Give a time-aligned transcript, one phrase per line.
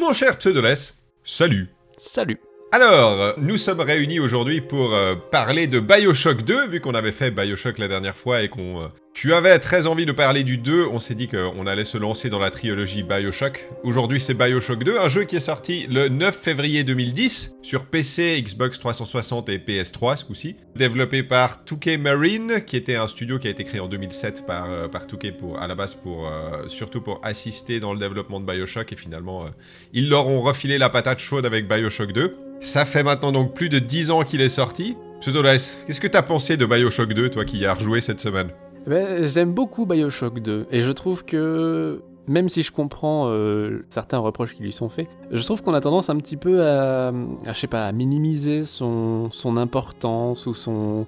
[0.00, 0.94] Mon cher Pseudoless,
[1.24, 1.68] salut.
[1.98, 2.40] Salut.
[2.72, 7.30] Alors, nous sommes réunis aujourd'hui pour euh, parler de Bioshock 2, vu qu'on avait fait
[7.30, 8.80] Bioshock la dernière fois et qu'on...
[8.80, 11.98] Euh, tu avais très envie de parler du 2, on s'est dit qu'on allait se
[11.98, 13.68] lancer dans la trilogie Bioshock.
[13.82, 18.42] Aujourd'hui c'est Bioshock 2, un jeu qui est sorti le 9 février 2010 sur PC,
[18.42, 20.56] Xbox 360 et PS3 ce coup-ci.
[20.76, 24.70] Développé par 2K Marine, qui était un studio qui a été créé en 2007 par,
[24.70, 26.30] euh, par 2K pour, à la base pour,
[26.68, 29.44] surtout pour assister dans le développement de Bioshock et finalement
[29.92, 32.36] ils leur ont refilé la patate chaude avec Bioshock 2.
[32.60, 34.96] Ça fait maintenant donc plus de 10 ans qu'il est sorti.
[35.20, 38.50] Pseudoless, qu'est-ce que t'as pensé de Bioshock 2, toi qui y as rejoué cette semaine?
[38.86, 44.54] J'aime beaucoup Bioshock 2, et je trouve que même si je comprends euh, certains reproches
[44.54, 47.12] qui lui sont faits, je trouve qu'on a tendance un petit peu à,
[47.46, 51.06] je sais pas, à minimiser son, son importance ou son,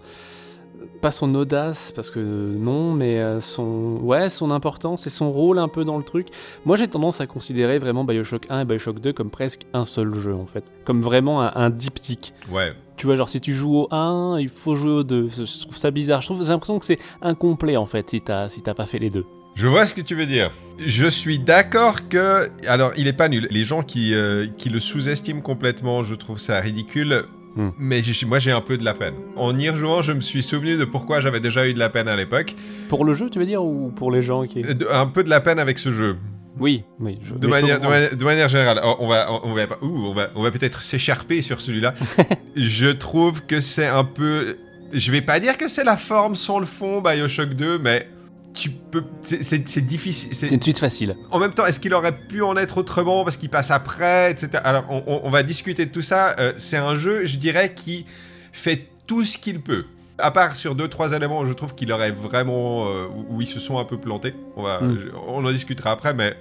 [1.00, 5.58] pas son audace parce que non mais euh, son ouais son importance et son rôle
[5.58, 6.28] un peu dans le truc.
[6.64, 10.12] Moi j'ai tendance à considérer vraiment Bioshock 1 et Bioshock 2 comme presque un seul
[10.14, 10.64] jeu en fait.
[10.84, 12.34] Comme vraiment un, diptyque.
[12.50, 12.72] Ouais
[13.02, 15.76] tu vois genre si tu joues au 1 il faut jouer au 2 je trouve
[15.76, 18.74] ça bizarre je trouve j'ai l'impression que c'est incomplet en fait si t'as si t'as
[18.74, 20.50] pas fait les deux je vois ce que tu veux dire.
[20.78, 22.48] Je suis d'accord que...
[22.66, 23.46] Alors, il est pas nul.
[23.50, 27.24] Les gens qui, euh, qui le sous-estiment complètement, je trouve ça ridicule.
[27.54, 27.68] Hmm.
[27.78, 29.12] Mais moi, j'ai un peu de la peine.
[29.36, 32.08] En y rejouant, je me suis souvenu de pourquoi j'avais déjà eu de la peine
[32.08, 32.56] à l'époque.
[32.88, 34.62] Pour le jeu, tu veux dire, ou pour les gens qui...
[34.90, 36.16] Un peu de la peine avec ce jeu.
[36.58, 37.18] Oui, oui.
[37.38, 40.82] de, manière, de, manière générale, oh, on va, on va, on va, on va peut-être
[40.82, 41.94] s'écharper sur celui-là.
[42.56, 44.58] je trouve que c'est un peu...
[44.92, 48.06] Je vais pas dire que c'est la forme sans le fond, Bioshock 2, mais
[48.54, 49.04] tu peux.
[49.22, 50.34] C'est difficile.
[50.34, 51.16] C'est une suite facile.
[51.30, 54.62] En même temps, est-ce qu'il aurait pu en être autrement parce qu'il passe après, etc.
[54.64, 56.36] Alors, on, va discuter de tout ça.
[56.38, 58.06] Euh, c'est un jeu, je dirais, qui
[58.52, 59.84] fait tout ce qu'il peut.
[60.22, 62.86] À part sur deux, trois éléments je trouve qu'il aurait vraiment.
[62.86, 64.34] Euh, où ils se sont un peu plantés.
[64.56, 65.10] On, va, mm.
[65.28, 66.34] on en discutera après, mais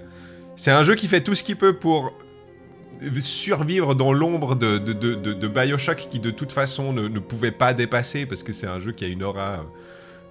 [0.56, 2.12] c'est un jeu qui fait tout ce qu'il peut pour
[3.20, 7.74] survivre dans l'ombre de, de, de, Bioshock qui de toute façon ne, ne pouvait pas
[7.74, 9.64] dépasser parce que c'est un jeu qui a une aura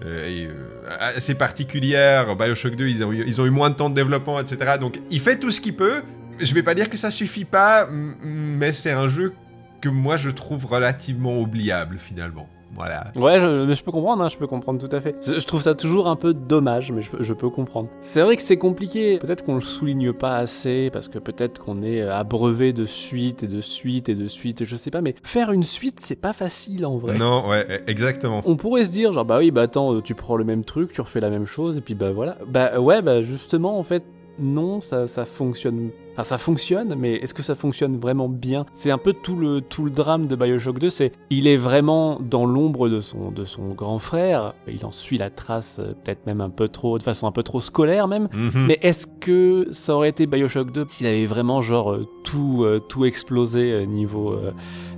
[0.06, 2.35] euh, et, euh, assez particulière.
[2.35, 4.78] Bioshock 2, ils ont, eu, ils ont eu moins de temps de développement, etc.
[4.79, 6.01] Donc il fait tout ce qu'il peut.
[6.40, 9.34] Je vais pas dire que ça suffit pas, mais c'est un jeu
[9.79, 12.47] que moi je trouve relativement oubliable finalement.
[12.76, 13.12] Voilà.
[13.16, 15.16] Ouais, je, je peux comprendre, hein, je peux comprendre tout à fait.
[15.26, 17.90] Je, trouve ça toujours un peu dommage, mais je, peux comprendre.
[18.02, 19.18] C'est vrai que c'est compliqué.
[19.20, 23.44] Peut-être qu'on le souligne pas assez, parce que peut-être qu'on est euh, abreuvé de suite
[23.44, 26.16] et de suite et de suite, et je sais pas, mais faire une suite, c'est
[26.16, 27.18] pas facile en vrai.
[27.18, 28.42] Non, ouais, e, exactement.
[28.46, 30.94] On pourrait se dire, genre, bah oui, bah attends, euh, tu prends le même truc,
[30.94, 32.38] tu refais la même chose, et puis bah voilà.
[32.48, 34.03] Bah ouais, bah justement, en fait,
[34.40, 35.90] non, ça, ça fonctionne.
[36.13, 38.66] Enfin, ça fonctionne, mais est-ce que ça fonctionne vraiment bien?
[38.73, 42.19] C'est un peu tout le, tout le drame de Bioshock 2, c'est il est vraiment
[42.19, 46.25] dans l'ombre de son, de son grand frère, il en suit la trace euh, peut-être
[46.25, 48.66] même un peu trop, de façon un peu trop scolaire même, mhm.
[48.67, 52.79] mais est-ce que ça aurait été Bioshock 2 s'il avait vraiment genre euh, tout, euh,
[52.79, 54.35] tout explosé niveau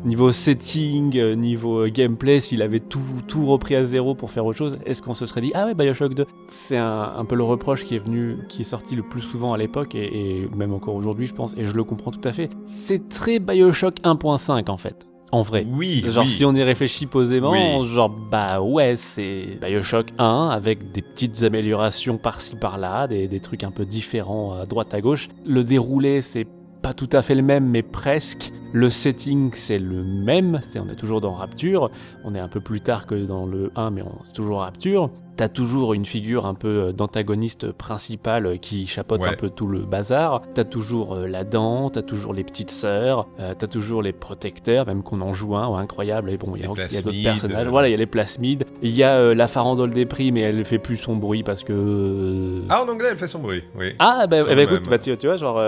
[0.06, 4.80] niveau setting, niveau gameplay, s'il avait tout, tout repris à zéro pour faire autre chose,
[4.86, 7.96] est-ce qu'on se serait dit ah ouais Bioshock 2 C'est un, peu le reproche qui
[7.96, 11.34] est venu, qui est sorti le plus souvent à l'époque et, même encore aujourd'hui je
[11.34, 12.50] pense, et je le comprends tout à fait.
[12.66, 15.08] C'est très Bioshock 1.5 en fait.
[15.32, 15.66] En vrai.
[15.68, 16.04] Oui.
[16.08, 21.42] Genre, si on y réfléchit posément, genre, bah ouais, c'est Bioshock 1 avec des petites
[21.42, 25.30] améliorations par-ci par-là, des, des trucs un peu différents à droite à gauche.
[25.44, 26.46] Le déroulé, c'est
[26.84, 28.52] pas tout à fait le même, mais presque.
[28.74, 30.60] Le setting, c'est le même.
[30.62, 31.90] C'est, on est toujours dans Rapture.
[32.24, 35.10] On est un peu plus tard que dans le 1, mais c'est toujours Rapture.
[35.36, 39.66] T'as toujours une figure un peu euh, d'antagoniste principal euh, qui chapeaute un peu tout
[39.66, 40.44] le bazar.
[40.54, 45.02] T'as toujours euh, la dent, t'as toujours les petites sœurs, t'as toujours les protecteurs, même
[45.02, 46.30] qu'on en joue un, incroyable.
[46.30, 46.68] Et bon, il y a,
[47.02, 47.68] d'autres personnages.
[47.68, 48.66] Voilà, il y a les plasmides.
[48.84, 52.62] Il y a la farandole des prix, mais elle fait plus son bruit parce que.
[52.70, 53.94] Ah, en anglais, elle fait son bruit, oui.
[54.00, 55.62] Ah, bah, bah écoute, bah, tu, vois, genre,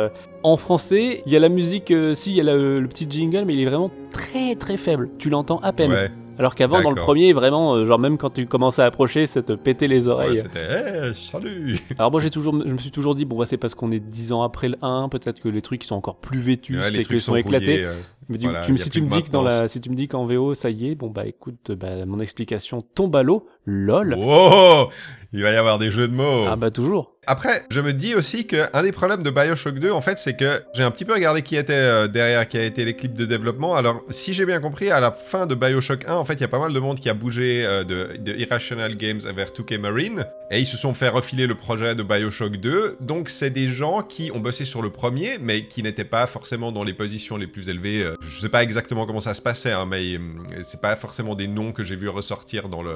[0.43, 3.53] en français, il y a la musique, si, il y a le, petit jingle, mais
[3.53, 5.09] il est vraiment très très faible.
[5.17, 5.91] Tu l'entends à peine.
[5.91, 6.11] Ouais.
[6.37, 9.41] Alors qu'avant, dans le premier, vraiment, euh, genre même quand tu commençais à approcher, ça
[9.41, 10.31] te pétait les oreilles.
[10.31, 11.79] Ouais, c'était salut.
[11.97, 13.99] Alors moi, j'ai toujours, je me suis toujours dit, bon, bah, c'est parce qu'on est
[13.99, 17.05] 10 ans après le 1, peut-être que les trucs sont encore plus vétus ouais, et
[17.05, 17.83] qu'ils sont, éclatés.
[17.83, 17.95] Euh,
[18.29, 20.25] Mais du, tu, si, tu me dis que dans la, si tu me dis qu'en
[20.25, 24.15] VO, ça y est, bon, bah écoute, bah, mon explication tombe à l'eau, lol.
[24.17, 24.89] Oh
[25.33, 26.45] Il va y avoir des jeux de mots.
[26.47, 30.01] Ah bah toujours après, je me dis aussi qu'un des problèmes de Bioshock 2, en
[30.01, 32.85] fait, c'est que j'ai un petit peu regardé qui était euh, derrière, qui a été
[32.85, 33.75] l'équipe de développement.
[33.75, 36.45] Alors, si j'ai bien compris, à la fin de Bioshock 1, en fait, il y
[36.45, 40.25] a pas mal de monde qui a bougé euh, de, Irrational Games vers 2K Marine,
[40.51, 42.97] et ils se sont fait refiler le projet de Bioshock 2.
[42.99, 46.71] Donc, c'est des gens qui ont bossé sur le premier, mais qui n'étaient pas forcément
[46.71, 49.71] dans les positions les plus élevées euh, je sais pas exactement comment ça se passait,
[49.71, 50.19] hein, mais
[50.61, 52.95] c'est pas forcément des noms que j'ai vu ressortir dans le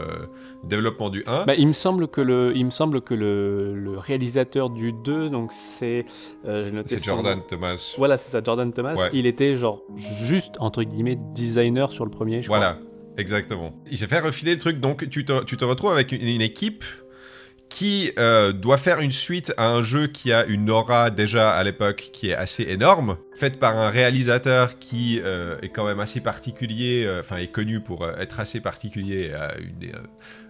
[0.64, 1.46] développement du 1.
[1.46, 6.06] Bah, il me semble que le, il me semble que le, du 2, donc c'est,
[6.46, 7.44] euh, c'est Jordan nom.
[7.48, 7.96] Thomas.
[7.98, 8.96] Voilà, c'est ça, Jordan Thomas.
[8.96, 9.10] Ouais.
[9.14, 12.42] Il était genre juste entre guillemets designer sur le premier.
[12.42, 12.58] Je crois.
[12.58, 12.80] Voilà,
[13.18, 13.74] exactement.
[13.90, 16.42] Il s'est fait refiler le truc, donc tu te, tu te retrouves avec une, une
[16.42, 16.84] équipe
[17.70, 21.64] qui euh, doit faire une suite à un jeu qui a une aura déjà à
[21.64, 26.20] l'époque qui est assez énorme, faite par un réalisateur qui euh, est quand même assez
[26.22, 29.92] particulier, euh, enfin est connu pour euh, être assez particulier, à une des,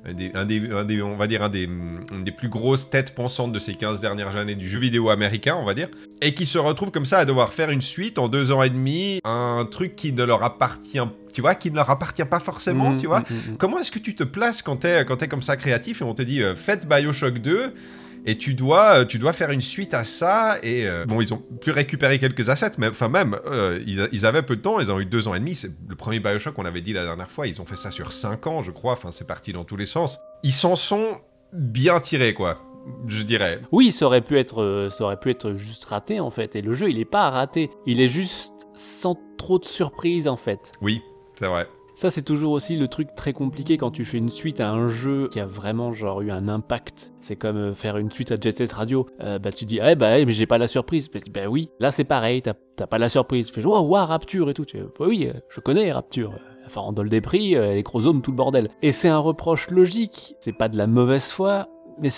[0.05, 2.49] un des, un des- un des- on va dire un des, hum, une des plus
[2.49, 5.89] grosses têtes pensantes de ces 15 dernières années du jeu vidéo américain, on va dire,
[6.21, 8.69] et qui se retrouve comme ça à devoir faire une suite en deux ans et
[8.69, 10.99] demi, un truc qui ne leur appartient,
[11.31, 13.19] tu vois, qui ne leur appartient pas forcément, Mhm, tu vois.
[13.19, 13.57] mhm, mhm.
[13.57, 16.13] Comment est-ce que tu te places quand t'es quand t'es comme ça créatif et on
[16.15, 17.73] te dit faites Bioshock 2
[18.25, 21.33] et tu dois euh, tu dois faire une suite à ça et euh, bon ils
[21.33, 24.79] ont pu récupérer quelques assets mais enfin même euh, ils, ils avaient peu de temps
[24.79, 27.03] ils ont eu deux ans et demi c'est le premier Bioshock on avait dit la
[27.03, 29.63] dernière fois ils ont fait ça sur cinq ans je crois enfin c'est parti dans
[29.63, 31.17] tous les sens ils s'en sont
[31.53, 32.61] bien tirés quoi
[33.07, 36.31] je dirais Oui, ça aurait pu être, euh, ça aurait pu être juste raté en
[36.31, 36.55] fait.
[36.55, 37.69] Et le jeu, il est pas raté.
[37.85, 40.71] Il est juste sans trop de surprises en fait.
[40.81, 41.01] oui
[41.37, 41.67] c'est vrai
[41.99, 44.87] Ça, c'est toujours aussi le truc très compliqué quand tu fais une suite à un
[44.87, 47.11] jeu qui a vraiment genre eu un impact.
[47.19, 49.05] C'est comme euh, faire une suite à Jet Set Radio.
[49.19, 51.09] Euh, bah tu dis, ah bah ouais, mais j'ai pas la surprise.
[51.09, 53.51] Bah, bah oui, là c'est pareil, t'as pas la surprise.
[53.51, 54.63] Tu fais, oh, wow, Rapture et tout.
[54.63, 56.39] Tu fais, bah oui, euh, je connais Rapture.
[56.65, 58.69] Enfin, en dol des prix, euh, les chromosomes, tout le bordel.
[58.81, 60.35] Et c'est un reproche logique.
[60.39, 61.67] C'est pas de la mauvaise foi,
[61.99, 62.09] mais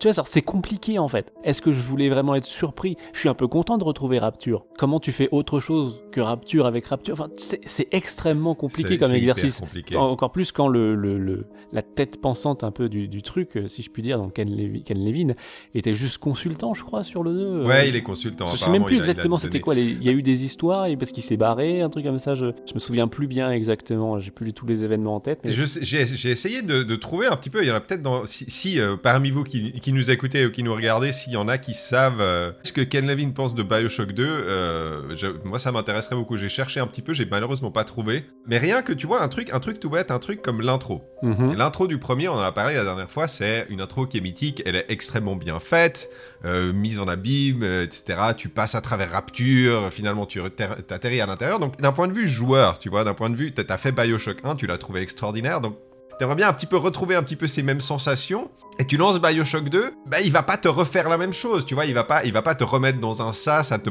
[0.00, 1.32] tu vois, c'est compliqué en fait.
[1.44, 2.96] Est-ce que je voulais vraiment être surpris?
[3.12, 4.64] Je suis un peu content de retrouver Rapture.
[4.78, 7.12] Comment tu fais autre chose que Rapture avec Rapture?
[7.14, 9.60] Enfin, c'est extrêmement compliqué comme exercice.
[9.60, 9.96] compliqué.
[9.96, 13.56] En- Encore plus quand le, le- le- la tête pensante un peu du, du truc,
[13.56, 15.34] euh, si je puis dire, dans Ken, Levi- Ken Levine,
[15.74, 17.64] était juste consultant, je crois, sur le 2.
[17.66, 19.74] ouais il est consultant Je sais même plus a- exactement c'était quoi.
[19.74, 22.18] les- Il y a eu des histoires et parce qu'il s'est barré, un truc comme
[22.18, 22.34] ça.
[22.34, 24.18] Je, je me souviens plus bien exactement.
[24.18, 25.40] J'ai plus tous les événements en tête.
[25.44, 28.24] Mais J'ai essayé de, de trouver un petit peu, il y en a peut-être dans...
[28.26, 31.36] Si, si, euh, parmi vous qui, qui nous écoutez ou qui nous regardez, s'il y
[31.36, 35.26] en a qui savent euh, ce que Ken Levine pense de Bioshock 2, euh, je-
[35.44, 36.36] moi ça m'intéresserait beaucoup.
[36.36, 38.24] J'ai cherché un petit peu, j'ai malheureusement pas trouvé.
[38.46, 41.02] Mais rien que, tu vois, un truc, un truc tout bête, un truc comme l'intro.
[41.22, 41.54] Mhm.
[41.56, 44.22] L'intro du premier, on en a parlé la dernière fois, c'est une intro qui est
[44.22, 46.10] mythique, elle est extrêmement bien faite,
[46.44, 48.18] euh, mise en abîme, etc.
[48.36, 50.40] Tu passes à travers Rapture, finalement tu
[50.86, 51.58] t'atterris à l'intérieur.
[51.58, 54.38] Donc d'un point de vue joueur, tu vois, d'un point de vue, t'as fait Bioshock
[54.44, 55.76] 1, tu l'as trouvé extraordinaire, donc
[56.20, 59.18] t'aimerais bien un petit peu retrouver un petit peu ces mêmes sensations, et tu lances
[59.18, 62.04] Bioshock 2, bah il va pas te refaire la même chose, tu vois, il va
[62.04, 63.88] pas, il va pas te remettre dans un sas à te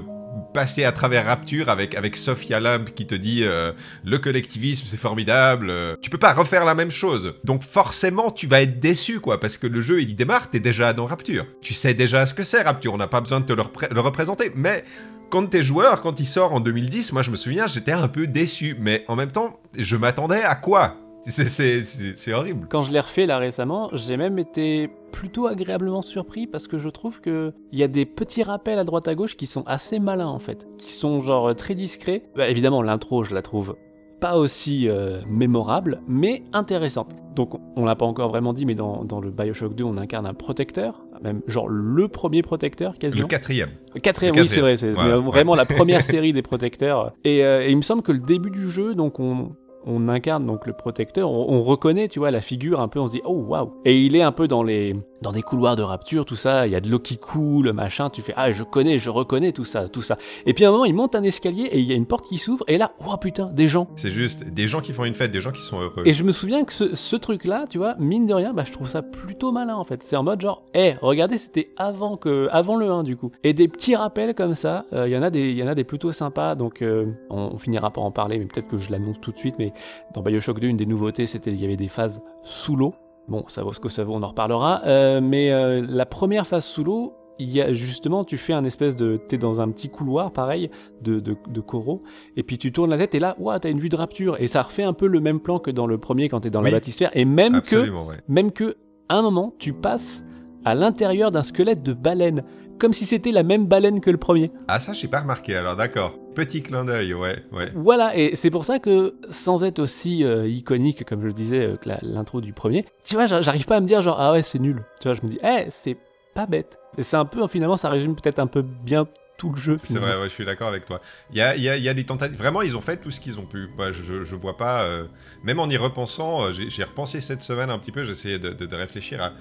[0.54, 3.72] passer à travers Rapture avec, avec Sophia Lamb qui te dit euh,
[4.06, 5.70] le collectivisme c'est formidable.
[5.72, 7.34] euh, tu peux pas refaire la même chose.
[7.44, 10.94] Donc forcément tu vas être déçu quoi parce que le jeu il démarre, t'es déjà
[10.94, 11.46] dans Rapture.
[11.62, 14.02] Tu sais déjà ce que c'est Rapture, on n'a pas besoin de te le, le
[14.02, 14.52] représenter.
[14.56, 14.84] Mais
[15.32, 18.28] quand t'es joueur, quand il sort en 2010, moi je me souviens j'étais un peu
[18.28, 18.76] déçu.
[18.80, 20.96] Mais en même temps je m'attendais à quoi?
[21.30, 22.68] C'est- horrible.
[22.70, 26.90] Quand je l'ai refait là récemment, j'ai même été plutôt agréablement surpris parce que je
[26.90, 30.00] trouve que il y a des petits rappels à droite à gauche qui sont assez
[30.00, 32.24] malins en fait, qui sont genre très discrets.
[32.36, 33.76] Bah, évidemment, l'intro, je la trouve
[34.20, 37.12] pas aussi euh, mémorable, mais intéressante.
[37.38, 40.26] Donc, on l'a pas encore vraiment dit, mais dans, dans le Bioshock 2, on incarne
[40.26, 43.28] un protecteur, même genre le premier protecteur Le quasiment.
[43.28, 43.70] quatrième.
[44.04, 45.58] Quatrième, Le oui, c'est vrai, quatrième, c'est voilà, vraiment ouais.
[45.58, 47.14] la première série des protecteurs.
[47.24, 49.56] Et, euh, et il me semble que le début du jeu, donc on,
[49.86, 53.08] on incarne donc le protecteur, on, on reconnaît, tu vois, la figure un peu, on
[53.08, 53.74] se dit oh waouh.
[53.86, 56.66] Et il est un peu dans les dans des couloirs de rapture, tout ça.
[56.66, 58.10] Il y a de l'eau qui coule, machin.
[58.10, 60.18] Tu fais ah je connais, je reconnais tout ça, tout ça.
[60.46, 62.26] Et puis à un moment, il monte un escalier et il y a une porte
[62.26, 63.88] qui s'ouvre et là, oh putain, des gens.
[63.96, 66.04] C'est juste des gens qui font une fête, des gens qui sont heureux.
[66.06, 68.72] Et je me souviens que ce, ce truc-là, tu vois, mine de rien, bah, je
[68.72, 70.04] trouve ça plutôt malin en fait.
[70.04, 73.32] C'est en mode genre, hé, regardez, c'était avant que, avant le 1 du coup.
[73.44, 75.68] Et des petits rappels comme ça, euh, il y en a des, il y en
[75.68, 76.56] a des plutôt sympas.
[76.56, 79.38] Donc, euh, on, on finira par en parler, mais peut-être que je l'annonce tout de
[79.38, 79.56] suite.
[79.60, 79.69] Mais
[80.14, 82.94] dans Bioshock 2, une des nouveautés, c'était il y avait des phases sous l'eau.
[83.28, 84.82] Bon, ça vaut ce que ça vaut, on en reparlera.
[84.86, 88.64] Euh, mais euh, la première phase sous l'eau, il y a justement, tu fais un
[88.66, 90.70] espèce de, t'es dans un petit couloir pareil
[91.02, 92.02] de, de, de coraux,
[92.36, 94.48] et puis tu tournes la tête et là, ouah, t'as une vue de rapture, et
[94.48, 96.66] ça refait un peu le même plan que dans le premier quand t'es dans la
[96.70, 96.72] Oui.
[96.74, 98.16] bâtisphère, et même que, ouais.
[98.28, 98.76] même que,
[99.08, 100.26] à un moment, tu passes
[100.66, 102.44] à l'intérieur d'un squelette de baleine,
[102.80, 104.52] comme si c'était la même baleine que le premier.
[104.68, 106.18] Ah ça j'ai pas remarqué alors d'accord.
[106.36, 107.70] Petit clin d'œil, ouais, ouais.
[107.76, 111.66] Voilà, et c'est pour ça que, sans être aussi euh, iconique, comme je le disais,
[111.66, 114.32] euh, que l'intro du premier, tu vois, j'a- j'arrive pas à me dire genre, ah
[114.32, 114.78] ouais, c'est nul.
[115.02, 115.98] Tu vois, je me dis, eh, c'est
[116.34, 116.80] pas bête.
[116.98, 119.06] Et c'est un peu, finalement, ça résume peut-être un peu bien
[119.38, 119.78] tout le jeu.
[119.84, 121.02] C'est vrai, ouais, je suis d'accord avec toi.
[121.32, 122.38] Il y a, il y a- il y a des tentatives.
[122.38, 123.68] Vraiment, ils ont fait tout ce qu'ils ont pu.
[123.76, 124.84] Moi, je, je, vois pas.
[124.84, 125.06] euh,
[125.44, 128.04] Même en y repensant, j'ai j'ai repensé cette semaine un petit peu.
[128.06, 129.32] J'essayais de, de- de réfléchir à.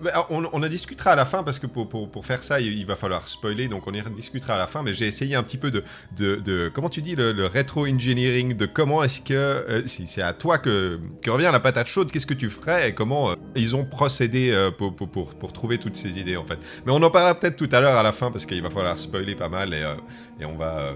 [0.00, 2.96] Bah, on, en discutera à la fin parce que pour, pour, faire ça, il, va
[2.96, 4.82] falloir spoiler, donc on y discutera à la fin.
[4.82, 5.84] Mais j'ai essayé un petit peu de,
[6.16, 10.58] de, comment tu dis, le, rétro-engineering, de comment est-ce que, euh, si c'est à toi
[10.58, 14.50] que, revient la patate chaude, qu'est-ce que tu ferais et comment euh, ils ont procédé
[14.52, 16.58] euh, pour, pour, pour, trouver toutes ces idées en fait.
[16.86, 18.98] Mais on en parlera peut-être tout à l'heure à la fin parce qu'il va falloir
[18.98, 19.94] spoiler pas mal et, euh,
[20.40, 20.92] et on va, euh,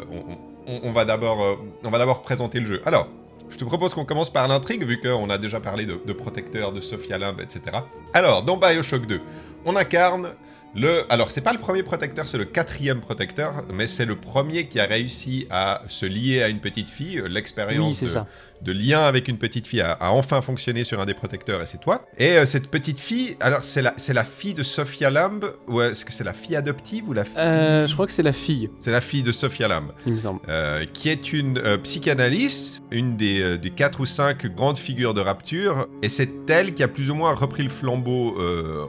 [0.67, 2.83] on, on- va d'abord, euh, on va d'abord présenter le jeu.
[2.85, 3.09] Alors.
[3.51, 6.73] Je te propose qu'on commence par l'intrigue, vu qu'on a déjà parlé de, de protecteurs,
[6.73, 7.79] de Sophia Limb, etc.
[8.13, 9.21] Alors, dans Bioshock 2,
[9.65, 10.31] on incarne
[10.75, 11.05] le...
[11.09, 14.79] Alors, c'est pas le premier protecteur, c'est le quatrième protecteur, mais c'est le premier qui
[14.79, 17.21] a réussi à se lier à une petite fille.
[17.23, 18.27] Oui, L'expérience c'est de, ça.
[18.63, 21.67] De lien avec une petite fille a, a enfin fonctionné sur un des protecteurs, et
[21.67, 22.07] c'est toi.
[22.19, 25.81] Et euh, cette petite fille, alors, c'est la, c'est la fille de Sophia Lamb, ou
[25.83, 27.35] est-ce que c'est la fille adoptive ou la fille...
[27.39, 29.93] Euh, je crois que c'est la fille, C'est la fille de Sophia Lamb.
[30.07, 30.41] il me semble.
[30.49, 35.89] Euh, qui est une psychanalyste, une des, des quatre ou cinq grandes figures de Rapture,
[36.03, 38.37] et c'est elle qui a plus ou moins repris le flambeau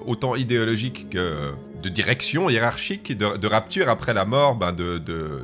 [0.05, 1.51] autant idéologique que
[1.87, 5.41] de direction hiérarchique de, de Rapture après la mort ben, de, de,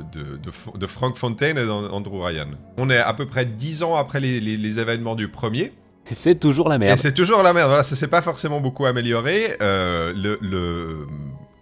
[0.76, 2.48] de, Frank Fontaine et d'Andrew Ryan.
[2.76, 5.72] On est à peu près dix ans après les, les- les événements du premier,
[6.10, 6.98] C'est toujours la et merde.
[6.98, 9.56] c'est toujours la merde, voilà, ça s'est pas forcément beaucoup amélioré.
[9.62, 11.06] Euh, le, le-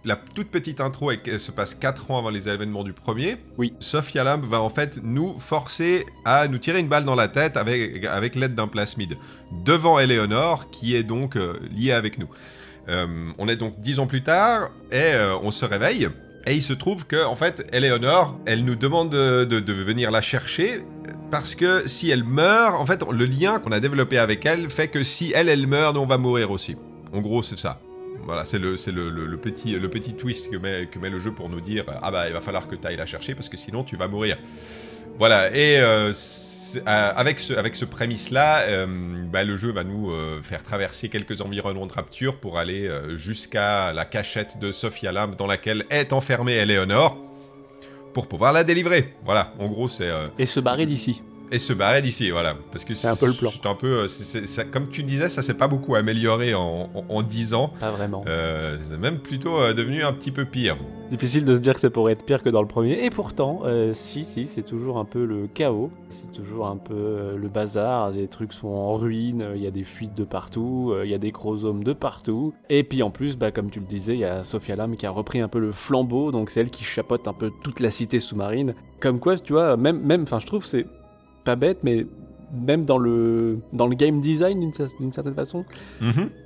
[0.05, 3.37] la toute petite intro qu'elle se passe 4 ans avant les événements du premier.
[3.57, 3.73] Oui.
[3.79, 7.55] Sophia Lamb va en fait nous forcer à nous tirer une balle dans la tête
[7.55, 9.17] avec, avec l'aide d'un plasmide
[9.63, 12.27] devant Eleonore qui est donc euh, liée avec nous.
[12.89, 16.09] Euh, on est donc 10 ans plus tard et euh, on se réveille.
[16.45, 20.81] Et il se trouve que, en fait, Eleonore, elle nous demande de, venir la chercher
[21.31, 24.89] parce que si elle meurt, en fait, le lien qu'on a développé avec elle fait
[24.89, 26.75] que si elle, elle meurt, nous, on va mourir aussi.
[27.13, 27.79] En gros, c'est ça.
[28.25, 28.75] Voilà, c'est le,
[29.09, 32.11] le, petit, le petit twist que met, que met le jeu pour nous dire Ah
[32.11, 34.37] bah, il va falloir que tu ailles la chercher parce que sinon, tu vas mourir.
[35.19, 36.11] Voilà, et euh,
[36.85, 38.85] avec ce, avec prémisse-là, euh,
[39.31, 43.17] bah, le jeu va nous euh, faire traverser quelques environnements de rapture pour aller euh,
[43.17, 47.17] jusqu'à la cachette de Sophia Lamb dans laquelle est enfermée Eleonore
[48.13, 49.15] pour pouvoir la délivrer.
[49.25, 50.09] Voilà, en gros, c'est.
[50.09, 51.21] euh, Et se barrer d'ici.
[51.53, 52.55] Et se barrer d'ici, voilà.
[52.71, 53.49] Parce que C'est un peu le plan.
[53.49, 57.05] C'est un peu, euh, ça- comme tu disais, ça s'est pas beaucoup amélioré en, en,
[57.07, 57.71] en 10 ans.
[57.79, 58.25] Pas vraiment.
[58.27, 60.77] Euh, c'est même plutôt euh, devenu un petit peu pire.
[61.09, 63.05] Difficile de se dire que ça pourrait être pire que dans le premier.
[63.05, 65.91] Et pourtant, euh, si, si, c'est toujours un peu le chaos.
[66.09, 68.09] C'est toujours un peu le bazar.
[68.11, 69.45] Les trucs sont en ruine.
[69.55, 70.93] Il y a des fuites de partout.
[71.03, 72.53] Il y a des chromosomes de partout.
[72.69, 75.05] Et puis en plus, bah, comme tu le disais, il y a Sophia Lam qui
[75.05, 76.31] a repris un peu le flambeau.
[76.31, 78.73] Donc c'est elle qui chapote un peu toute la cité sous-marine.
[78.99, 80.85] Comme quoi, tu vois, même, même, enfin, je trouve c'est
[81.43, 82.05] pas bête, mais
[82.67, 85.65] même dans le dans le game design d'une cer- d'une certaine façon,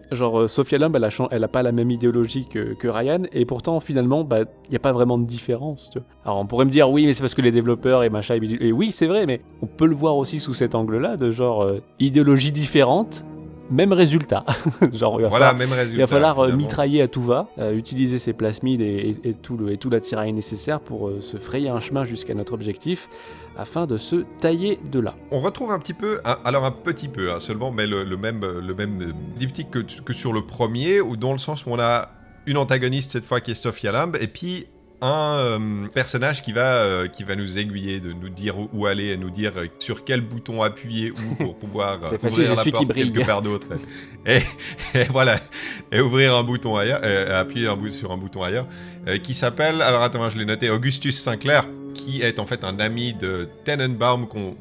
[0.10, 2.88] Genre, euh, Sophia Lamb, elle a, chan- elle a pas la même idéologie que, que
[2.88, 5.90] Ryan, et pourtant, finalement, bah, il n'y a pas vraiment de différence.
[5.92, 6.08] Tu vois.
[6.24, 8.72] Alors, on pourrait me dire, oui, mais c'est parce que les développeurs et machin, et
[8.72, 11.82] oui, c'est vrai, mais on peut le voir aussi sous cet angle-là, de genre, euh,
[12.00, 13.26] idéologie différente,
[13.70, 14.46] même résultat.
[14.94, 15.98] genre, il va Voilà, falloir, même résultat.
[15.98, 19.34] il va falloir euh, mitrailler à tout va, euh, utiliser ses plasmides et, et- et
[19.34, 23.10] tout le, et tout l'attirail nécessaire pour euh, se frayer un chemin jusqu'à notre objectif,
[23.58, 25.16] afin de se tailler de là.
[25.32, 28.42] On retrouve un petit peu, alors un petit peu hein, seulement, mais le, le même,
[28.42, 32.10] le même diptyque que, que sur le premier, ou dans le sens où on a
[32.46, 34.68] une antagoniste cette fois qui est Sophia Lamb, et puis
[35.02, 38.86] un euh, personnage qui va, euh, qui va nous aiguiller, de nous dire où, où
[38.88, 42.56] aller, et nous dire euh, sur quel bouton appuyer où pour pouvoir euh, facile, ouvrir
[42.56, 43.68] la porte quelque part d'autre.
[44.30, 44.42] Et,
[44.94, 45.40] et voilà,
[45.90, 47.00] et ouvrir un bouton ailleurs,
[47.34, 48.68] appuyer un bout, sur un bouton ailleurs,
[49.24, 51.66] qui s'appelle, alors attends, je l'ai noté, Augustus Sinclair,
[52.08, 54.56] qui est en fait un ami de Tenenbaum qu'on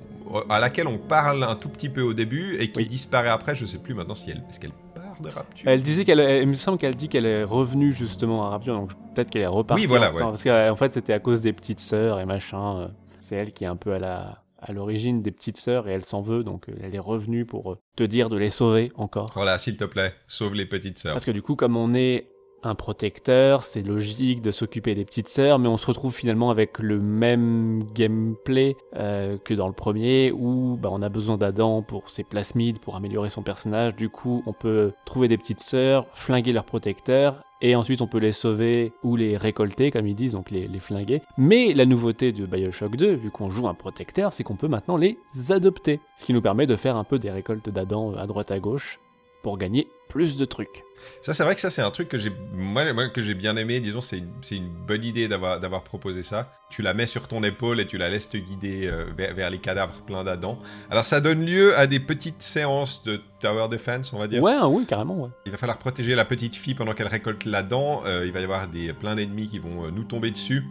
[0.50, 2.86] à laquelle on parle un tout petit peu au début et qui Oui.
[2.86, 3.54] disparaît après.
[3.54, 5.64] Je sais plus maintenant si elle est-ce qu'elle part de Rapture.
[5.68, 8.74] Elle disait qu'elle, elle- il me semble qu'elle dit qu'elle est revenue justement à Rapture,
[8.74, 9.82] donc peut-être qu'elle est repartie.
[9.82, 10.28] Oui, voilà, en temps.
[10.30, 12.78] Parce qu'en fait, c'était à cause des petites sœurs et machin.
[12.80, 12.88] euh,
[13.20, 16.04] C'est elle qui est un peu à la à l'origine des petites sœurs et elle
[16.04, 19.30] s'en veut, donc euh, elle est revenue pour euh, te dire de les sauver encore.
[19.34, 21.12] Voilà, s'il te plaît, sauve les petites sœurs.
[21.12, 22.26] Parce que du coup, comme on est
[22.66, 26.78] un protecteur, c'est logique de s'occuper des petites sœurs, mais on se retrouve finalement avec
[26.78, 32.10] le même gameplay euh, que dans le premier, où bah, on a besoin d'Adam pour
[32.10, 33.96] ses plasmides, pour améliorer son personnage.
[33.96, 38.18] Du coup, on peut trouver des petites sœurs, flinguer leurs protecteurs, et ensuite on peut
[38.18, 41.22] les sauver ou les récolter, comme ils disent, donc les, flinguer.
[41.38, 44.96] Mais la nouveauté de Bioshock 2, vu qu'on joue un protecteur, c'est qu'on peut maintenant
[44.96, 45.18] les
[45.50, 48.58] adopter, ce qui nous permet de faire un peu des récoltes d'Adam à droite à
[48.58, 49.00] gauche
[49.46, 50.82] pour gagner plus de trucs.
[51.22, 53.56] Ça, c'est vrai que ça, c'est un truc que j'ai moi, moi, que j'ai bien
[53.56, 53.78] aimé.
[53.78, 56.52] Disons, c'est une, bonne idée d'avoir d'avoir proposé ça.
[56.68, 59.50] Tu la mets sur ton épaule et tu la laisses te guider euh, vers, vers
[59.50, 60.58] les cadavres pleins d'Adam.
[60.90, 64.42] Alors, ça donne lieu à des petites séances de tower defense, on va dire.
[64.42, 65.30] Ouais, hein, oui, carrément, ouais.
[65.44, 68.02] Il va falloir protéger la petite fille pendant qu'elle récolte la dent.
[68.04, 70.64] Euh, il va y avoir des, plein d'ennemis qui vont euh, nous tomber dessus,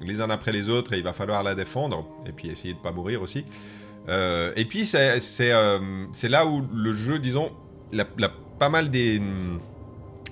[0.00, 2.78] les uns après les autres, et il va falloir la défendre, et puis essayer de
[2.78, 3.44] pas mourir aussi.
[4.08, 7.52] Euh, et puis c'est c'est là où le jeu, disons,
[7.92, 9.20] la, la- pas mal des,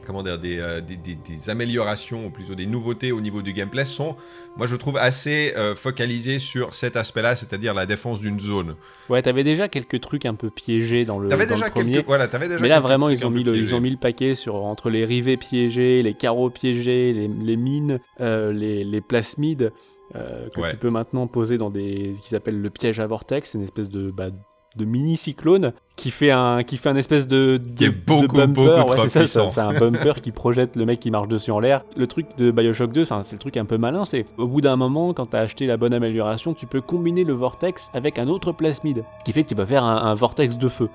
[0.07, 3.52] comment dire, des, euh, des, des- des améliorations, ou plutôt des nouveautés au niveau du
[3.52, 4.17] gameplay sont,
[4.57, 8.76] moi je trouve, assez euh, focalisées sur cet aspect-là, c'est-à-dire la défense d'une zone.
[9.09, 11.93] Ouais, t'avais déjà quelques trucs un peu piégés dans le, T'avais dans déjà le premier.
[11.95, 13.99] quelques, voilà, t'avais déjà Mais là, vraiment, ils ont, mis le, ils ont mis le
[13.99, 19.00] paquet sur, entre les rivets piégés, les carreaux piégés, les, les mines, euh, les, les
[19.00, 19.69] plasmides
[20.17, 20.71] euh, que Ouais.
[20.71, 22.12] tu peux maintenant poser dans des.
[22.21, 23.50] qui s'appelle le piège à vortex.
[23.50, 24.11] C'est une espèce de.
[24.11, 24.31] bah,
[24.77, 27.95] de mini cyclone qui fait un qui fait un espèce de, de Qui est de
[28.07, 31.27] beaucoup, bumper beaucoup ouais, c'est ça, c'est un bumper qui projette le mec qui marche
[31.29, 31.83] dessus en l'air.
[31.97, 34.61] Le truc de Bioshock 2 enfin c'est le truc un peu malin c'est au bout
[34.61, 38.29] d'un moment quand t'as acheté la bonne amélioration tu peux combiner le vortex avec un
[38.29, 40.89] autre plasmide qui fait que tu peux faire un, un vortex de feu.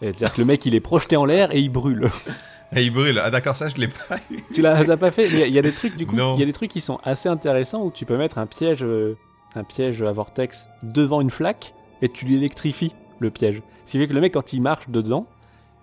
[0.00, 2.10] C'est-à-dire que le mec il est projeté en l'air et il brûle.
[2.74, 3.20] Et il brûle.
[3.22, 4.38] Ah d'accord, ça je l'ai pas eu.
[4.54, 5.26] tu l'as pas fait?
[5.28, 6.70] Il y, a- il y a des trucs du coup il y a des trucs
[6.70, 9.14] qui sont assez intéressants où tu peux mettre un piège euh,
[9.54, 13.62] un piège à vortex devant une flaque et tu l'électrifies le piège.
[13.86, 15.26] Ce qui fait que le mec quand il marche dedans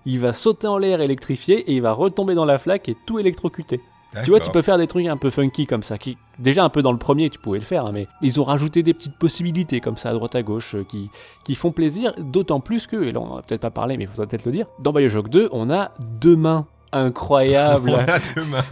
[0.06, 3.20] il va sauter en l'air électrifié et il va retomber dans la flaque et tout
[3.20, 3.82] électrocuter.
[4.24, 6.70] Tu vois, tu peux faire des trucs un peu funky comme ça, qui déjà un
[6.70, 9.16] peu dans le premier, tu pouvais le faire, hein, mais ils ont rajouté des petites
[9.16, 11.12] possibilités comme ça à droite à gauche euh, qui,
[11.44, 14.06] qui font plaisir, d'autant plus que, et là on en a peut-être pas parlé, mais
[14.06, 17.90] il faudrait peut-être le dire, dans Bioshock 2, on a deux mains incroyables.
[17.94, 18.64] On a deux mains.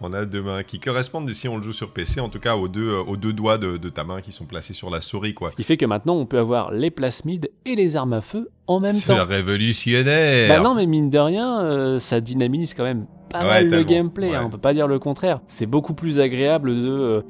[0.00, 2.56] On a deux mains qui correspondent, si on le joue sur PC, en tout cas
[2.56, 5.00] aux deux, euh, aux deux doigts de, de ta main qui sont placés sur la
[5.00, 5.50] souris, quoi.
[5.50, 8.48] Ce qui fait que maintenant on peut avoir les plasmides et les armes à feu
[8.66, 9.24] en même C'est temps.
[9.26, 10.48] révolutionnaire.
[10.48, 13.82] Bah non, mais mine de rien, euh, ça dynamise quand même pas Ouais, mal le
[13.84, 14.46] gameplay, hein, Ouais.
[14.46, 15.40] on peut pas dire le contraire.
[15.48, 17.20] C'est beaucoup plus agréable de euh,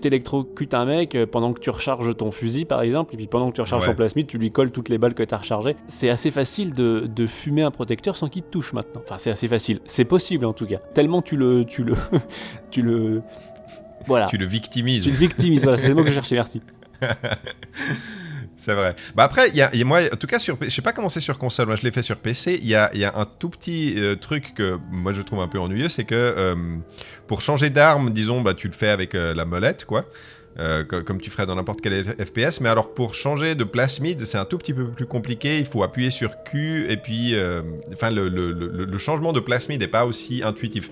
[0.73, 3.55] un mec euh, pendant que tu recharges ton fusil par exemple, et puis pendant que
[3.57, 5.77] tu recharges ton plasmide, tu lui colles toutes les balles que t'as rechargées.
[5.89, 9.03] C'est assez facile de, de fumer un protecteur sans qu'il te touche maintenant.
[9.05, 9.81] Enfin, c'est assez facile.
[9.87, 10.79] C'est possible en tout cas.
[10.95, 11.65] Tellement tu le.
[11.65, 11.95] Tu le.
[12.71, 13.23] tu le.
[14.07, 14.27] Voilà.
[14.27, 15.05] Tu le victimises.
[15.05, 16.63] Tu le victimises, voilà, c'est le mot que je cherchais, merci.
[18.59, 18.97] C'est vrai.
[19.15, 21.21] Bah après, il y a, moi, en tout cas, sur, je sais pas comment c'est
[21.21, 21.69] sur console.
[21.69, 22.59] Moi, je l'ai fait sur PC.
[22.61, 25.47] Il y a, y a un tout petit euh, truc que moi je trouve un
[25.49, 26.57] peu ennuyeux, c'est que euh,
[27.29, 30.05] pour changer d'arme, disons, bah tu le fais avec euh, la molette, quoi.
[30.91, 34.39] Co- comme tu ferais dans n'importe quel FPS, mais alors pour changer de plasmide, c'est
[34.39, 35.61] un tout petit peu plus compliqué.
[35.61, 37.37] Il faut appuyer sur Q et puis,
[37.93, 40.91] enfin, le, changement de plasmide n'est pas aussi intuitif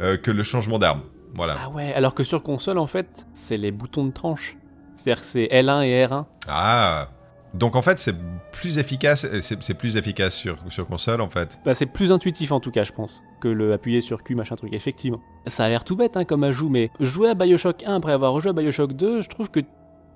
[0.00, 1.02] que le changement d'arme.
[1.32, 1.56] Voilà.
[1.60, 4.56] Ah ouais, alors que sur console en fait, c'est les boutons de tranche.
[5.04, 6.24] C'est-à-dire que c'est L1 et R1.
[6.48, 7.08] Ah.
[7.52, 8.14] Donc en fait, c'est
[8.52, 9.26] plus efficace.
[9.42, 11.58] C'est c'est plus efficace sur, sur console, en fait.
[11.64, 14.56] Bah, c'est plus intuitif en tout cas, je pense, que le appuyer sur Q, machin
[14.56, 15.20] truc, effectivement.
[15.46, 18.32] Ça a l'air tout bête hein, comme ajout, mais jouer à Bioshock 1 après avoir
[18.32, 19.60] rejoué à Bioshock 2, je trouve que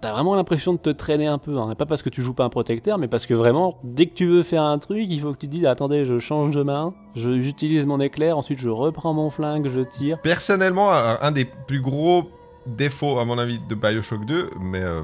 [0.00, 1.58] t'as vraiment l'impression de te traîner un peu.
[1.58, 1.74] Hein.
[1.76, 4.26] Pas parce que tu joues pas un protecteur, mais parce que vraiment, dès que tu
[4.26, 6.94] veux faire un truc, il faut que tu te dises attendez, je change de main,
[7.14, 10.18] je- j'utilise mon éclair, ensuite je reprends mon flingue, je tire.
[10.22, 12.30] Personnellement, un des plus gros
[12.76, 15.02] défauts, à mon avis, de Bioshock 2, mais euh,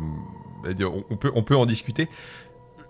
[1.11, 2.09] on, peut, on peut en discuter.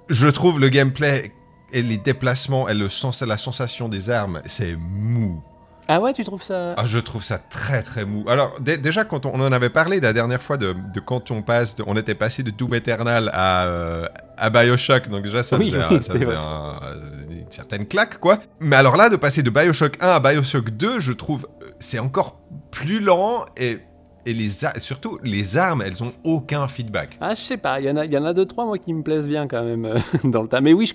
[0.08, 1.32] Je trouve le gameplay
[1.72, 5.42] et les déplacements et le sens, la sensation des armes, c'est mou.
[5.86, 8.24] Ah ouais, tu trouves ça Ah, je trouve ça très très mou.
[8.26, 11.30] Alors dé- déjà quand on, on en avait parlé la dernière fois de, de quand
[11.30, 14.06] on passe, de- on était passé de Doom Eternal à, euh,
[14.38, 16.36] à Bioshock, donc déjà ça Oui, faisait, oui, un- ça c'est faisait vrai.
[16.36, 16.80] un-
[17.30, 18.38] une certaine claque quoi.
[18.60, 21.98] Mais alors là de passer de Bioshock 1 à Bioshock 2, je trouve euh, c'est
[21.98, 22.38] encore
[22.70, 23.78] plus lent et
[24.26, 27.16] et les surtout les armes, elles ont aucun feedback.
[27.20, 28.78] Ah, je sais pas, il y, en a- il y en a deux, trois, moi,
[28.78, 30.60] qui me plaisent bien quand même euh, dans le tas.
[30.60, 30.90] Mais oui,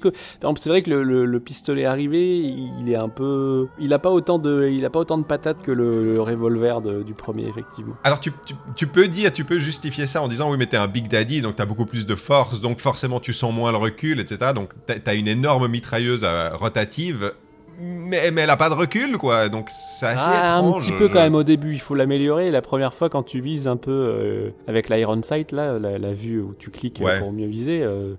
[0.59, 3.65] c'est vrai que le, le- le pistolet arrivé, il est un peu.
[3.79, 6.81] Il a pas autant de, il a pas autant de patates que le, le revolver
[6.81, 7.95] de- du premier, effectivement.
[8.03, 10.77] Alors tu, tu- tu peux dire, tu peux justifier ça en disant oui mais t'es
[10.77, 13.77] un Big Daddy donc t'as beaucoup plus de force donc forcément tu sens moins le
[13.77, 14.51] recul etc.
[14.53, 17.33] Donc t'as t'as une énorme mitrailleuse euh, rotative
[17.79, 20.83] mais, mais elle a pas de recul quoi donc c'est assez Ah, un étrange.
[20.85, 22.51] petit peu je- quand même au début, il faut l'améliorer.
[22.51, 26.13] La première fois, quand tu vises un peu euh, avec l'Iron Sight, là, la, la
[26.13, 27.19] vue où tu cliques euh, Ouais.
[27.19, 28.15] pour mieux viser, euh,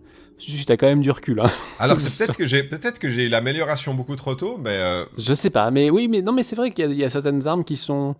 [0.66, 1.40] t'as quand même du recul.
[1.40, 1.50] Hein.
[1.78, 5.04] Alors c'est peut-être que j'ai peut-être que j'ai eu l'amélioration beaucoup trop tôt mais euh,
[5.18, 7.04] Je sais pas, mais oui, mais non, mais c'est vrai qu'il y, a- il y
[7.04, 8.14] a certaines armes qui sont.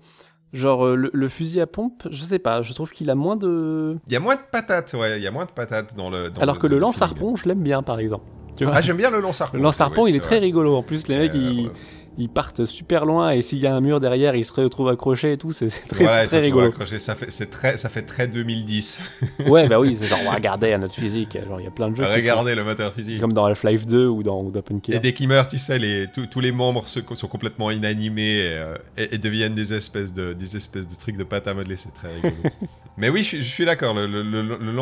[0.53, 3.97] Genre le, le fusil à pompe, je sais pas, je trouve qu'il a moins de.
[4.09, 6.29] il y a moins de patates ouais il y a moins de patates dans le.
[6.29, 8.25] dans Alors que le lance-harpon, je l'aime bien par exemple.
[8.61, 9.57] Tu vois Ah j'aime bien le lance-harpon.
[9.57, 10.77] le lance-harpon, oui, il est très rigolo.
[10.77, 11.73] En plus, les mecs, Euh, ils, ouais.
[12.19, 15.33] ils partent super loin et s'il y a un mur derrière, ils se retrouvent accrochés
[15.33, 15.51] et tout.
[15.53, 16.71] C'est très, très rigolo.
[16.99, 19.01] Ça fait, très, ça fait très 2010.
[19.47, 21.39] ouais, bah oui, c'est genre, regardez à notre physique.
[21.49, 22.05] Genre, il y a plein de jeux.
[22.05, 23.19] Regardez le moteur physique.
[23.19, 26.09] Comme dans Half-Life 2 ou dans ou d'Open Et dès qu'il meurt, tu sais, les,
[26.15, 30.35] tous- tous les membres sont complètement inanimés et, euh, et- et deviennent des espèces de,
[30.35, 31.79] des espèces de trucs de pâte à modeler.
[31.79, 32.35] C'est très rigolo.
[32.99, 33.95] Mais oui, je, suis- je suis d'accord.
[33.95, 34.73] Le, le- le- le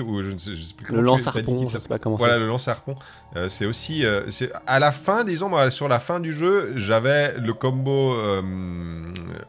[0.00, 1.88] ou je ne sais, je sais plus Le comment dit lance-harpon, qu'il je sais s'appelle.
[1.88, 2.94] pas comment Voilà, le lance-harpon.
[3.36, 4.04] Euh, c'est aussi.
[4.06, 8.42] euh, c'est à la fin, disons, sur la fin du jeu, j'avais le combo euh,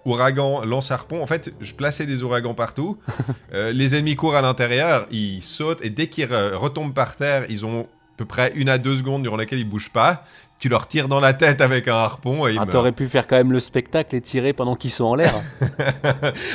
[0.05, 1.21] ouragan, lance-harpon.
[1.21, 2.97] En fait, je plaçais des ouragans partout.
[3.53, 7.45] Euh, les ennemis courent à l'intérieur, ils sautent, et dès qu'ils re- retombent par terre,
[7.49, 10.25] ils ont à peu près une à deux secondes durant lesquelles ils bougent pas.
[10.60, 12.65] Tu leur tires dans la tête avec un harpon et ils Ah.
[12.65, 15.34] T'aurais pu faire quand même le spectacle et tirer pendant qu'ils sont en l'air.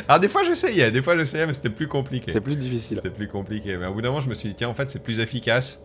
[0.09, 2.33] Alors des fois j'essayais, des fois j'essayais, mais c'était plus compliqué.
[2.33, 2.97] C'est plus difficile.
[2.97, 3.77] C'était plus compliqué.
[3.77, 5.83] Mais au bout d'un moment, je me suis dit, tiens, en fait, c'est plus efficace.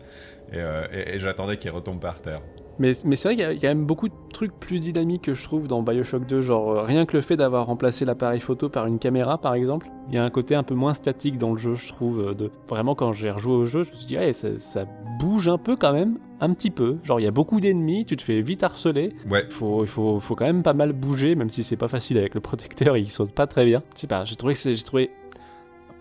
[0.51, 2.41] Et, euh, et- et j'attendais qu'il retombe par terre.
[2.79, 4.53] Mais, mais c'est vrai qu'il y, a- il y a quand même beaucoup de trucs
[4.59, 6.41] plus dynamiques que je trouve dans Bioshock 2.
[6.41, 9.87] Genre, euh, rien que le fait d'avoir remplacé l'appareil photo par une caméra, par exemple,
[10.09, 12.19] il y a un côté un peu moins statique dans le jeu, je trouve.
[12.19, 12.51] euh, De...
[12.67, 14.85] Vraiment, quand j'ai rejoué au jeu, je me suis dit, ouais, ça, ça
[15.19, 16.97] bouge un peu quand même, un petit peu.
[17.03, 19.13] Genre, il y a beaucoup d'ennemis, tu te fais vite harceler.
[19.29, 19.43] Ouais.
[19.47, 22.17] Il faut, il faut, faut quand même pas mal bouger, même si c'est pas facile
[22.19, 23.81] avec le protecteur, il saute pas très bien.
[23.95, 25.09] Je sais pas, j'ai trouvé que c'est, j'ai trouvé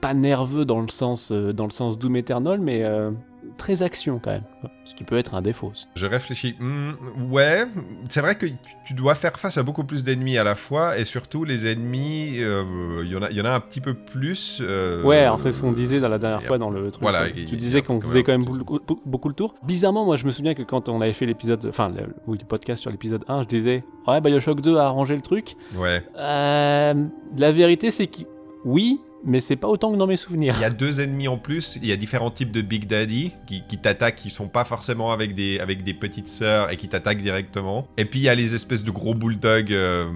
[0.02, 3.10] pas nerveux dans le sens, euh, dans le sens Doom Eternal, mais euh,
[3.56, 4.44] très action quand même.
[4.84, 5.72] Ce qui peut être un défaut.
[5.96, 6.54] Je réfléchis.
[6.60, 6.92] Hmm,
[7.30, 7.64] ouais,
[8.08, 8.46] c'est vrai que
[8.84, 10.96] tu- dois faire face à beaucoup plus d'ennemis à la fois.
[10.98, 13.94] Et surtout, les ennemis, euh, il y, en a- y en a un petit peu
[13.94, 14.60] plus.
[14.62, 17.02] euh, Ouais, c'est ce qu'on disait dans la dernière fois dans le truc.
[17.02, 19.54] voilà, tu disais qu'on faisait quand même beaucoup, beaucoup le tour.
[19.64, 22.46] Bizarrement, moi je me souviens que quand on avait fait l'épisode, enfin le, oui, le
[22.46, 25.56] podcast sur l'épisode 1, je disais ouais Bioshock 2 a arrangé le truc.
[25.76, 26.02] Ouais.
[26.16, 26.94] Euh,
[27.36, 28.22] la vérité c'est que
[28.64, 30.54] oui, mais c'est pas autant que dans mes souvenirs.
[30.56, 31.78] Il y a deux ennemis en plus.
[31.82, 35.34] Il y a différents types de Big Daddy qui, t'attaquent, qui sont pas forcément avec
[35.34, 37.88] des, avec des petites sœurs et qui t'attaquent directement.
[37.96, 40.06] Et puis il y a les espèces de gros bulldogs euh,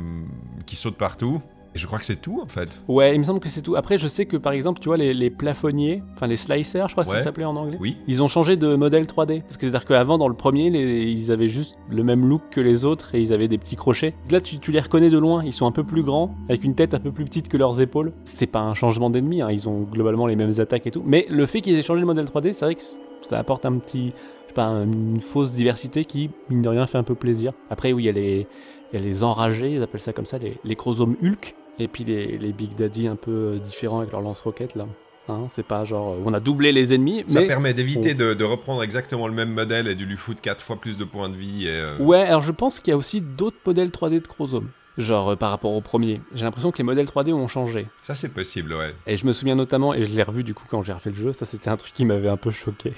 [0.65, 1.43] qui sautent partout.
[1.75, 2.81] Et je crois que c'est tout en fait.
[2.89, 3.77] Ouais, il me semble que c'est tout.
[3.77, 6.95] Après, je sais que par exemple, tu vois, les, les plafonniers, enfin les slicers, je
[6.95, 7.19] crois que Ouais.
[7.19, 7.77] ça s'appelait en anglais.
[7.81, 7.97] Oui.
[8.09, 9.43] Ils ont changé de modèle 3D.
[9.43, 12.61] Parce que c'est-à-dire qu'avant, dans le premier, les- ils avaient juste le même look que
[12.61, 14.15] les autres et ils avaient des petits crochets.
[14.31, 15.45] Là, tu, tu les reconnais de loin.
[15.45, 17.81] Ils sont un peu plus grands, avec une tête un peu plus petite que leurs
[17.81, 18.13] épaules.
[18.25, 19.49] C'est pas un changement d'ennemi, hein.
[19.53, 21.03] ils ont globalement les mêmes attaques et tout.
[21.07, 22.83] Mais le fait qu'ils aient changé le modèle 3D, c'est vrai que
[23.23, 24.13] ça apporte un petit.
[24.45, 27.53] Je sais pas, une fausse diversité qui, mine de rien, fait un peu plaisir.
[27.71, 28.47] Après, oui, il y a les.
[28.93, 31.89] Il y a les enragés, ils appellent ça comme ça, les, les chromosomes Hulk, et
[31.89, 34.87] puis les, les Big Daddy un peu euh, différents avec leurs lance-roquettes là.
[35.29, 38.35] Hein, c'est pas genre euh, on a doublé les ennemis, Ça mais permet d'éviter de,
[38.35, 41.29] de reprendre exactement le même modèle et de lui foutre 4 fois plus de points
[41.29, 41.67] de vie.
[41.67, 44.71] Et, euh, Ouais, alors je pense qu'il y a aussi d'autres modèles 3D de chromosomes.
[44.99, 46.21] Genre euh, par rapport au premier.
[46.35, 47.87] J'ai l'impression que les modèles 3D ont changé.
[48.03, 48.93] Ça c'est possible, ouais.
[49.07, 51.17] Et je me souviens notamment, et je l'ai revu du coup quand j'ai refait le
[51.17, 52.93] jeu, ça c'était un truc qui m'avait un peu choqué.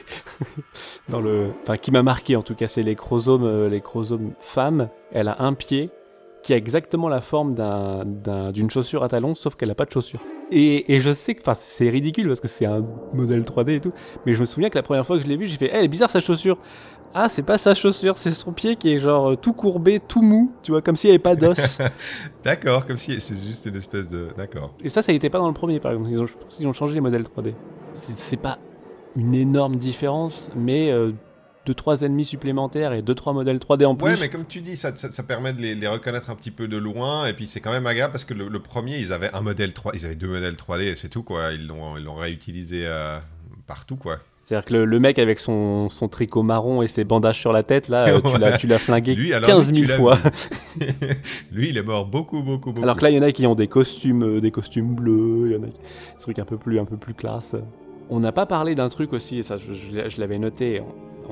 [1.11, 1.51] Dans le...
[1.63, 4.89] Enfin, qui m'a marqué en tout cas, c'est les chromosomes, euh, les chromosomes femmes.
[5.13, 5.91] Elle a un pied
[6.43, 9.85] qui a exactement la forme d'un- d'un- d'une chaussure à talons, sauf qu'elle a pas
[9.85, 10.21] de chaussure.
[10.51, 13.93] Et, et je sais que c'est ridicule parce que c'est un modèle 3D et tout,
[14.27, 15.77] mais je me souviens que la première fois que je l'ai vu, j'ai fait, Eh,
[15.77, 16.59] elle est bizarre sa chaussure.
[17.15, 20.23] Ah, c'est pas sa chaussure, c'est son pied qui est genre euh, tout courbé, tout
[20.23, 21.79] mou, tu vois, comme s'il n'y avait pas d'os.
[22.45, 24.29] D'accord, comme si c'est juste une espèce de.
[24.37, 24.75] D'accord.
[24.83, 26.11] Et ça, ça n'était pas dans le premier, par exemple.
[26.11, 27.53] Ils ont, qu'ils ont changé les modèles 3D.
[27.93, 28.59] C'est c'est pas
[29.15, 31.13] une énorme différence, mais euh,
[31.67, 34.07] deux trois ennemis supplémentaires et deux trois modèles 3D en plus.
[34.07, 36.51] Ouais, mais comme tu dis, ça, ça, ça permet de les, les reconnaître un petit
[36.51, 37.27] peu de loin.
[37.27, 39.73] Et puis c'est quand même agréable parce que le, le premier, ils avaient un modèle
[39.73, 41.53] 3, ils avaient deux modèles 3D, c'est tout quoi.
[41.53, 43.19] Ils l'ont ils l'ont réutilisé euh,
[43.67, 44.19] partout quoi.
[44.45, 47.63] C'est-à-dire que le, le mec avec son, son tricot marron et ses bandages sur la
[47.63, 49.97] tête, là, euh, tu l'as- tu l'as flingué Lui, alors, 15 lui, 000 tu l'as
[49.97, 50.19] fois.
[51.53, 52.83] Lui, il est mort beaucoup, beaucoup, beaucoup.
[52.83, 55.45] Alors que là, il y en a qui ont des costumes, euh, des costumes bleus,
[55.47, 57.55] il y en a qui- des trucs un peu plus, un peu plus classe.
[58.11, 60.83] On n'a pas parlé d'un truc aussi, et ça je, je l'ai- je l'avais noté.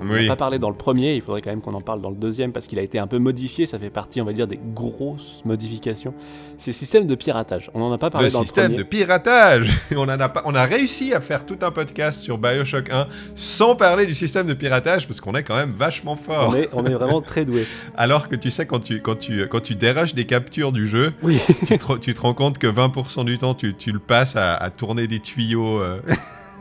[0.01, 0.29] On n'a Oui.
[0.29, 2.53] pas parlé dans le premier, il faudrait quand même qu'on en parle dans le deuxième
[2.53, 5.43] parce qu'il a été un peu modifié, ça fait partie, on va dire, des grosses
[5.45, 6.15] modifications.
[6.57, 7.71] C'est le système de piratage.
[7.75, 9.05] On n'en a pas parlé le dans système le de premier.
[9.05, 12.89] piratage on, en a pas, on a réussi à faire tout un podcast sur Bioshock
[12.89, 16.51] 1 sans parler du système de piratage parce qu'on est quand même vachement fort.
[16.51, 17.67] On est, on est vraiment très doué.
[17.97, 21.13] Alors que tu sais, quand tu, quand tu, quand tu déroges des captures du jeu,
[21.25, 21.41] Oui.
[21.67, 24.55] tu, te, tu te rends compte que 20% du temps, tu, tu le passes à,
[24.55, 25.81] à tourner des tuyaux.
[25.81, 26.01] euh.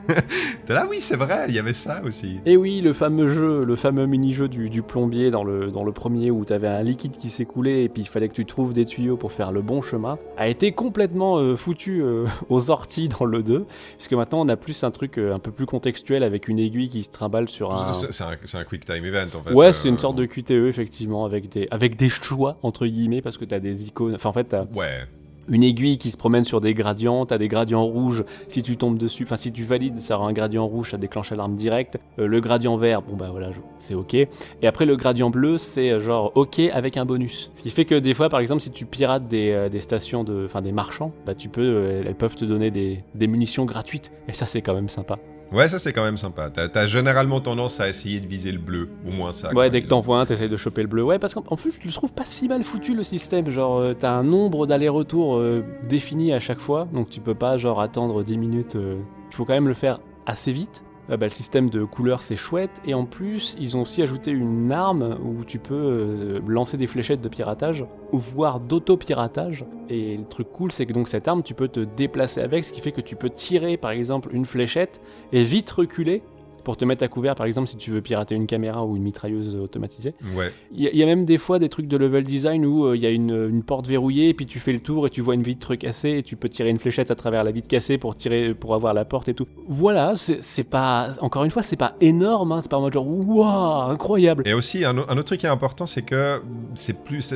[0.66, 2.40] T'es là, oui, c'est vrai, il y avait ça aussi.
[2.46, 5.92] Et oui, le fameux jeu, le fameux mini-jeu du, du plombier dans le, dans le
[5.92, 8.86] premier où t'avais un liquide qui s'écoulait et puis il fallait que tu trouves des
[8.86, 13.26] tuyaux pour faire le bon chemin, a été complètement euh, foutu euh, aux orties dans
[13.26, 13.66] le 2,
[13.98, 16.90] puisque maintenant on a plus un truc euh, un peu plus contextuel avec une aiguille
[16.90, 17.94] qui se trimballe sur un...
[17.94, 19.54] C'est un, quick time event en fait.
[19.54, 23.38] Ouais, c'est une sorte de QTE effectivement, avec des, avec des choix entre guillemets, parce
[23.38, 25.06] que t'as des icônes, enfin en fait t'as Ouais.
[25.50, 28.98] Une aiguille qui se promène sur des gradients, t'as des gradients rouges, si tu tombes
[28.98, 31.98] dessus, enfin si tu valides, ça aura un gradient rouge, ça déclenche l'alarme directe.
[32.20, 34.14] Euh, le gradient vert, bon bah voilà, c'est ok.
[34.14, 34.28] Et
[34.64, 37.52] après le gradient bleu, c'est euh, genre ok avec un bonus.
[37.54, 40.24] Ce qui fait que des fois, par exemple, si tu pirates des, euh, des stations
[40.24, 44.12] de, enfin des marchands, bah tu peux, elles peuvent te donner des, des munitions gratuites.
[44.28, 45.18] Et ça c'est quand même sympa.
[45.52, 46.50] Ouais, ça c'est quand même sympa.
[46.50, 49.52] T'as as généralement tendance à essayer de viser le bleu, au moins ça.
[49.54, 51.04] Ouais, dès que t'en vois un, t'essayes de choper le bleu.
[51.04, 53.50] Ouais, parce qu'en en plus, je le trouve pas si mal foutu le système.
[53.50, 57.58] Genre, euh, t'as un nombre d'allers-retours euh, défini à chaque fois, donc tu peux pas,
[57.58, 58.76] genre, attendre 10 minutes.
[58.76, 58.98] euh.
[59.32, 60.84] Il faut quand même le faire assez vite.
[61.10, 62.82] Euh, bah, le système de couleurs, c'est chouette.
[62.86, 66.88] Et en plus, ils ont aussi ajouté une arme où tu peux euh, lancer des
[66.88, 69.66] fléchettes de piratage, voire d'auto-piratage.
[69.90, 72.72] Et le truc cool, c'est que donc cette arme, tu peux te déplacer avec, ce
[72.72, 76.22] qui fait que tu peux tirer, par exemple, une fléchette et vite reculer
[76.64, 79.04] pour te mettre à couvert, par exemple, si tu veux pirater une caméra ou une
[79.04, 80.14] mitrailleuse automatisée.
[80.36, 80.52] Ouais.
[80.72, 82.86] Il y, a- il y a même des fois des trucs de level design où
[82.86, 85.10] euh, il y a une, une porte verrouillée, et puis tu fais le tour et
[85.10, 87.68] tu vois une vitre cassée, et tu peux tirer une fléchette à travers la vitre
[87.68, 89.48] cassée pour tirer pour avoir la porte et tout.
[89.68, 91.12] Voilà, c'est pas.
[91.22, 94.44] Encore une fois, c'est pas énorme, hein, c'est pas en mode genre waouh, incroyable.
[94.46, 96.42] Et aussi, un, autre truc qui est important, c'est que
[96.76, 97.34] c'est plus.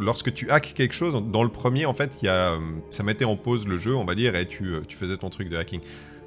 [0.00, 2.58] lorsque tu hackes quelque chose, dans le premier, en fait, il y a,
[2.90, 5.48] ça mettait en pause le jeu, on va dire, et tu, tu faisais ton truc
[5.48, 5.80] de hacking.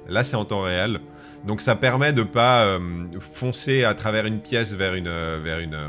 [0.08, 1.00] Là, c'est en temps réel.
[1.46, 2.78] Donc, ça permet de pas euh,
[3.20, 5.88] foncer à travers une pièce vers une, euh, vers une, euh,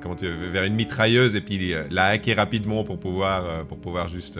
[0.00, 4.38] comment vers une mitrailleuse et puis la hacker rapidement pour pouvoir, pour pouvoir juste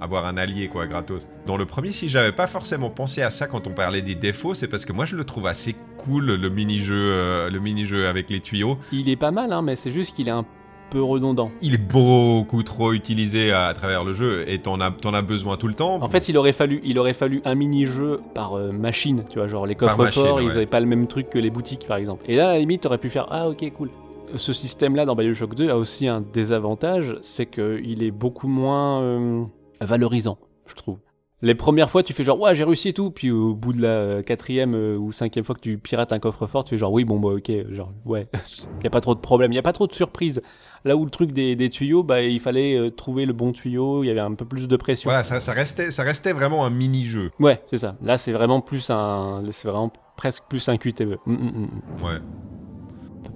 [0.00, 1.26] avoir un allié, quoi, gratos.
[1.46, 4.54] Dans le premier, si j'avais pas forcément pensé à ça quand on parlait des défauts,
[4.54, 8.30] c'est parce que moi, je le trouve assez cool, le mini-jeu, euh, le mini-jeu avec
[8.30, 8.78] les tuyaux.
[8.92, 10.44] Il est pas mal, hein, mais c'est juste qu'il est un
[10.90, 11.50] peu redondant.
[11.62, 15.22] il est beaucoup trop utilisé à, à travers le jeu et t'en as, t'en as
[15.22, 16.02] besoin tout le temps.
[16.02, 19.48] En fait, il aurait fallu, il aurait fallu un mini-jeu par euh, machine, tu vois,
[19.48, 22.24] genre les coffres forts, ils avaient pas le même truc que les boutiques, par exemple.
[22.28, 23.90] Et là, à la limite, t'aurais pu faire ah ok cool.
[24.34, 29.44] Ce système-là dans Bioshock 2 a aussi un désavantage, c'est qu'il est beaucoup moins euh,
[29.80, 30.98] valorisant, je trouve.
[31.42, 33.82] Les premières fois, tu fais genre ouais j'ai réussi et tout, puis au bout de
[33.82, 36.92] la quatrième euh, ou cinquième fois que tu pirates un coffre fort, tu fais genre
[36.92, 38.26] oui bon bah ok, genre ouais,
[38.82, 40.40] y a pas trop de problème, y a pas trop de surprises.
[40.84, 44.02] Là où le truc des, des tuyaux, bah il fallait euh, trouver le bon tuyau,
[44.02, 45.10] il y avait un peu plus de pression.
[45.10, 47.30] Voilà, ça, ça restait, ça restait vraiment un mini-jeu.
[47.38, 47.96] Ouais, c'est ça.
[48.02, 51.18] Là, c'est vraiment plus un, c'est vraiment presque plus un QTE.
[51.26, 52.04] Mm, mm, mm.
[52.04, 52.18] Ouais.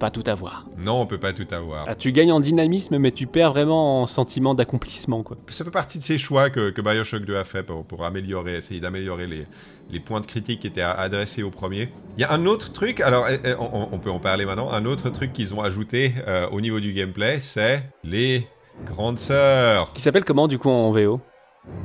[0.01, 0.65] Pas tout avoir.
[0.83, 1.85] Non, on peut pas tout avoir.
[1.87, 5.37] Ah, tu gagnes en dynamisme, mais tu perds vraiment en sentiment d'accomplissement, quoi.
[5.49, 8.57] Ça fait partie de ces choix que, que Bioshock 2 a fait pour, pour améliorer,
[8.57, 9.45] essayer d'améliorer les,
[9.91, 11.93] les points de critique qui étaient adressés au premier.
[12.17, 14.71] Il y a un autre truc, alors eh, eh, on, on peut en parler maintenant,
[14.71, 18.47] un autre truc qu'ils ont ajouté euh, au niveau du gameplay, c'est les
[18.83, 21.21] grandes sœurs, Qui s'appelle comment du coup en VO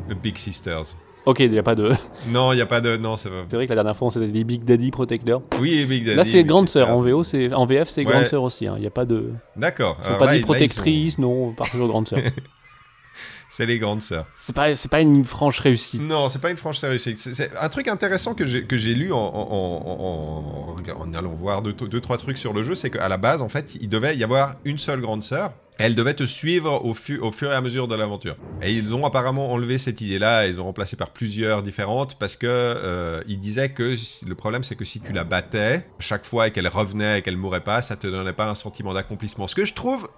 [0.08, 0.86] the Big Sisters.
[1.26, 1.92] Ok, il y a pas de.
[2.28, 2.96] Non, il n'y a pas de...
[2.96, 3.44] Non, c'est pas...
[3.48, 5.42] C'est vrai que la dernière fois, on s'était dit Big Daddy Protector.
[5.60, 6.16] Oui, Big Daddy.
[6.16, 6.88] Là, c'est grande sœur.
[6.90, 8.12] En VO, c'est en VF, c'est Ouais.
[8.12, 8.66] grande sœur aussi.
[8.66, 8.74] hein.
[8.78, 9.32] Il y a pas de.
[9.56, 9.96] D'accord.
[10.00, 12.20] Ils sont Alors pas là, dit là, ils sont- protectrice, non, pas toujours grande sœur.
[13.48, 14.26] C'est les grandes sœurs.
[14.40, 16.02] c'est pas, c'est pas une franche réussite.
[16.02, 16.98] Non, c'est pas une franche série.
[16.98, 21.32] C'est un truc intéressant que j'ai que j'ai lu en, en, en- en- en allant
[21.34, 23.88] voir deux, deux, trois trucs sur le jeu, c'est qu'à la base, en fait, il
[23.88, 25.52] devait y avoir une seule grande sœur.
[25.78, 28.36] Elle devait te suivre au, fu- au fur et à mesure de l'aventure.
[28.62, 32.46] Et ils ont apparemment enlevé cette idée-là, ils ont remplacé par plusieurs différentes, parce que
[32.48, 33.94] euh, ils disaient que
[34.26, 37.36] le problème, c'est que si tu la battais, chaque fois et qu'elle revenait et qu'elle
[37.36, 39.46] mourait pas, ça te donnait pas un sentiment d'accomplissement.
[39.48, 40.08] Ce que je trouve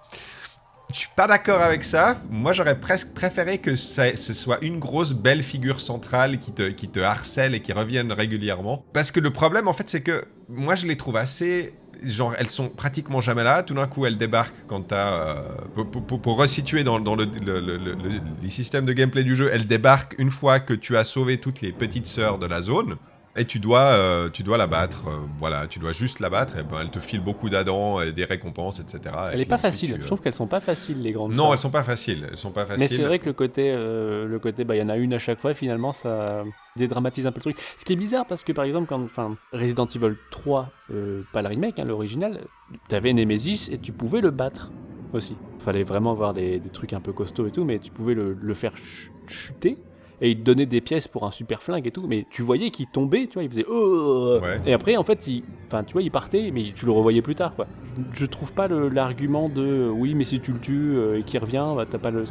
[0.91, 2.19] je suis pas d'accord avec ça.
[2.31, 6.89] Moi, j'aurais presque préféré que ce soit une grosse belle figure centrale qui te, qui
[6.89, 8.83] te harcèle et qui revienne régulièrement.
[8.91, 11.75] Parce que le problème, en fait, c'est que moi, je les trouve assez.
[12.03, 13.61] Genre, elles sont pratiquement jamais là.
[13.63, 15.35] Tout d'un coup, elles débarquent quand t'as.
[15.37, 20.15] euh, pour, resituer dans, le- le- le- les systèmes de gameplay du jeu, elles débarquent
[20.17, 22.95] une fois que tu as sauvé toutes les petites sœurs de la zone.
[23.39, 26.57] Et tu dois, euh, tu dois la battre, euh, voilà, tu dois juste la battre,
[26.57, 28.99] et ben elle te file beaucoup d'adans, et des récompenses, etc.
[29.05, 29.91] Et Elle est puis pas facile.
[29.91, 32.27] tu, euh, Je trouve qu'elles sont pas faciles, les grandes non, elles sont pas faciles.
[32.29, 32.79] Elles sont pas faciles.
[32.81, 35.13] Mais c'est vrai que le côté, euh, le côté, bah, il y en a une
[35.13, 36.43] à chaque fois, finalement, ça
[36.75, 37.57] dédramatise un peu le truc.
[37.77, 41.41] Ce qui est bizarre, parce que par exemple, quand, enfin, Resident Evil 3, euh, pas
[41.41, 42.41] le remake, hein, l'original,
[42.89, 44.71] t'avais Nemesis et tu pouvais le battre
[45.13, 45.37] aussi.
[45.59, 48.33] Fallait vraiment avoir des, des trucs un peu costauds et tout, mais tu pouvais le,
[48.39, 49.77] le faire ch- chuter.
[50.21, 52.71] Et il te donnait des pièces pour un super flingue et tout, mais tu voyais
[52.71, 54.59] qu'il tombait, tu vois, il faisait oh Ouais.
[54.65, 57.35] Et après, en fait, il, enfin, tu vois, il partait, mais tu le revoyais plus
[57.35, 57.67] tard, quoi.
[58.13, 61.39] Je, je trouve pas l'argument de oui, mais si tu le tues euh, et qu'il
[61.39, 62.23] revient, bah, t'as pas le.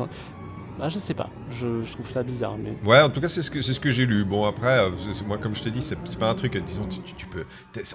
[0.80, 2.72] Ah, je sais pas, je, je trouve ça bizarre, mais.
[2.88, 4.24] Ouais, en tout cas, c'est ce que ce que j'ai lu.
[4.24, 4.90] Bon, après, euh,
[5.26, 6.54] moi, comme je te dis, c'est pas un truc.
[6.56, 7.44] euh, Disons, tu, tu- tu peux.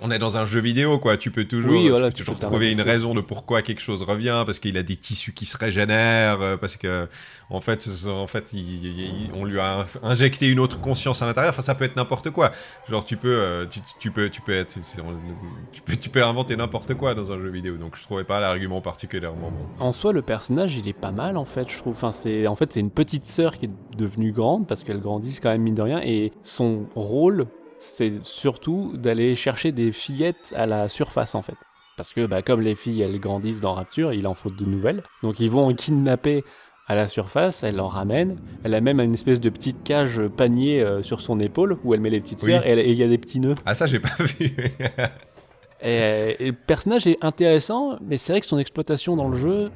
[0.01, 1.17] On est dans un jeu vidéo, quoi.
[1.17, 3.61] Tu peux toujours, Oui, tu voilà, peux tu toujours peux trouver une raison de pourquoi
[3.61, 7.07] quelque chose revient, parce qu'il a des tissus qui se régénèrent, euh, parce que
[7.49, 11.25] en fait, en fait, il- il- il- on lui a injecté une autre conscience à
[11.25, 11.53] l'intérieur.
[11.53, 12.51] Enfin, ça peut être n'importe quoi.
[12.89, 14.77] Genre, tu peux, euh, tu, tu peux, tu peux être,
[15.71, 17.77] tu peux, tu peux inventer n'importe quoi dans un jeu vidéo.
[17.77, 19.85] Donc, je trouvais pas l'argument particulièrement bon.
[19.85, 21.93] En soi, le personnage, il est pas mal, en fait, je trouve.
[21.93, 25.37] Enfin, c'est, en fait, c'est une petite sœur qui est devenue grande, parce qu'elle grandit
[25.39, 27.45] quand même, mine de rien, et son rôle,
[27.77, 31.55] c'est surtout d'aller chercher des fillettes à la surface, en fait.
[31.97, 35.03] Parce que, bah, comme les filles, elles grandissent dans Rapture, il en faut de nouvelles.
[35.21, 36.43] Donc, ils vont en kidnapper
[36.87, 38.39] à la surface, elle en ramène.
[38.63, 42.01] Elle a même une espèce de petite cage panier euh, sur son épaule où elle
[42.01, 43.55] met les petites sœurs et il y a des petits nœuds.
[43.67, 44.51] Ah, ça, j'ai pas vu.
[45.85, 49.69] Et, et le personnage est intéressant, mais c'est vrai que son exploitation dans le jeu,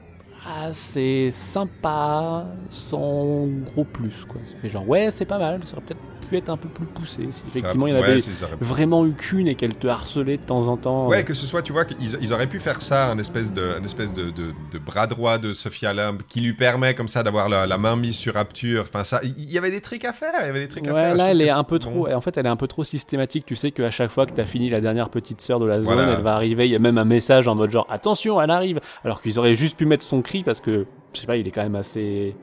[0.50, 4.40] ah, c'est sympa, sans gros plus, quoi.
[4.44, 6.86] Ça fait genre, ouais, c'est pas mal, ça aurait peut-être pu être un peu plus
[6.86, 7.26] poussé.
[7.30, 8.20] Si effectivement il y en avait
[8.60, 11.08] vraiment eu qu'une et qu'elle te harcelait de temps en temps.
[11.08, 13.62] Ouais, que ce soit, tu vois, qu'ils ils auraient pu faire ça, un espèce de,
[13.80, 17.24] un espèce de, de- de bras droit de Sophia Lamb qui lui permet comme ça
[17.24, 18.84] d'avoir la, la main mise sur Rapture.
[18.90, 20.34] Enfin, ça, il y avait des trucs à faire.
[20.42, 21.16] Il y avait des trucs à faire.
[21.16, 21.90] Là, elle est un peu bon.
[21.90, 22.12] trop.
[22.14, 23.46] En fait, elle est un peu trop systématique.
[23.46, 25.94] Tu sais qu'à chaque fois que t'as fini la dernière petite sœur de la zone,
[25.94, 26.12] Voilà.
[26.18, 26.66] elle va arriver.
[26.66, 28.82] Il y a même un message en mode genre attention, elle arrive.
[29.06, 31.52] Alors qu'ils auraient juste pu mettre son cri parce que je sais pas, il est
[31.52, 32.36] quand même assez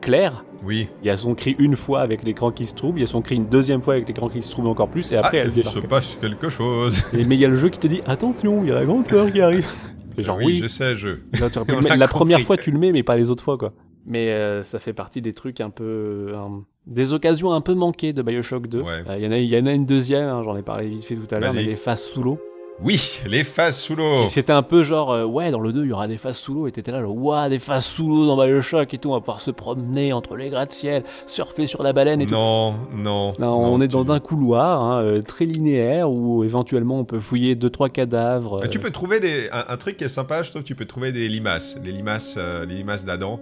[0.00, 0.44] clair.
[0.64, 0.88] Oui.
[1.02, 3.06] Il y a son cri une fois avec l'écran qui se trouble, il y a
[3.06, 5.42] son cri une deuxième fois avec l'écran qui se trouble encore plus, et après ah,
[5.42, 5.74] elle il débarque.
[5.76, 7.02] se passe quelque chose.
[7.12, 8.84] Et- mais il y a le jeu qui te dit attention, il y a la
[8.84, 9.66] grande sœur qui arrive.
[10.16, 11.08] Et genre oui, je sais, je.
[11.40, 11.58] Là, tu
[11.98, 13.72] la première fois tu le mets, mais pas les autres fois quoi.
[14.06, 16.28] Mais euh, ça fait partie des trucs un peu.
[16.34, 16.46] euh,
[16.86, 18.80] des occasions un peu manquées de Bioshock 2.
[18.82, 18.90] Ouais.
[19.08, 20.86] Euh, Il y, en a- il y en a une deuxième, hein, j'en ai parlé
[20.86, 22.38] vite fait tout à l'heure, mais les phases sous l'eau.
[22.82, 24.26] Oui, les phases sous l'eau.
[24.28, 26.54] C'était un peu genre, euh, ouais, dans le 2, il y aura des phases sous
[26.54, 29.12] l'eau, et t'étais là, genre, ouah, des phases sous l'eau dans Bioshock et tout, on
[29.14, 32.32] va pouvoir se promener entre les gratte-ciel, surfer sur la baleine et tout.
[32.34, 33.32] Non, non.
[33.38, 37.20] Non, on est tu- dans un couloir hein, euh, très linéaire où éventuellement on peut
[37.20, 38.58] fouiller 2-3 cadavres.
[38.62, 39.48] Mais tu euh, peux trouver des...
[39.52, 41.76] un, un truc qui est sympa, je trouve, tu peux trouver des limaces.
[41.84, 43.38] Les limaces, euh, les limaces d'Adam.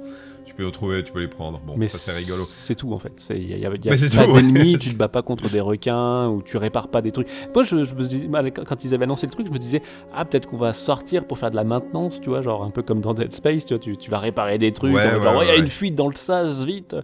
[0.52, 1.60] Tu peux les trouver, tu peux les prendre.
[1.66, 2.44] Bon, mais ça c'est rigolo.
[2.46, 3.26] C'est tout en fait.
[3.30, 3.90] Il n'y a, y a- y a
[4.26, 7.26] pas d'ennemis, tu te bats pas contre des requins ou tu répares pas des trucs.
[7.54, 8.28] Moi, je, je me dis,
[8.66, 9.80] quand ils avaient annoncé le truc, je me disais,
[10.14, 12.82] ah, peut-être qu'on va sortir pour faire de la maintenance, tu vois, genre un peu
[12.82, 14.92] comme dans Dead Space, tu vois, tu, tu vas réparer des trucs.
[15.38, 16.94] Ouais, il y a une fuite dans le sas, vite.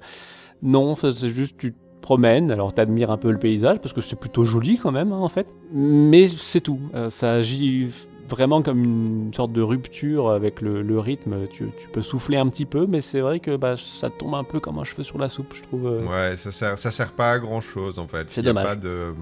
[0.62, 4.18] Non, c'est juste, tu te promènes, alors t'admires un peu le paysage parce que c'est
[4.18, 5.46] plutôt joli quand même, hein, en fait.
[5.72, 6.80] Mais c'est tout.
[6.94, 7.88] Euh, ça agit
[8.28, 11.46] vraiment comme une sorte de rupture avec le, le rythme.
[11.48, 14.44] Tu, tu peux souffler un petit peu, mais c'est vrai que bah, ça tombe un
[14.44, 15.86] peu comme un cheveu sur la soupe, je trouve.
[15.86, 16.06] euh.
[16.06, 18.26] Ouais, ça sert, ça sert pas à grand chose en fait.
[18.30, 18.64] C'est dommage.
[18.66, 19.12] Pas de...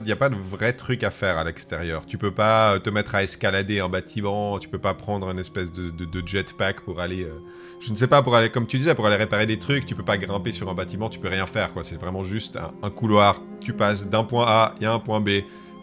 [0.00, 2.04] Il n'y a pas de vrai truc à faire à l'extérieur.
[2.06, 5.70] Tu peux pas te mettre à escalader un bâtiment, tu peux pas prendre une espèce
[5.72, 7.38] de, de- de jetpack pour aller, euh,
[7.80, 9.94] je ne sais pas, pour aller, comme tu disais, pour aller réparer des trucs, tu
[9.94, 11.84] peux pas grimper sur un bâtiment, tu peux rien faire quoi.
[11.84, 13.42] C'est vraiment juste un, un couloir.
[13.60, 15.28] Tu passes d'un point A, il y a un point B.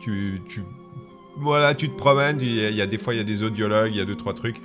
[0.01, 0.63] Tu, tu,
[1.39, 2.37] voilà, tu te promènes.
[2.41, 4.01] Il y, a- il y a des fois il y a des audiologues, il y
[4.01, 4.61] a deux trois trucs,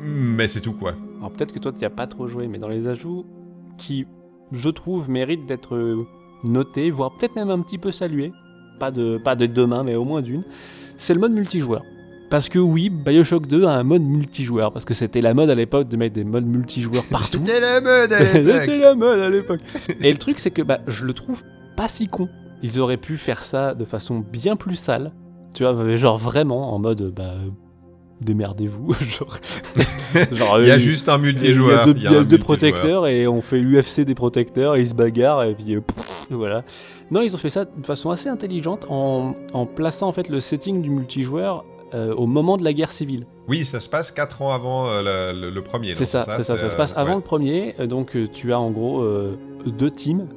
[0.00, 0.94] mais c'est tout quoi.
[1.18, 3.24] Alors peut-être que toi, tu n'y as pas trop joué, mais dans les ajouts
[3.78, 4.06] qui,
[4.52, 6.04] je trouve, méritent d'être euh,
[6.44, 8.32] notés, voire peut-être même un petit peu salués,
[8.78, 10.44] pas de, pas de demain, mais au moins d'une,
[10.98, 11.82] c'est le mode multijoueur.
[12.28, 15.54] Parce que oui, Bioshock 2 a un mode multijoueur, parce que c'était la mode à
[15.54, 17.38] l'époque de mettre des modes multijoueurs partout.
[17.46, 18.80] C'était la mode à C'était l'époque.
[18.80, 19.60] la mode à l'époque.
[20.00, 21.42] Et le truc, c'est que bah, je le trouve
[21.76, 22.28] pas si con.
[22.64, 25.12] Ils auraient pu faire ça de façon bien plus sale.
[25.56, 27.32] Tu vois, genre vraiment en mode, bah,
[28.20, 28.92] démerdez-vous.
[29.18, 29.38] genre,
[30.32, 31.86] genre, Il y a euh, juste un il y a multijoueur.
[31.86, 34.94] deux, il y a deux protecteurs et on fait l'UFC des protecteurs et ils se
[34.94, 36.62] bagarrent et puis euh, pff, voilà.
[37.10, 40.40] Non, ils ont fait ça de façon assez intelligente en, en plaçant en fait le
[40.40, 41.64] setting du multijoueur
[41.94, 43.26] euh, au moment de la guerre civile.
[43.48, 45.94] Oui, ça se passe 4 ans avant euh, le, premier.
[45.94, 47.16] C'est ça, c'est ça, ça se passe avant ouais.
[47.16, 47.74] le premier.
[47.86, 50.28] Donc tu as en gros euh, deux teams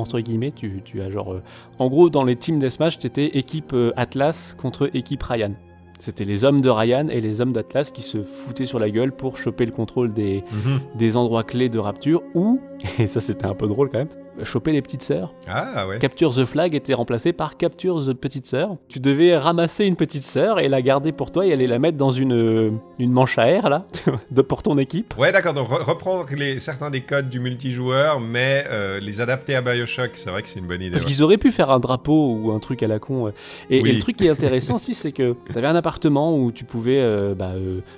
[0.00, 0.52] entre guillemets.
[0.52, 1.42] Tu, tu as genre, euh,
[1.78, 5.52] en gros dans les teams deathmatch, t'étais équipe euh, Atlas contre équipe Ryan.
[5.98, 9.12] C'était les hommes de Ryan et les hommes d'Atlas qui se foutaient sur la gueule
[9.12, 10.80] pour choper le contrôle des, Mhm.
[10.96, 12.58] des endroits clés de Rapture ou,
[12.98, 14.08] et ça c'était un peu drôle quand même,
[14.44, 15.32] choper les petites sœurs.
[15.48, 15.98] Ah ouais.
[15.98, 18.76] Capture the Flag était remplacé par Capture the Petite Sœur.
[18.88, 21.96] Tu devais ramasser une petite sœur et la garder pour toi et aller la mettre
[21.98, 23.86] dans une, euh, une manche à air là,
[24.30, 25.14] de- pour ton équipe.
[25.18, 25.54] Ouais, d'accord.
[25.54, 30.10] Donc re- reprendre les, certains des codes du multijoueur, mais euh, les adapter à Bioshock,
[30.14, 30.90] c'est vrai que c'est une bonne idée.
[30.90, 31.10] Parce ouais.
[31.10, 33.26] qu'ils auraient pu faire un drapeau ou un truc à la con.
[33.28, 33.30] euh.
[33.70, 33.90] Et, Oui.
[33.90, 37.00] et le truc qui est intéressant aussi, c'est que t'avais un appartement où tu pouvais
[37.00, 37.52] euh, bah,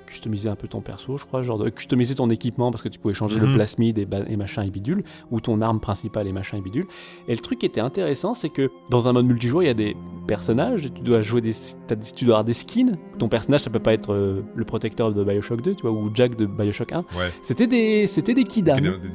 [0.07, 2.99] customiser un peu ton perso, je crois, genre de customiser ton équipement parce que tu
[2.99, 3.55] pouvais changer le Mhm.
[3.55, 6.87] plasmide et, et machin et bidule, ou ton arme principale et machin et bidule.
[7.29, 9.75] Et le truc qui était intéressant, c'est que dans un mode multijoueur, il y a
[9.75, 11.53] des personnages, tu dois jouer des,
[12.17, 12.99] tu dois avoir des skins.
[13.19, 16.11] Ton personnage, ça peut pas être euh, le protecteur de Bioshock 2, tu vois, ou
[16.15, 16.99] Jack de Bioshock 1.
[16.99, 17.05] Ouais.
[17.43, 18.45] C'était des, c'était des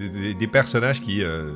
[0.10, 1.51] des- des personnages qui euh,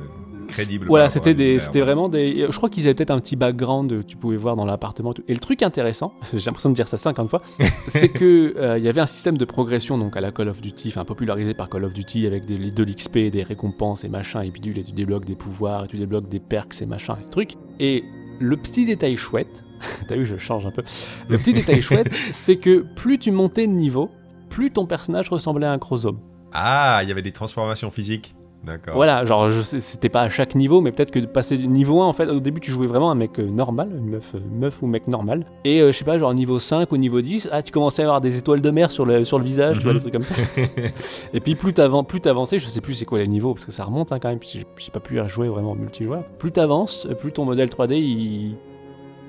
[0.52, 0.86] crédibles.
[0.86, 2.46] Voilà, c'était à des, c'était vraiment des.
[2.48, 5.12] Je crois qu'ils avaient peut-être un petit background que tu pouvais voir dans l'appartement.
[5.28, 7.42] et le truc intéressant, j'ai l'impression de dire ça 50 fois,
[7.88, 10.60] c'est que euh, il y avait un système de progression donc à la Call of
[10.60, 14.42] Duty, enfin popularisé par Call of Duty avec des, de l'XP, des récompenses et machin
[14.42, 17.30] et bidule et tu débloques des pouvoirs et tu débloques des perks et machin et
[17.30, 17.56] trucs.
[17.80, 18.04] Et
[18.38, 19.64] le petit détail chouette,
[20.08, 20.82] t'as vu, je change un peu.
[21.28, 24.10] Le petit détail chouette, c'est que plus tu montais de niveau,
[24.48, 26.20] plus ton personnage ressemblait à un chromosome.
[26.52, 28.34] Ah, il y avait des transformations physiques.
[28.64, 28.94] D'accord.
[28.94, 31.66] Voilà, genre je sais, c'était pas à chaque niveau, mais peut-être que de passer du
[31.66, 34.36] niveau 1, en fait, au début tu jouais vraiment un mec euh, normal, une meuf,
[34.36, 35.46] euh, meuf ou mec normal.
[35.64, 38.04] Et euh, je sais pas, genre niveau 5 ou niveau 10, ah tu commençais à
[38.04, 39.98] avoir des étoiles de mer sur le, sur le visage, tu vois, Mhm.
[39.98, 40.34] des trucs comme ça.
[41.34, 43.72] Et puis plus t'avances, plus t'avançais, je sais plus c'est quoi les niveaux, parce que
[43.72, 46.22] ça remonte hein, quand même, puis j'ai- pas pu jouer vraiment en multijoueur.
[46.38, 48.54] Plus t'avances, plus ton modèle 3D il,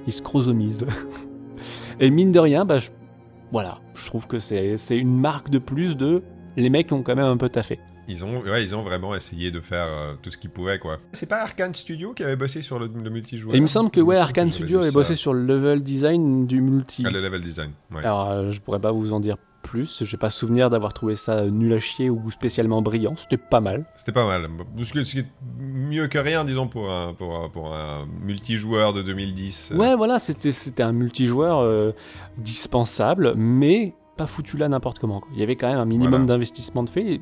[0.05, 0.85] il se chromosomise.
[1.99, 2.89] Et mine de rien, bah je-
[3.51, 6.21] voilà, je trouve que c'est c'est une marque de plus de
[6.55, 7.79] les mecs ont quand même un peu taffé.
[8.07, 10.97] Ils ont, ouais, ils ont vraiment essayé de faire euh, tout ce qu'ils pouvaient, quoi.
[11.13, 13.89] C'est pas Arkane Studio qui avait bossé sur le, le multijoueur Et il me semble
[13.91, 17.03] que ouais, Arkane Studio avait bossé sur le level design du multi.
[17.05, 17.99] Ah, le level design, ouais.
[18.03, 20.03] Alors, euh, je pourrais pas vous en dire plus.
[20.03, 23.15] J'ai pas souvenir d'avoir trouvé ça nul à chier ou spécialement brillant.
[23.15, 23.85] C'était pas mal.
[23.95, 24.49] C'était pas mal.
[24.81, 25.25] Ce qui est-
[25.57, 29.69] mieux que rien, disons, pour un, pour un, pour un multijoueur de 2010.
[29.71, 29.77] euh.
[29.77, 31.93] Ouais, voilà, c'était c'était un multijoueur euh,
[32.53, 35.21] dispensable, mais pas foutu là n'importe comment.
[35.21, 35.29] quoi.
[35.33, 36.25] Il y avait quand même un minimum Voilà.
[36.25, 37.13] d'investissement de fait.
[37.13, 37.21] et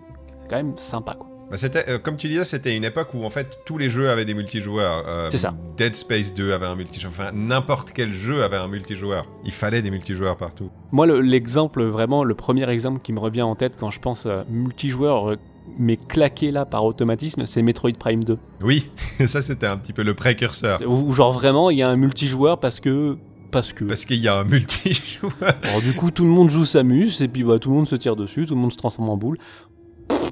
[0.51, 1.27] quand même sympa, quoi.
[1.49, 4.09] Bah, c'était, euh, comme tu disais, c'était une époque où en fait tous les jeux
[4.09, 5.03] avaient des multijoueurs.
[5.05, 5.53] Euh, C'est ça.
[5.75, 7.11] Dead Space 2 avait un multijoueur.
[7.11, 9.25] Enfin, n'importe quel jeu avait un multijoueur.
[9.43, 10.69] Il fallait des multijoueurs partout.
[10.93, 14.25] Moi, le- l'exemple, vraiment, le premier exemple qui me revient en tête quand je pense
[14.27, 15.35] à multijoueur, euh,
[15.77, 18.37] mais claqué là par automatisme, c'est Metroid Prime 2.
[18.61, 18.89] Oui,
[19.25, 20.79] ça c'était un petit peu le précurseur.
[20.87, 23.17] Où, genre vraiment, il y a un multijoueur parce que.
[23.51, 23.83] Parce que.
[23.83, 25.33] Parce qu'il y a un multijoueur.
[25.63, 27.97] Alors, du coup, tout le monde joue s'amuse, et puis bah, tout le monde se
[27.97, 29.37] tire dessus, tout le monde se transforme en boule.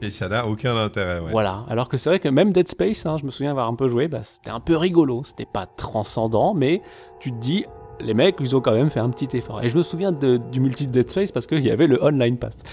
[0.02, 1.32] Et ça n'a aucun intérêt, ouais.
[1.32, 1.66] Voilà.
[1.70, 3.88] Alors que c'est vrai que même Dead Space, hein, je me souviens avoir un peu
[3.88, 5.24] joué, bah, c'était un peu rigolo.
[5.26, 6.82] C'était pas transcendant, mais
[7.20, 7.66] tu te dis,
[8.00, 9.62] les mecs, ils ont quand même fait un petit effort.
[9.64, 12.02] Et je me souviens de- du multi de Dead Space parce qu'il y avait le
[12.04, 12.64] Online Pass.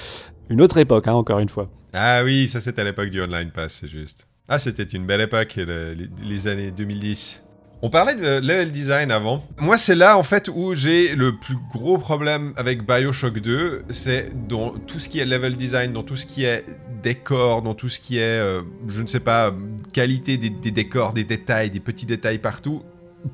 [0.48, 1.68] Une autre époque, hein, encore une fois.
[1.92, 4.26] Ah oui, ça c'était à l'époque du Online Pass, c'est juste.
[4.48, 7.42] Ah, c'était une belle époque, le- les, les années 2010.
[7.86, 9.44] On parlait de level design avant.
[9.60, 13.84] Moi, c'est là en fait où j'ai le plus gros problème avec Bioshock 2.
[13.90, 16.64] C'est dans tout ce qui est level design, dans tout ce qui est
[17.04, 19.54] décor, dans tout ce qui est, euh, je ne sais pas,
[19.92, 22.82] qualité des, des décors, des détails, des petits détails partout.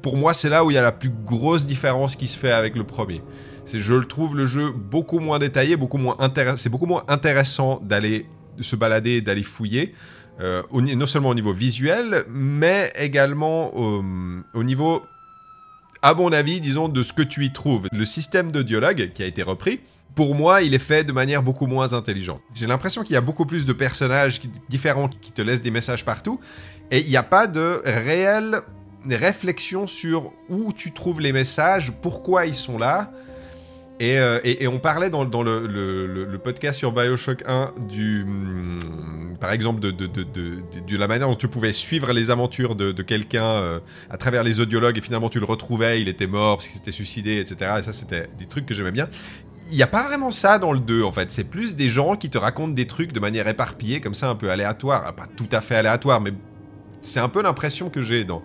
[0.02, 2.52] Pour moi, c'est là où il y a la plus grosse différence qui se fait
[2.52, 3.22] avec le premier.
[3.64, 6.58] C'est, je le trouve le jeu beaucoup moins détaillé, beaucoup moins intéressant.
[6.58, 8.26] C'est beaucoup moins intéressant d'aller
[8.60, 9.94] se balader, d'aller fouiller.
[10.40, 14.02] Euh, non seulement au niveau visuel, mais également au,
[14.54, 15.02] au niveau,
[16.00, 17.86] à mon avis, disons, de ce que tu y trouves.
[17.92, 19.80] Le système de dialogue qui a été repris,
[20.14, 22.40] pour moi, il est fait de manière beaucoup moins intelligente.
[22.54, 26.04] J'ai l'impression qu'il y a beaucoup plus de personnages différents qui te laissent des messages
[26.04, 26.40] partout,
[26.90, 28.62] et il n'y a pas de réelle
[29.08, 33.12] réflexion sur où tu trouves les messages, pourquoi ils sont là.
[34.02, 39.78] Et, euh, et- on parlait dans, le, podcast sur Bioshock 1 du, hum, par exemple
[39.78, 43.78] de, la manière dont tu pouvais suivre les aventures de, quelqu'un euh,
[44.10, 46.90] à travers les audiologues et finalement tu le retrouvais, il était mort parce qu'il s'était
[46.90, 47.74] suicidé, etc.
[47.78, 49.08] Et ça c'était des trucs que j'aimais bien.
[49.70, 52.16] Il n'y a pas vraiment ça dans le 2 en fait, c'est plus des gens
[52.16, 55.48] qui te racontent des trucs de manière éparpillée, comme ça un peu aléatoire, pas tout
[55.52, 56.32] à fait aléatoire, mais
[57.02, 58.42] c'est un peu l'impression que j'ai dans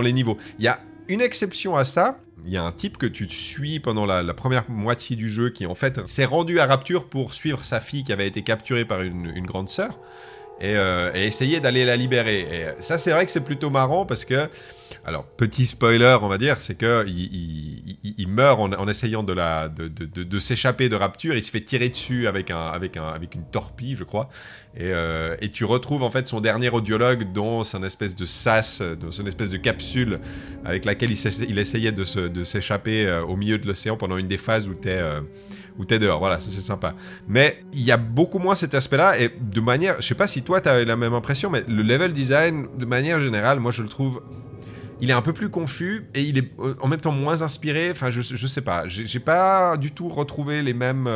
[0.00, 0.38] les niveaux.
[0.58, 2.23] Il y a une exception à ça.
[2.46, 5.66] Il y a un type que tu suis pendant la, première moitié du jeu qui
[5.66, 9.00] en fait s'est rendu à Rapture pour suivre sa fille qui avait été capturée par
[9.00, 9.98] une, grande sœur
[10.60, 12.40] et, euh, et essayer d'aller la libérer.
[12.40, 14.48] Et ça c'est vrai que c'est plutôt marrant parce que
[15.06, 20.96] alors, petit spoiler, on va dire, c'est que il, meurt en, essayant de, s'échapper de
[20.96, 21.34] Rapture.
[21.34, 24.30] Il se fait tirer dessus avec, un, un, une torpille, je crois.
[24.76, 28.80] Et, euh, et tu retrouves en fait son dernier audiologue dans son espèce de sas,
[28.80, 30.20] dans son espèce de capsule
[30.64, 34.66] avec laquelle il, essayait de, s'échapper euh, au milieu de l'océan pendant une des phases
[34.68, 35.20] où t'es euh,
[35.78, 36.18] où t'es dehors.
[36.18, 36.94] Voilà, c'est sympa.
[37.28, 40.42] Mais il y a beaucoup moins cet aspect-là et de manière, je sais pas si
[40.42, 43.88] toi t'as la même impression, mais le level design de manière générale, moi je le
[43.88, 44.22] trouve
[45.00, 47.90] il est un peu plus confus et il est euh, en même temps moins inspiré.
[47.90, 48.86] Enfin, je, je sais pas.
[48.88, 51.08] J'ai j'ai pas du tout retrouvé les mêmes.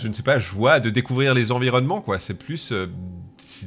[0.00, 2.18] Je ne sais pas, joie de découvrir les environnements, quoi.
[2.18, 2.86] C'est plus euh,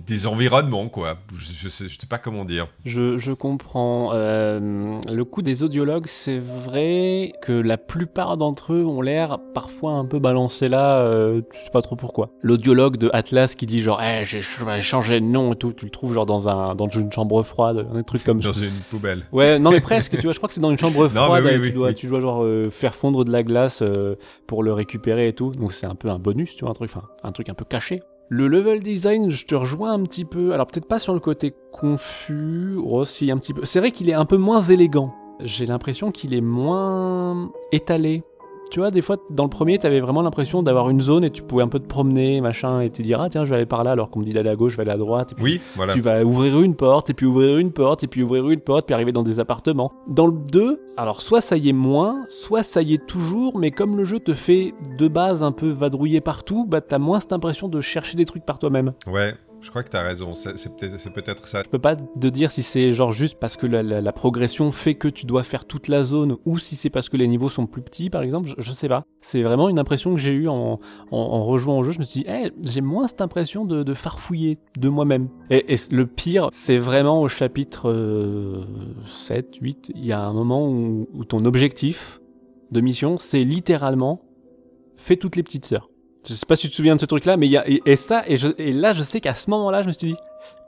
[0.07, 1.17] des environnements, quoi.
[1.37, 2.67] Je, je sais, je sais pas comment dire.
[2.85, 4.11] Je, je comprends.
[4.13, 9.93] Euh, le coup des audiologues, c'est vrai que la plupart d'entre eux ont l'air parfois
[9.93, 12.31] un peu balancés là, euh, tu sais pas trop pourquoi.
[12.41, 15.73] L'audiologue de Atlas qui dit genre, eh, j'ai je vais changer de nom et tout,
[15.73, 18.49] tu le trouves genre dans, un, dans une chambre froide, un truc comme ça.
[18.49, 19.25] Dans une poubelle.
[19.31, 21.43] Ouais, non mais presque, tu vois, je crois que c'est dans une chambre Non, froide,
[21.45, 21.95] oui, et tu, dois, oui.
[21.95, 23.83] tu dois genre euh, faire fondre de la glace
[24.47, 26.89] pour le récupérer et tout, donc c'est un peu un bonus, tu vois, un truc,
[26.93, 28.01] enfin, un truc un peu caché.
[28.29, 31.53] Le level design, je te rejoins un petit peu, alors peut-être pas sur le côté
[31.73, 36.11] confus, aussi un petit peu, c'est vrai qu'il est un peu moins élégant, j'ai l'impression
[36.11, 38.23] qu'il est moins étalé.
[38.71, 41.43] Tu vois, des fois, dans le premier, t'avais vraiment l'impression d'avoir une zone et tu
[41.43, 43.83] pouvais un peu te promener, machin, et te dire, ah tiens, je vais aller par
[43.83, 45.43] là, alors qu'on me dit d'aller à gauche, je vais aller à droite, et puis
[45.43, 45.91] Oui, voilà.
[45.91, 48.85] tu vas ouvrir une porte, et puis ouvrir une porte, et puis ouvrir une porte,
[48.85, 49.91] puis arriver dans des appartements.
[50.07, 53.71] Dans le 2, alors soit ça y est moins, soit ça y est toujours, mais
[53.71, 57.33] comme le jeu te fait de base un peu vadrouiller partout, bah t'as moins cette
[57.33, 58.93] impression de chercher des trucs par toi-même.
[59.05, 60.33] Ouais, je crois que t'as raison.
[60.35, 61.61] C'est peut-être ça.
[61.63, 65.07] Je peux pas te dire si c'est genre juste parce que la, progression fait que
[65.07, 67.81] tu dois faire toute la zone, ou si c'est parce que les niveaux sont plus
[67.81, 69.05] petits, par exemple, je, je sais pas.
[69.21, 70.79] C'est vraiment une impression que j'ai eue en,
[71.11, 71.91] en, en rejouant au jeu.
[71.91, 75.29] Je me suis dit, Eh, j'ai moins cette impression de, farfouiller de moi-même.
[75.49, 78.63] Et, et le pire, c'est vraiment au chapitre euh,
[79.05, 82.19] 7, 8, il y a un moment où, où ton objectif
[82.71, 84.21] de mission, c'est littéralement
[85.01, 85.90] fais toutes les petites sœurs.
[86.27, 87.81] Je sais pas si tu te souviens de ce truc-là, mais il y a et,
[87.85, 90.15] et ça et, je, et là je sais qu'à ce moment-là je me suis dit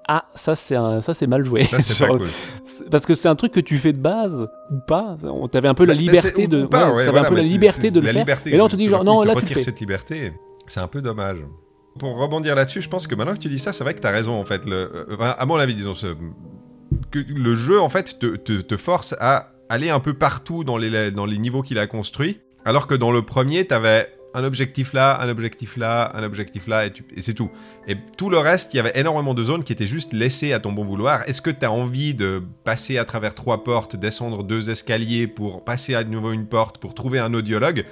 [0.07, 1.63] ah ça c'est ça c'est mal joué.
[1.65, 2.27] Ça, Genre, cool.
[2.91, 5.15] Parce que c'est un truc que tu fais de base ou pas?
[5.23, 7.43] On t'avais un peu la liberté de, pas, ouais, ouais, t'avais voilà, un peu la
[7.43, 8.41] liberté de le la faire.
[8.45, 9.63] et là on te dit genre non là tu fais.
[9.63, 10.33] cette liberté.
[10.67, 11.37] C'est un peu dommage.
[11.99, 14.07] Pour rebondir là-dessus, je pense que maintenant que tu dis ça, c'est vrai que tu
[14.07, 14.65] as raison en fait.
[14.65, 16.15] Le, euh, enfin, à mon avis, disons, ce-
[17.11, 20.77] que le jeu en fait te, te- te force à aller un peu partout dans
[20.77, 24.43] les, dans les niveaux qu'il a construits, alors que dans le premier, tu avais un
[24.43, 27.49] objectif là, un objectif là, un objectif là, et, c'est tout.
[27.87, 30.59] Et tout le reste, il y avait énormément de zones qui étaient juste laissées à
[30.59, 31.27] ton bon vouloir.
[31.29, 35.63] Est-ce que tu as envie de passer à travers trois portes, descendre deux escaliers pour
[35.63, 37.85] passer à nouveau une porte, pour trouver un audiologue,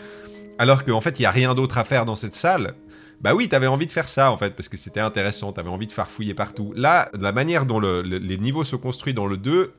[0.57, 2.73] alors qu'en fait, il n'y a rien d'autre à faire dans cette salle?
[3.21, 5.85] Bah oui, t'avais envie de faire ça en fait, parce que c'était intéressant, t'avais envie
[5.85, 6.73] de farfouiller partout.
[6.75, 9.73] Là, de la manière dont le- le- les niveaux se construisent dans le 2,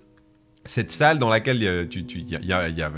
[0.65, 1.85] cette salle dans laquelle euh,
[2.53, 2.93] a- y a-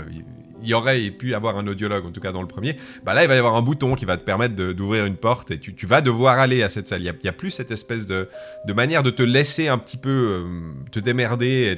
[0.65, 3.23] il y aurait pu avoir un audiologue, en tout cas dans le premier, bah là,
[3.23, 5.85] il va y avoir un bouton qui va te permettre d'ouvrir une porte et tu,
[5.85, 7.01] vas devoir aller à cette salle.
[7.01, 8.27] Il n'y a, plus cette espèce de,
[8.73, 10.43] manière de te laisser un petit peu euh,
[10.91, 11.77] te démerder.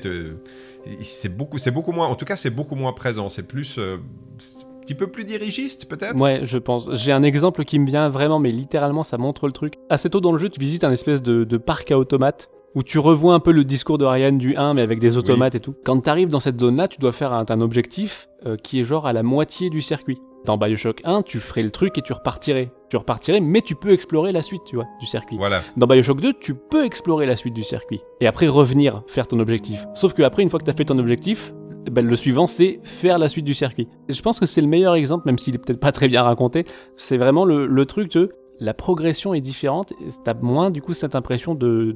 [1.01, 3.29] C'est beaucoup, moins, en tout cas, c'est beaucoup moins présent.
[3.29, 6.17] C'est plus, euh, un petit peu plus dirigiste, peut-être?
[6.19, 6.89] Ouais, je pense.
[6.93, 9.75] J'ai un exemple qui me vient vraiment, mais littéralement, ça montre le truc.
[9.89, 12.83] Assez tôt dans le jeu, tu visites un espèce de, de parc à automates où
[12.83, 15.59] tu revois un peu le discours de Ryan du 1, mais avec des automates et
[15.59, 15.73] tout.
[15.83, 18.83] Quand tu arrives dans cette zone-là, tu dois faire un, un objectif euh, qui est
[18.83, 20.19] genre à la moitié du circuit.
[20.45, 22.71] Dans Bioshock 1, tu ferais le truc et tu repartirais.
[22.91, 25.37] Tu repartirais, mais tu peux explorer la suite, tu vois, du circuit.
[25.37, 25.63] Voilà.
[25.75, 27.99] Dans Bioshock 2, tu peux explorer la suite du circuit.
[28.21, 29.87] Et après revenir faire ton objectif.
[29.95, 31.55] Sauf que après, une fois que tu as fait ton objectif,
[31.87, 33.87] eh ben, le suivant, c'est faire la suite du circuit.
[34.07, 36.21] Et je pense que c'est le meilleur exemple, même s'il est peut-être pas très bien
[36.21, 36.65] raconté.
[36.95, 39.93] C'est vraiment le, le truc de la progression est différente.
[40.23, 41.95] T'as moins, du coup, cette impression de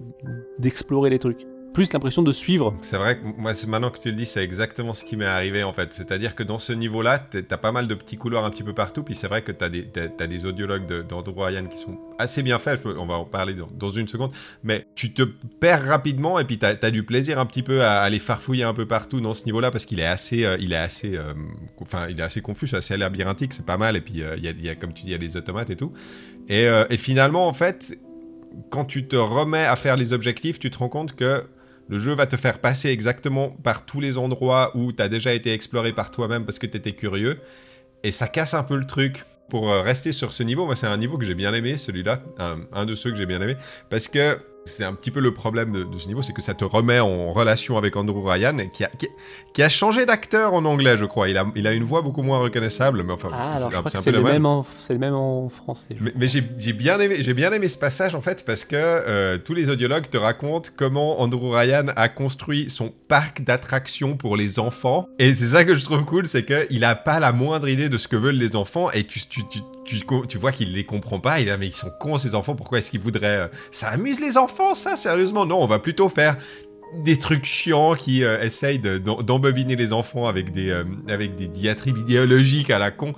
[0.59, 1.45] d'explorer les trucs.
[1.74, 2.76] Plus l'impression de suivre.
[2.82, 5.24] C'est vrai que moi, c'est maintenant que tu le dis, c'est exactement ce qui m'est
[5.24, 5.93] arrivé en fait.
[5.93, 9.03] C'est-à-dire que dans ce niveau-là, t'as pas mal de petits couloirs un petit peu partout,
[9.03, 12.43] puis c'est vrai que t'as des, t'as, t'as des audiologues d'Andrew Ryan qui sont assez
[12.43, 14.32] bien faits, on va en parler dans, dans une seconde,
[14.64, 18.01] mais tu te perds rapidement et puis t'as as du plaisir un petit peu à
[18.01, 20.78] aller farfouiller un peu partout dans ce niveau-là parce qu'il est assez, euh, il est
[20.78, 21.34] assez, euh,
[21.80, 24.49] enfin, il est assez confus, assez labyrinthique, c'est pas mal, et puis euh, il y,
[24.49, 25.93] a, y a, comme tu dis, il y a les automates et tout.
[26.48, 27.98] Et, euh, et finalement, en fait,
[28.70, 31.44] quand tu te remets à faire les objectifs, tu te rends compte que
[31.88, 35.34] le jeu va te faire passer exactement par tous les endroits où tu as déjà
[35.34, 37.39] été exploré par toi-même parce que tu étais curieux.
[38.04, 39.26] Et ça casse un peu le truc.
[39.50, 42.24] Pour euh, rester sur ce niveau, moi c'est un niveau que j'ai bien aimé, celui-là,
[42.72, 43.58] un de ceux que j'ai bien aimé,
[43.89, 46.53] parce que c'est un petit peu le problème de, de ce niveau, c'est que ça
[46.53, 49.07] te remet en relation avec Andrew Ryan, qui a, qui,
[49.53, 51.30] qui a changé d'acteur en anglais, je crois.
[51.30, 54.12] Il a, il a une voix beaucoup moins reconnaissable, mais enfin, Ah, c'est- un peu
[54.12, 55.95] le, même en- c'est le même en français.
[55.99, 56.41] Mais, mais j'ai
[56.74, 60.09] bien, aimé, j'ai bien aimé ce passage en fait parce que euh, tous les audiologues
[60.09, 65.07] te racontent comment Andrew Ryan a construit son parc d'attractions pour les enfants.
[65.20, 67.97] Et c'est ça que je trouve cool, c'est qu'il a pas la moindre idée de
[67.97, 71.40] ce que veulent les enfants et tu, tu, tu, tu, vois qu'il les comprend pas.
[71.40, 73.38] Il mais ils sont cons ces enfants, pourquoi est-ce qu'ils voudraient...
[73.38, 75.46] euh, Ça amuse les enfants ça, sérieusement?
[75.46, 76.38] Non, on va plutôt faire
[77.04, 81.36] des trucs chiants qui euh, essayent de- d'em- d'embobiner les enfants avec des, euh, avec
[81.36, 83.14] des diatribes idéologiques à la con.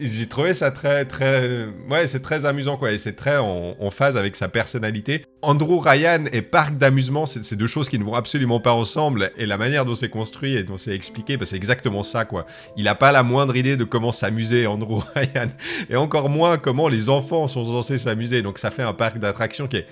[0.00, 1.66] J'ai trouvé ça très, très.
[1.90, 2.92] Ouais, c'est très amusant, quoi.
[2.92, 5.24] Et c'est très en, en phase avec sa personnalité.
[5.42, 9.32] Andrew Ryan et parc d'amusement, c'est deux choses qui ne vont absolument pas ensemble.
[9.36, 12.46] Et la manière dont c'est construit et dont c'est expliqué, bah, c'est exactement ça, quoi.
[12.76, 15.48] Il n'a pas la moindre idée de comment s'amuser, Andrew Ryan.
[15.90, 18.42] Et encore moins comment les enfants sont censés s'amuser.
[18.42, 19.86] Donc ça fait un parc d'attractions qui est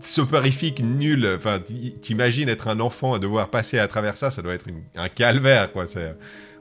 [0.00, 1.28] soporifique, nul.
[1.36, 1.60] Enfin,
[2.02, 5.72] t'imagines être un enfant et devoir passer à travers ça, ça doit être un calvaire,
[5.72, 5.86] quoi.
[5.86, 6.14] C'est.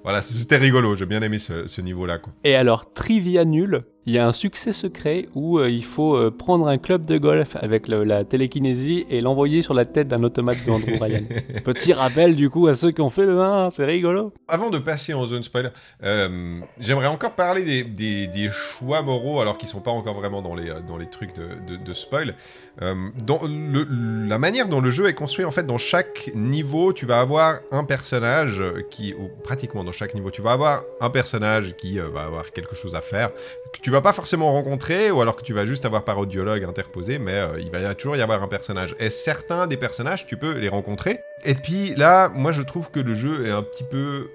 [0.05, 2.19] Voilà, c'était rigolo, j'ai bien aimé ce, ce niveau-là.
[2.43, 6.29] Et alors, trivia nul, il y a un succès secret où euh, il faut euh,
[6.29, 10.21] prendre un club de golf avec le- la télékinésie et l'envoyer sur la tête d'un
[10.23, 11.23] automate de Andrew Ryan.
[11.63, 14.31] Petit rappel du coup à ceux qui ont fait le 1, c'est rigolo.
[14.47, 15.69] Avant de passer en zone spoiler,
[16.03, 20.43] euh, j'aimerais encore parler des, des- des choix moraux, alors qu'ils sont pas encore vraiment
[20.43, 22.35] dans les, dans les trucs de, de- de spoil.
[22.81, 27.05] Euh, dans la manière dont le jeu est construit, en fait, dans chaque niveau, tu
[27.05, 31.75] vas avoir un personnage qui, ou pratiquement dans chaque niveau, tu vas avoir un personnage
[31.77, 33.31] qui euh, va avoir quelque chose à faire,
[33.73, 36.63] que tu vas pas forcément rencontrer, ou alors que tu vas juste avoir par audiologue
[36.63, 38.95] interposé, mais euh, il va toujours y avoir un personnage.
[38.99, 41.19] Et certains des personnages, tu peux les rencontrer.
[41.45, 44.29] Et puis là, moi je trouve que le jeu est un petit peu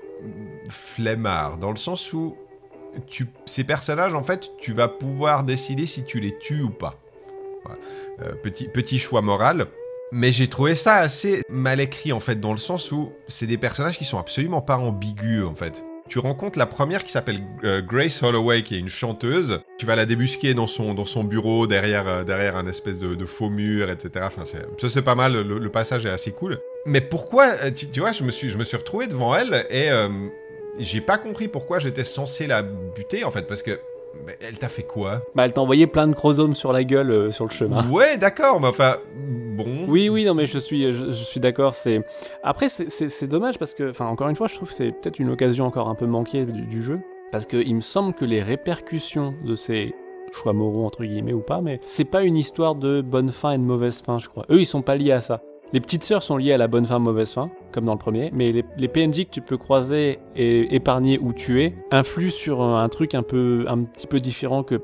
[0.69, 2.37] flemmard, dans le sens où
[3.09, 6.99] tu, ces personnages, en fait, tu vas pouvoir décider si tu les tues ou pas.
[8.23, 9.67] Euh, petit, petit choix moral.
[10.13, 13.59] Mais j'ai trouvé ça assez mal écrit, en fait, dans le sens où c'est des
[13.59, 15.85] personnages qui sont absolument pas ambigus, en fait.
[16.09, 19.61] Tu rencontres la première qui s'appelle euh, Grace Holloway, qui est une chanteuse.
[19.79, 23.25] Tu vas la débusquer dans son, dans son bureau, derrière, euh, derrière un espèce de,
[23.27, 24.27] faux mur, etc.
[24.27, 24.59] Enfin, ça,
[24.89, 26.59] c'est pas mal, le, passage est assez cool.
[26.87, 29.89] Mais pourquoi, tu, vois, je me, suis, je me suis retrouvé devant elle et
[30.81, 33.79] j'ai pas compris pourquoi j'étais censé la buter, en fait, parce que
[34.27, 37.11] Mais elle t'a fait quoi Bah, elle t'a envoyé plein de chromosomes sur la gueule
[37.11, 37.85] euh, sur le chemin.
[37.89, 39.85] Ouais, d'accord, mais enfin, bon.
[39.89, 41.75] Oui, oui, non, mais je suis, je, je suis d'accord.
[41.75, 42.03] C'est
[42.43, 45.31] après, c'est dommage parce que, enfin, encore une fois, je trouve que c'est peut-être une
[45.31, 46.99] occasion encore un peu manquée du, du jeu
[47.33, 49.95] parce que il me semble que les répercussions de ces
[50.33, 53.59] choix moraux entre guillemets ou pas, mais c'est pas une histoire de bonne fin et
[53.59, 54.45] de mauvaise fin, je crois.
[54.51, 55.43] Eux, ils sont pas liés à ça.
[55.73, 58.31] Les petites sœurs sont liées à la bonne fin, mauvaise fin, comme dans le premier,
[58.33, 63.15] mais les, PNJ que tu peux croiser et épargner ou tuer influent sur un, truc
[63.15, 64.77] un peu, un petit peu différent que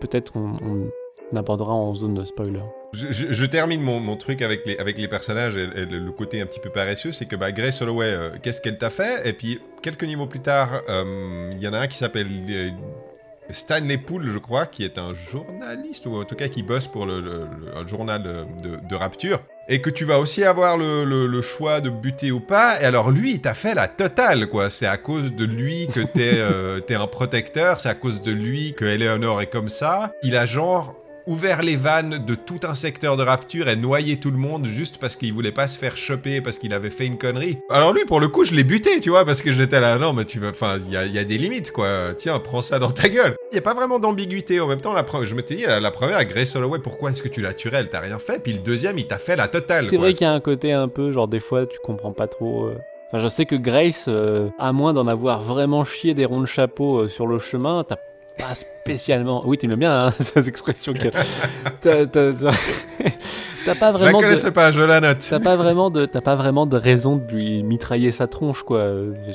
[0.00, 0.90] peut-être on,
[1.32, 2.60] on abordera en zone spoiler.
[2.94, 6.60] Je, termine mon, mon truc avec les, avec les personnages et, le, côté un petit
[6.60, 9.28] peu paresseux, c'est que bah, Grace Holloway, euh, qu'est-ce qu'elle t'a fait?
[9.28, 12.70] Et puis, quelques niveaux plus tard, euh, il y en a un qui s'appelle euh,
[13.50, 17.04] Stanley Poole, je crois, qui est un journaliste, ou en tout cas qui bosse pour
[17.04, 17.46] le,
[17.86, 22.80] journal de Rapture, et que tu vas aussi avoir le, choix de buter ou pas.
[22.80, 24.70] Et alors, lui, il t'a fait la totale, quoi.
[24.70, 28.32] C'est à cause de lui que t'es euh, t'es un protecteur, c'est à cause de
[28.32, 30.12] lui que Eleanor est comme ça.
[30.22, 30.94] Il a genre
[31.28, 34.98] ouvert les vannes de tout un secteur de Rapture et noyé tout le monde juste
[34.98, 37.58] parce qu'il voulait pas se faire choper parce qu'il avait fait une connerie.
[37.70, 40.12] Alors lui, pour le coup, je l'ai buté, tu vois, parce que j'étais là, non,
[40.12, 42.14] mais tu vas, enfin, il y a, il y a des limites, quoi.
[42.16, 43.36] Tiens, prends ça dans ta gueule.
[43.52, 44.60] Il y a pas vraiment d'ambiguïté.
[44.60, 47.22] En même temps, la pre- je m'étais dit, la, la première, Grace Holloway, pourquoi est-ce
[47.22, 48.42] que tu l'as tué Elle t'a rien fait.
[48.42, 49.84] Puis le deuxième, il t'a fait la totale.
[49.84, 52.26] C'est vrai qu'il y a un côté un peu, genre des fois tu comprends pas
[52.26, 52.66] trop.
[52.66, 52.78] euh.
[53.10, 56.46] Enfin, je sais que Grace, euh, à moins d'en avoir vraiment chié des ronds de
[56.46, 57.96] chapeau euh, sur le chemin, t'as
[58.38, 59.42] pas spécialement.
[59.46, 60.92] Oui, t'aimes bien hein, ces expressions.
[60.92, 61.08] que-
[61.80, 62.32] T'as t'as-
[63.66, 64.20] t'as pas Je la vraiment.
[64.20, 64.50] De...
[64.50, 65.26] pas, je la note.
[65.28, 68.86] T'as pas vraiment de, t'as pas vraiment de raison de lui mitrailler sa tronche, quoi.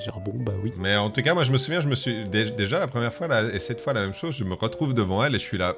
[0.06, 0.74] Genre bon, bah oui.
[0.78, 3.14] Mais en tout cas, moi, je me souviens, je me suis dé- déjà la première
[3.14, 4.36] fois là, et cette fois la même chose.
[4.36, 5.76] Je me retrouve devant elle et je suis là.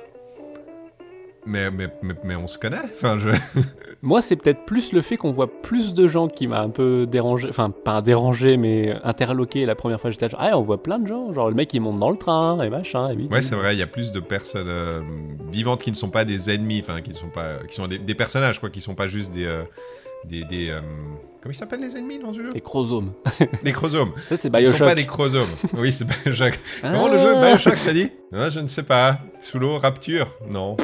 [1.45, 2.77] Mais mais mais, mais on se connaît.
[2.95, 3.29] Enfin, je.
[4.01, 7.07] Moi, c'est peut-être plus le fait qu'on voit plus de gens qui m'a un peu
[7.07, 10.09] dérangé, enfin pas dérangé, mais interloqué la première fois.
[10.11, 12.17] J'étais genre, ah, on voit plein de gens, genre le mec il monte dans le
[12.17, 13.09] train et machin.
[13.11, 13.15] Et.
[13.31, 15.01] Ouais, c'est vrai, il y a plus de personnes euh,
[15.51, 18.15] vivantes qui ne sont pas des ennemis, enfin, qui sont pas, qui sont des, des
[18.15, 19.63] personnages, quoi, qui sont pas juste des, euh,
[20.25, 20.81] des, des, euh,
[21.41, 23.11] comment ils s'appellent les ennemis dans ce jeu Les chromosomes.
[23.63, 24.11] Des chromosomes.
[24.29, 24.87] Ça, c'est Ils ne sont Bioshock.
[24.87, 25.49] pas des chromosomes.
[25.77, 26.59] oui, c'est Bioshock.
[26.83, 26.91] Ah.
[26.93, 28.09] Comment le jeu Bioshock, t'as dit?
[28.33, 29.19] Ah, Je ne sais pas.
[29.41, 30.75] Sous l'eau, Rapture Non.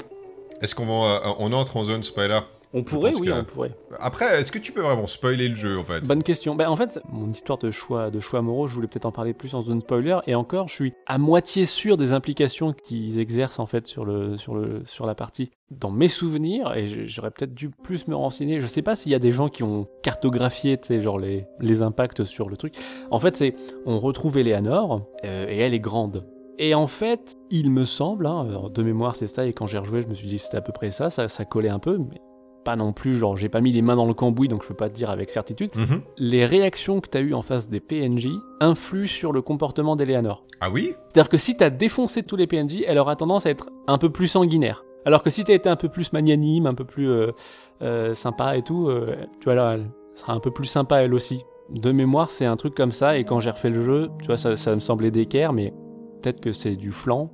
[0.61, 2.39] Est-ce qu'on va, euh, on entre en zone spoiler?
[2.73, 3.75] On pourrait, oui, que- on pourrait.
[3.99, 6.07] Après, est-ce que tu peux vraiment spoiler le jeu, en fait?
[6.07, 6.55] Bonne question.
[6.55, 9.33] Ben, en fait, mon histoire de choix, de choix moraux, je voulais peut-être en parler
[9.33, 10.19] plus en zone spoiler.
[10.25, 14.37] Et encore, je suis à moitié sûr des implications qu'ils exercent en fait sur le,
[14.37, 15.51] sur le, sur la partie.
[15.69, 18.61] Dans mes souvenirs, et j'aurais peut-être dû plus me renseigner.
[18.61, 21.45] Je sais pas s'il y a des gens qui ont cartographié, tu sais, genre les,
[21.59, 22.75] les impacts sur le truc.
[23.09, 23.53] En fait, c'est,
[23.85, 26.25] on retrouve Eleanor euh, et elle est grande.
[26.57, 29.77] Et en fait, il me semble, hein, alors, de mémoire c'est ça, et quand j'ai
[29.77, 31.97] rejoué, je me suis dit c'était à peu près ça, ça, ça collait un peu,
[31.97, 32.21] mais
[32.63, 34.75] pas non plus, genre j'ai pas mis les mains dans le cambouis, donc je peux
[34.75, 36.01] pas te dire avec certitude Mhm.
[36.17, 38.27] les réactions que tu as eues en face des PNJ
[38.59, 40.43] influent sur le comportement d'Eleanor.
[40.59, 40.93] Ah oui?
[41.09, 43.97] C'est-à-dire que si tu as défoncé tous les PNJ, elle aura tendance à être un
[43.97, 44.85] peu plus sanguinaire.
[45.05, 47.31] Alors que si tu été un peu plus magnanime, un peu plus euh,
[47.81, 51.15] euh, sympa et tout, euh, tu vois, là, elle sera un peu plus sympa elle
[51.15, 51.43] aussi.
[51.71, 54.37] De mémoire, c'est un truc comme ça, et quand j'ai refait le jeu, tu vois,
[54.37, 55.73] ça, ça me semblait d'équerre, mais
[56.21, 57.31] peut-être que c'est du flanc,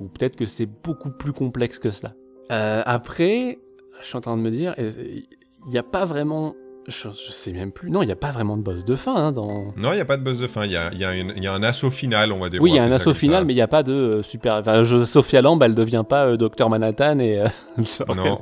[0.00, 2.14] ou peut-être que c'est beaucoup plus complexe que cela.
[2.52, 3.58] Euh, après,
[4.00, 5.24] je suis en train de me dire, il
[5.70, 6.54] n'y a pas vraiment.
[6.86, 7.90] Je, je sais même plus.
[7.90, 9.74] Non, il n'y a pas vraiment de boss de fin hein, dans.
[9.76, 10.64] Non, il n'y a pas de boss de fin.
[10.64, 12.48] Il y a, il y a une- il y a un assaut final, on va
[12.48, 12.62] dire.
[12.62, 13.44] Oui, il y a un assaut final, ça.
[13.44, 14.54] mais il n'y a pas de euh, super.
[14.54, 18.38] Enfin, je- Sophia Lamb, elle devient pas euh, Docteur Manhattan et, euh, genre, Non.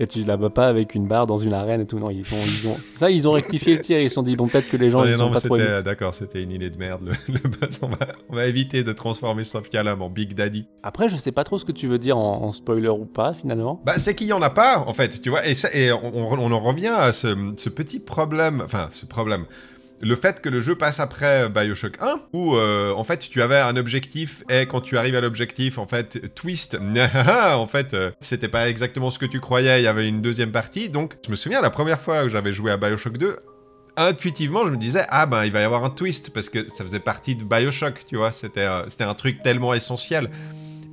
[0.00, 1.98] Et tu la bats pas avec une barre dans une arène et tout.
[1.98, 2.76] Non, ils ont, ils ont...
[2.94, 3.98] ça, ils ont rectifié le tir.
[4.00, 5.56] Ils se sont dit bon, peut-être que les gens ils non, sont pas trop.
[5.56, 5.82] aimés.
[5.84, 7.10] D'accord, c'était une idée de merde.
[7.28, 10.66] Le, le boss, on va, on va éviter de transformer Sophia Lamb en Big Daddy.
[10.82, 13.34] Après, je sais pas trop ce que tu veux dire en, en spoiler ou pas
[13.34, 13.80] finalement.
[13.84, 15.46] Bah, c'est qu'il y en a pas, en fait, tu vois.
[15.46, 19.04] Et, ça, et on, on- on en revient à ce, ce petit problème, enfin, ce
[19.06, 19.44] problème.
[20.00, 23.58] Le fait que le jeu passe après Bioshock 1, où euh, en fait tu avais
[23.58, 26.78] un objectif et quand tu arrives à l'objectif, en fait, twist,
[27.54, 30.52] en fait, euh, c'était pas exactement ce que tu croyais, il y avait une deuxième
[30.52, 30.88] partie.
[30.88, 33.36] Donc, je me souviens la première fois où j'avais joué à Bioshock 2,
[33.96, 36.84] intuitivement, je me disais, ah ben, il va y avoir un twist parce que ça
[36.84, 40.30] faisait partie de Bioshock, tu vois, c'était euh, un truc tellement essentiel.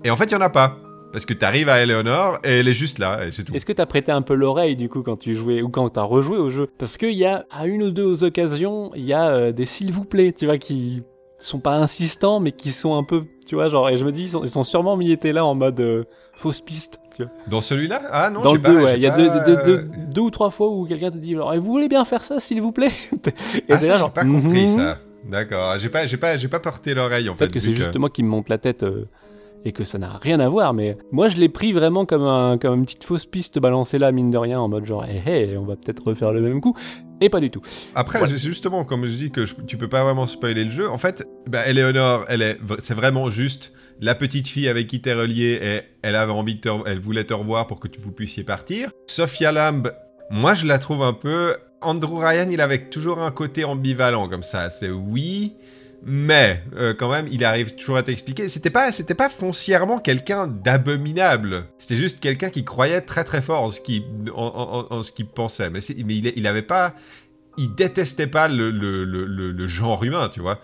[0.04, 0.80] Et en fait, il y en a pas.
[1.16, 3.54] Parce que t'arrives à Eleanor et elle est juste là et c'est tout.
[3.56, 6.02] Est-ce que t'as prêté un peu l'oreille du coup quand tu jouais ou quand t'as
[6.02, 6.68] rejoué au jeu?
[6.78, 9.94] Parce qu'il y a à une ou deux occasions, il y a euh, des s'il
[9.94, 11.04] vous plaît, tu vois, qui
[11.40, 13.88] sont pas insistants mais qui sont un peu, tu vois, genre.
[13.88, 16.04] Et je me dis, ils sont, ils sont sûrement mis été là en mode euh,
[16.36, 17.32] fausse piste, tu vois.
[17.48, 18.02] Dans celui-là?
[18.12, 19.78] Ah non, Dans le pas- 2, ouais, j'ai il y a pas, deux, deux- deux-
[19.78, 22.42] euh, deux ou trois fois où quelqu'un te dit, alors, vous voulez bien faire ça
[22.42, 22.92] s'il vous plaît?
[23.56, 24.68] Et Ah, ça, genre, pas compris mhm.
[24.68, 25.00] ça.
[25.24, 27.46] D'accord, j'ai pas, j'ai pas, j'ai pas porté l'oreille en fait.
[27.46, 29.06] Peut-être que c'est juste moi qui me monte la tête euh,
[29.66, 32.58] et que ça n'a rien à voir, mais moi je l'ai pris vraiment comme, un,
[32.58, 35.58] comme une petite fausse piste balancée là, mine de rien, en mode genre, hé hé,
[35.58, 36.76] on va peut-être refaire le même coup.
[37.22, 37.62] Et pas du tout.
[37.96, 40.98] Après, justement, comme je dis que je- tu peux pas vraiment spoiler le jeu, en
[40.98, 45.58] fait, bah, Eleanor, elle est, c'est vraiment juste la petite fille avec qui t'es relié,
[45.62, 48.92] et elle avait envie de te, elle voulait te revoir pour que vous puissiez partir.
[49.08, 49.90] Sophia Lamb,
[50.30, 51.56] moi je la trouve un peu.
[51.82, 54.70] Andrew Ryan, il avait toujours un côté ambivalent comme ça.
[54.70, 55.56] C'est oui,
[56.08, 58.48] mais euh, quand même, il arrive toujours à t'expliquer.
[58.48, 61.66] C'était pas, c'était pas foncièrement quelqu'un d'abominable.
[61.80, 64.04] C'était juste quelqu'un qui croyait très très fort en ce qu'il,
[64.36, 65.72] en, ce pensait.
[65.72, 66.94] Mais, mais il, il avait pas,
[67.58, 70.60] il détestait pas le, le, le, le genre humain, tu vois.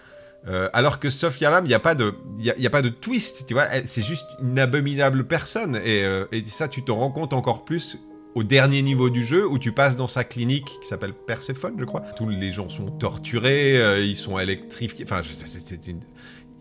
[0.47, 3.45] Euh, alors que Sophia Lam, il n'y a, pas de, y a, pas de twist,
[3.47, 5.75] tu vois, c'est juste une abominable personne.
[5.83, 7.97] Et, euh, et ça, tu te rends compte encore plus
[8.35, 11.85] au dernier niveau du jeu où tu passes dans sa clinique qui s'appelle Persephone, je
[11.85, 12.01] crois.
[12.15, 15.05] Tous les gens sont torturés, euh, ils sont électrifiés.
[15.05, 16.01] Enfin, c'est une...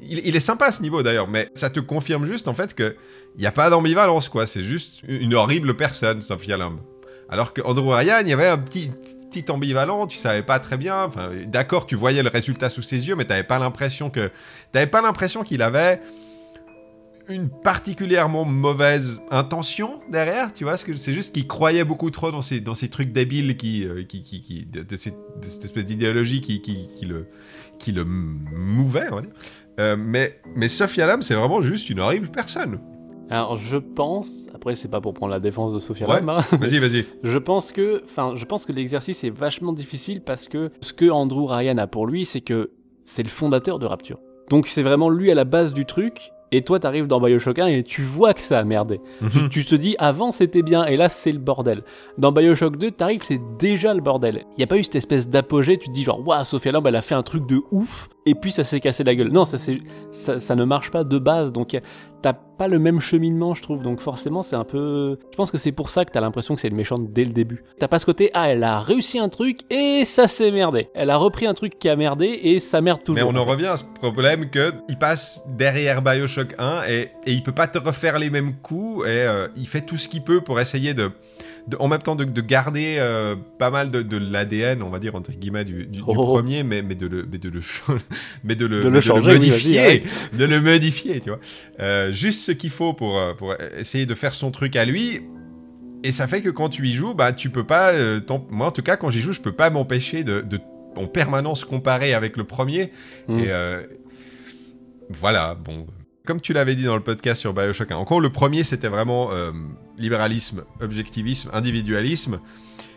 [0.01, 2.97] il, est sympa ce niveau d'ailleurs, mais ça te confirme juste en fait que
[3.37, 4.47] il n'y a pas d'ambivalence, quoi.
[4.47, 6.81] C'est juste une horrible personne, Sophia Lamb.
[7.29, 8.91] Alors que Andrew Ryan, il y avait un petit,
[9.31, 11.05] petit ambivalent, tu savais pas très bien.
[11.05, 14.31] Enfin, d'accord, tu voyais le résultat sous ses yeux, mais t'avais pas l'impression que,
[14.73, 16.01] t'avais pas l'impression qu'il avait
[17.31, 22.43] une particulièrement mauvaise intention derrière, tu vois, que c'est juste qu'il croyait beaucoup trop dans
[22.43, 26.61] ces, dans ces trucs débiles qui, euh, qui, qui, qui de, cette, espèce d'idéologie qui,
[27.07, 27.27] le,
[27.79, 29.31] qui le mouvait, on va dire.
[29.79, 32.81] Euh, mais, mais Sophia Lam, c'est vraiment juste une horrible personne.
[33.31, 36.17] Alors je pense, après c'est pas pour prendre la défense de Sophia ouais.
[36.17, 37.07] Hein, vas-y, vas-y.
[37.23, 41.09] Je pense que, enfin, je pense que l'exercice est vachement difficile parce que ce que
[41.09, 42.73] Andrew Ryan a pour lui, c'est que
[43.05, 44.19] c'est le fondateur de Rapture.
[44.49, 46.33] Donc c'est vraiment lui à la base du truc.
[46.53, 49.01] Et toi, t'arrives dans Bioshock 1 et tu vois que ça a merdé.
[49.21, 49.49] Mhm.
[49.51, 51.83] tu, te dis, avant c'était bien, et là c'est le bordel.
[52.19, 54.45] Dans Bioshock 2, t'arrives, c'est déjà le bordel.
[54.57, 56.87] Il y a pas eu cette espèce d'apogée, tu te dis genre, waouh, Sophia Lamb,
[56.87, 59.31] elle a fait un truc de ouf, et puis ça s'est cassé la gueule.
[59.31, 59.57] Non, ça,
[60.11, 61.79] ça, ça ne marche pas de base, donc
[62.23, 63.83] t'as pas le même cheminement, je trouve.
[63.83, 65.19] Donc forcément, c'est un peu.
[65.31, 67.33] Je pense que c'est pour ça que t'as l'impression que c'est une méchante dès le
[67.33, 67.65] début.
[67.79, 70.89] T'as pas ce côté, ah, elle a réussi un truc et ça s'est merdé.
[70.95, 73.33] Elle a repris un truc qui a merdé et ça merde toujours.
[73.33, 77.33] Mais on en revient à ce problème que il passe derrière Bioshock 1 et, et
[77.33, 80.23] il peut pas te refaire les mêmes coups et euh, il fait tout ce qu'il
[80.23, 81.11] peut pour essayer de
[81.79, 85.65] en même temps de, garder euh, pas mal de, l'ADN, on va dire entre guillemets
[85.65, 86.15] du, oh.
[86.15, 87.61] premier, mais, mais de le mais de le
[88.45, 90.03] mais de le, modifier,
[90.33, 91.41] de le modifier, tu vois.
[91.81, 95.21] Euh, juste ce qu'il faut pour euh, pour essayer de faire son truc à lui.
[96.03, 97.93] Et ça fait que quand tu y joues, bah tu peux pas.
[98.51, 100.45] moi en tout cas quand j'y joue, je peux pas m'empêcher de,
[100.97, 102.91] en permanence comparer avec le premier.
[103.29, 103.39] Mm.
[103.39, 103.49] Et
[105.11, 105.87] voilà, bon,
[106.27, 109.33] comme tu l'avais dit dans le podcast sur Bioshock 1, encore le premier c'était vraiment
[109.33, 109.53] euh,
[109.99, 112.41] libéralisme, objectivisme, individualisme.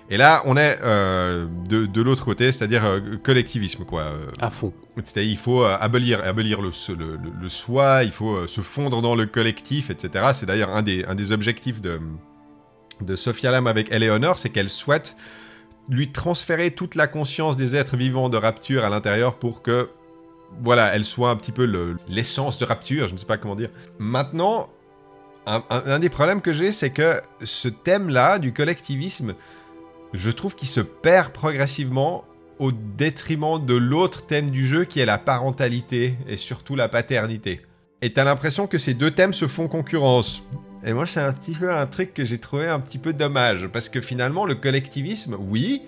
[0.10, 4.12] Et là, on est euh, de, l'autre côté, c'est-à-dire euh, collectivisme, quoi.
[4.40, 4.74] À fond.
[4.98, 6.72] C'est-à-dire, il faut abolir, abolir le,
[7.42, 10.32] le, soi, il faut se fondre dans le collectif, etc.
[10.34, 12.02] C'est d'ailleurs un des, un des objectifs de,
[13.02, 15.16] de Sophia Lam avec Eleanor, c'est qu'elle souhaite
[15.90, 19.90] lui transférer toute la conscience des êtres vivants de Rapture à l'intérieur pour que
[20.62, 21.64] voilà, elle soit un petit peu
[22.08, 23.70] l'essence de Rapture, je ne sais pas comment dire.
[24.00, 24.70] Maintenant,
[25.46, 29.36] un, des problèmes que j'ai, c'est que ce thème-là du collectivisme,
[30.14, 32.24] je trouve qu'il se perd progressivement
[32.60, 37.62] au détriment de l'autre thème du jeu qui est la parentalité et surtout la paternité.
[38.02, 40.44] Et t'as l'impression que ces deux thèmes se font concurrence.
[40.86, 43.68] Et moi, c'est un petit peu un truc que j'ai trouvé un petit peu dommage,
[43.68, 45.84] parce que finalement, le collectivisme, oui,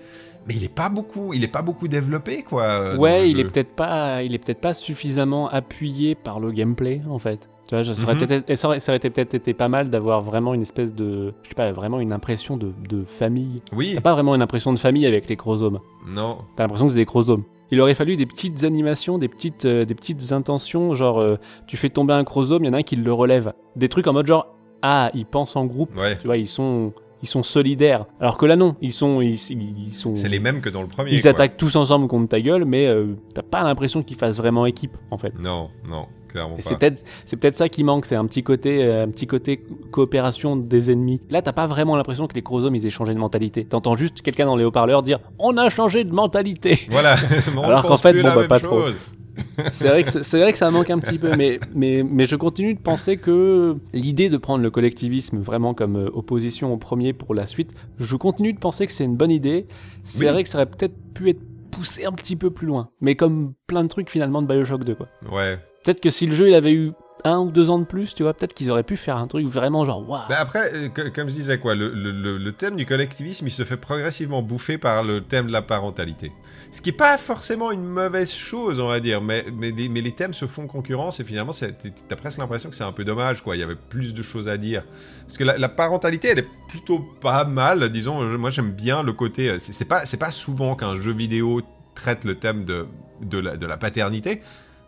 [0.46, 2.96] mais il est pas beaucoup, il est pas beaucoup développé quoi.
[2.96, 7.18] Ouais, il est peut-être pas, il est peut-être pas suffisamment appuyé par le gameplay en
[7.18, 7.50] fait.
[7.68, 8.20] Tu vois, ça aurait, mhm.
[8.20, 11.72] peut-être, ça aurait, peut-être été pas mal d'avoir vraiment une espèce de, je sais pas,
[11.72, 13.60] vraiment une impression de, de famille.
[13.72, 13.92] Oui.
[13.94, 15.80] T'as pas vraiment une impression de famille avec les chromosomes.
[16.06, 16.38] Non.
[16.54, 17.42] T'as l'impression que c'est des chromosomes.
[17.72, 21.36] Il aurait fallu des petites animations, des petites, euh, des petites intentions, genre euh,
[21.66, 23.52] tu fais tomber un chromosome, il y en a un qui le relève.
[23.74, 24.46] Des trucs en mode genre
[24.82, 25.90] ah ils pensent en groupe.
[25.98, 26.16] Ouais.
[26.18, 26.92] Tu vois, ils sont
[27.22, 28.06] ils sont solidaires.
[28.20, 29.20] Alors que là, non, ils sont.
[29.20, 31.12] Ils, sont c'est les mêmes que dans le premier.
[31.12, 34.66] Ils attaquent tous ensemble contre ta gueule, mais euh, t'as pas l'impression qu'ils fassent vraiment
[34.66, 35.32] équipe, en fait.
[35.38, 36.62] Non, non, clairement pas.
[36.62, 39.62] C'est peut-être, c'est peut-être ça qui manque, c'est un petit côté, euh, un petit côté
[39.90, 41.20] coopération des ennemis.
[41.30, 43.64] Là, t'as pas vraiment l'impression que les chromosomes ils aient changé de mentalité.
[43.64, 47.16] T'entends juste quelqu'un dans les haut-parleurs dire "On a changé de mentalité." Voilà.
[47.62, 48.84] Alors qu'en fait, bon, bah, pas trop
[49.70, 52.74] c'est vrai, que vrai que ça manque un petit peu, mais, mais, mais je continue
[52.74, 57.34] de penser que l'idée de prendre le collectivisme vraiment comme euh, opposition au premier pour
[57.34, 59.66] la suite, je continue de penser que c'est une bonne idée.
[60.02, 63.16] C'est vrai que ça aurait peut-être pu être poussé un petit peu plus loin, mais
[63.16, 65.08] comme plein de trucs finalement de Bioshock 2, quoi.
[65.30, 65.58] Ouais.
[65.84, 66.92] Peut-être que si le jeu il avait eu
[67.24, 69.46] un ou deux ans de plus, tu vois, peut-être qu'ils auraient pu faire un truc
[69.46, 70.28] vraiment genre waouh.
[70.28, 74.42] Bah après, euh, comme je disais quoi, le, thème du collectivisme, il se fait progressivement
[74.42, 76.32] bouffer par le thème de la parentalité.
[76.70, 80.34] Ce qui n'est pas forcément une mauvaise chose, on va dire, mais, mais, les thèmes
[80.34, 83.56] se font concurrence et finalement, t'as presque l'impression que c'est un peu dommage, quoi.
[83.56, 84.84] Il y avait plus de choses à dire.
[85.26, 88.22] Parce que la, parentalité, elle est plutôt pas mal, disons.
[88.38, 89.50] Moi, j'aime bien le côté.
[89.50, 91.62] Euh, c'est pas, pas souvent qu'un jeu vidéo
[91.94, 92.86] traite le thème de,
[93.22, 94.42] de la paternité,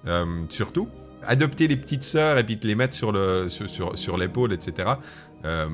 [0.07, 0.89] euh, surtout.
[1.27, 4.53] Adopter les petites sœurs et puis te les mettre sur le sur, sur, sur l'épaule,
[4.53, 4.91] etc.
[5.45, 5.67] Euh,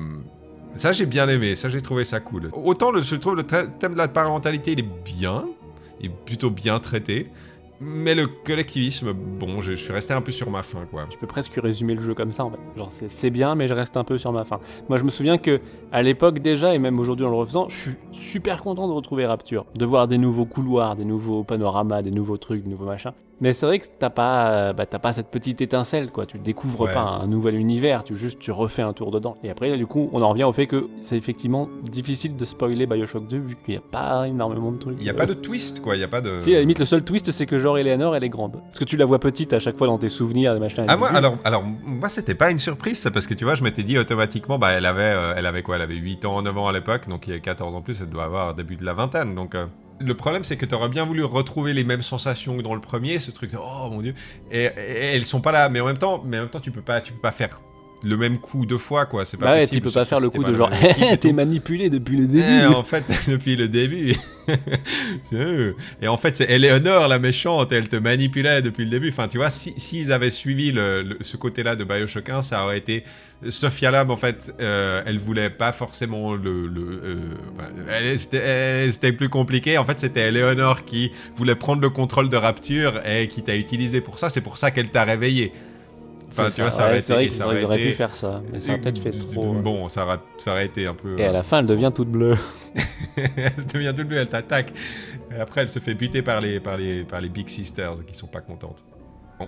[0.75, 2.49] ça j'ai bien aimé, ça j'ai trouvé ça cool.
[2.53, 5.45] Autant je trouve le thème de la parentalité il est bien,
[5.99, 7.31] il est plutôt bien traité,
[7.81, 11.05] mais le collectivisme, bon, je, je suis resté un peu sur ma faim quoi.
[11.09, 12.59] Tu peux presque résumer le jeu comme ça en fait.
[12.77, 14.59] Genre c'est- bien mais je reste un peu sur ma faim.
[14.89, 17.75] Moi je me souviens que à l'époque déjà et même aujourd'hui en le refaisant, je
[17.75, 22.11] suis super content de retrouver Rapture, de voir des nouveaux couloirs, des nouveaux panoramas, des
[22.11, 23.11] nouveaux trucs, des nouveaux machins.
[23.41, 26.25] Mais c'est vrai que t'as pas, euh, bah, pas cette petite étincelle quoi.
[26.25, 26.93] Tu découvres Ouais.
[26.93, 29.35] pas un nouvel univers, tu juste tu refais un tour dedans.
[29.43, 32.85] Et après du coup on en revient au fait que c'est effectivement difficile de spoiler
[32.85, 34.97] Bioshock 2 vu qu'il n'y a pas énormément de trucs.
[34.99, 36.39] Il n'y a pas de twist quoi, il n'y a pas de...
[36.39, 38.53] Si, à la limite, le seul twist, c'est que genre Eleanor, elle est grande.
[38.63, 40.85] Parce que tu la vois petite à chaque fois dans tes souvenirs, des machins.
[40.87, 43.63] Ah moi alors alors moi c'était pas une surprise ça parce que tu vois je
[43.63, 45.75] m'étais dit automatiquement bah elle avait euh, elle avait quoi?
[45.75, 47.99] Elle avait 8 ans 9 ans à l'époque donc il y a 14 ans plus
[48.01, 49.65] elle doit avoir début de la vingtaine donc euh,
[49.99, 52.81] le problème c'est que tu aurais bien voulu retrouver les mêmes sensations que dans le
[52.81, 54.13] premier ce truc de oh mon dieu.
[54.51, 56.59] Et, et- et elles sont pas là mais en même temps mais en même temps
[56.59, 57.61] tu peux pas tu peux pas faire
[58.03, 60.17] le même coup deux fois quoi c'est pas Bah ouais, possible tu peux pas faire
[60.19, 60.69] si le coup de genre,
[61.19, 62.45] t'es manipulé depuis le début.
[62.63, 64.15] Eh, en fait, depuis le début.
[66.01, 69.09] et en fait, c'est Eleanor la méchante, elle te manipulait depuis le début.
[69.09, 72.63] Enfin, tu vois, si- s'ils avaient suivi le- le- ce côté-là de Bioshock 1, ça
[72.63, 73.03] aurait été.
[73.49, 76.67] Sophia Lab, en fait, euh, elle voulait pas forcément le.
[76.67, 79.77] le euh, c'était plus compliqué.
[79.77, 83.99] En fait, c'était Eleanor qui voulait prendre le contrôle de Rapture et qui t'a utilisé
[84.01, 84.29] pour ça.
[84.29, 85.51] C'est pour ça qu'elle t'a réveillé.
[86.37, 87.07] Enfin, C'est tu vois, ça, aurait ouais, été.
[87.07, 88.41] c'est vrai qu'ils auraient été- pu faire ça.
[88.51, 89.53] Mais ça a peut-être fait trop.
[89.53, 91.17] Bon, ça aurait, ça aurait été un peu.
[91.19, 92.35] Et à la fin, elle devient toute bleue.
[93.17, 94.73] elle devient toute bleue, elle t'attaque.
[95.35, 98.15] Et après, elle se fait buter par les, par les, par les Big Sisters qui
[98.15, 98.83] sont pas contentes.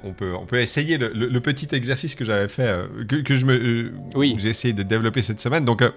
[0.03, 3.15] On, peut, on peut essayer le, le- le petit exercice que j'avais fait, euh, que,
[3.17, 4.35] que je me, euh, Oui.
[4.37, 5.63] j'ai essayé de développer cette semaine.
[5.63, 5.89] Donc, euh,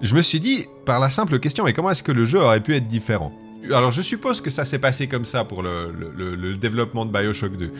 [0.00, 2.60] je me suis dit, par la simple question, mais comment est-ce que le jeu aurait
[2.60, 3.32] pu être différent?
[3.66, 7.04] Alors, je suppose que ça s'est passé comme ça pour le, le- le- le développement
[7.04, 7.70] de Bioshock 2.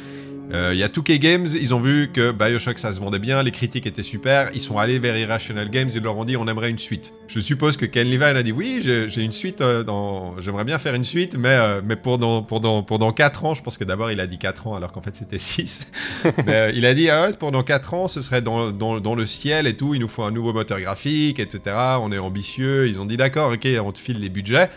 [0.53, 3.43] Euh, Il y a 2K Games, ils ont vu que Bioshock ça se vendait bien,
[3.43, 6.49] les critiques étaient super, ils sont allés vers Irrational Games, ils leur ont dit on
[6.49, 7.13] aimerait une suite.
[7.29, 10.41] Je suppose que Ken Levine a dit oui, j'ai une suite, euh, dans...
[10.41, 13.45] j'aimerais bien faire une suite, mais, euh, mais pour, dans, pour, dans, pour dans 4
[13.45, 15.87] ans, je pense que d'abord il a dit 4 ans alors qu'en fait c'était 6.
[16.47, 19.01] mais euh, il a dit ah ouais, pour dans 4 ans, ce serait dans, dans,
[19.01, 21.77] dans le ciel et tout, il nous faut un nouveau moteur graphique, etc.
[22.01, 24.69] On est ambitieux, ils ont dit d'accord, ok, on te file les budgets,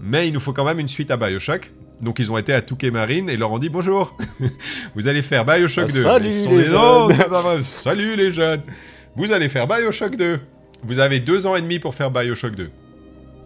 [0.00, 1.72] mais il nous faut quand même une suite à Bioshock.
[2.00, 4.16] Donc ils ont été à Touquet Marine et leur ont dit bonjour,
[4.94, 6.02] vous allez faire Bioshock Ah, 2.
[6.02, 7.62] salut Ils se sont les non, vrai.
[7.62, 8.62] salut les jeunes,
[9.14, 10.40] vous allez faire Bioshock 2.
[10.84, 12.64] Vous avez deux ans et demi pour faire Bioshock 2.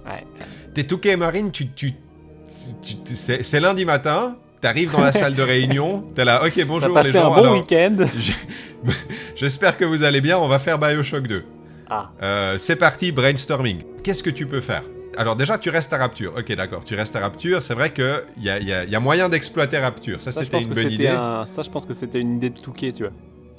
[0.05, 0.27] Ouais.
[0.75, 5.35] T'es Touquet Marine, tu, tu, tu- tu- c'est c'est lundi matin, t'arrives dans la salle
[5.37, 7.97] de réunion, t'es là, ok T'as bonjour les passé un gens, bon alors week-end.
[9.37, 11.45] j'espère que vous allez bien, on va faire Bioshock 2.
[11.89, 12.11] Ah.
[12.23, 13.83] Euh, c'est parti, brainstorming.
[14.03, 14.83] Qu'est-ce que tu peux faire?
[15.17, 16.35] Alors déjà, tu restes à Rapture.
[16.39, 17.63] Ok, d'accord, tu restes à Rapture.
[17.63, 18.05] C'est vrai qu'il
[18.39, 20.23] y a, y a- y a moyen d'exploiter Rapture.
[20.23, 21.09] Ça, Ça, c'était une bonne idée.
[21.09, 21.45] un...
[21.47, 23.13] ça, je pense que c'était une idée de Touquet, tu vois.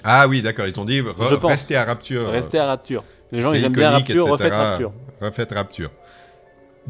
[0.04, 2.28] Ah oui, d'accord, ils t'ont dit, re- restez à Rapture.
[2.30, 3.04] Rester à Rapture.
[3.32, 4.91] Les gens, ils aiment bien Rapture, refaites Rapture.
[5.22, 5.91] Refaites Rapture.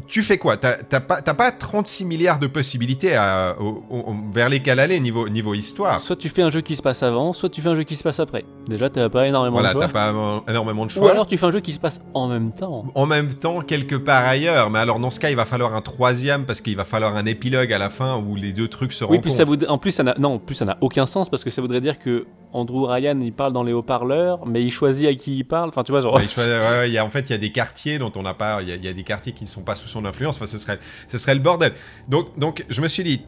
[0.08, 0.56] Tu fais quoi?
[0.56, 5.52] T'as pas, pas 36 milliards de possibilités à- au- au- vers lesquelles aller niveau, niveau
[5.52, 5.98] histoire.
[6.00, 7.94] Soit tu fais un jeu qui se passe avant, soit tu fais un jeu qui
[7.96, 8.44] se passe après.
[8.68, 9.86] Déjà, t'as pas énormément Voilà, de choix.
[9.86, 11.10] t'as pas énormément de Ou choix.
[11.10, 12.86] alors tu fais un jeu qui se passe en même temps.
[12.94, 14.70] en même temps quelque part ailleurs.
[14.70, 17.26] Mais alors dans ce cas, il va falloir un troisième parce qu'il va falloir un
[17.26, 19.22] épilogue à la fin où les deux trucs se Oui, rencontrent.
[19.22, 19.68] puis ça voudrait...
[19.68, 21.82] en plus ça n'a non, en plus ça n'a aucun sens parce que ça voudrait
[21.82, 25.44] dire que Andrew Ryan il parle dans les haut-parleurs, mais il choisit à qui il
[25.44, 25.68] parle.
[25.70, 26.14] Enfin, tu vois, genre.
[26.14, 28.12] Ouais, je- ouais, ouais, il y a, en fait, il y a des quartiers dont
[28.16, 28.60] on n'a pas.
[28.62, 30.36] Il y, y a des quartiers qui ne sont pas sous son influence.
[30.36, 30.78] Enfin, ce serait,
[31.08, 31.72] ce serait le bordel.
[32.08, 33.20] Donc, donc, je me suis dit.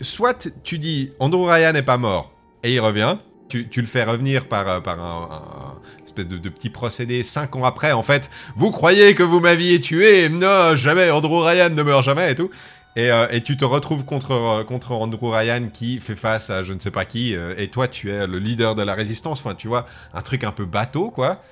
[0.00, 3.16] Soit tu dis Andrew Ryan n'est pas mort et il revient.
[3.48, 7.64] Tu, tu le fais revenir par, euh, par un, espèce de, petit procédé cinq ans
[7.64, 7.92] après.
[7.92, 11.10] En fait, vous croyez que vous m'aviez tué Non, jamais.
[11.10, 12.50] Andrew Ryan ne meurt jamais et tout.
[12.94, 16.62] Et, euh, et tu te retrouves contre, euh, contre Andrew Ryan qui fait face à
[16.62, 17.34] je ne sais pas qui.
[17.56, 19.40] et toi, tu es le leader de la résistance.
[19.40, 21.42] Enfin, tu vois, un truc un peu bateau, quoi.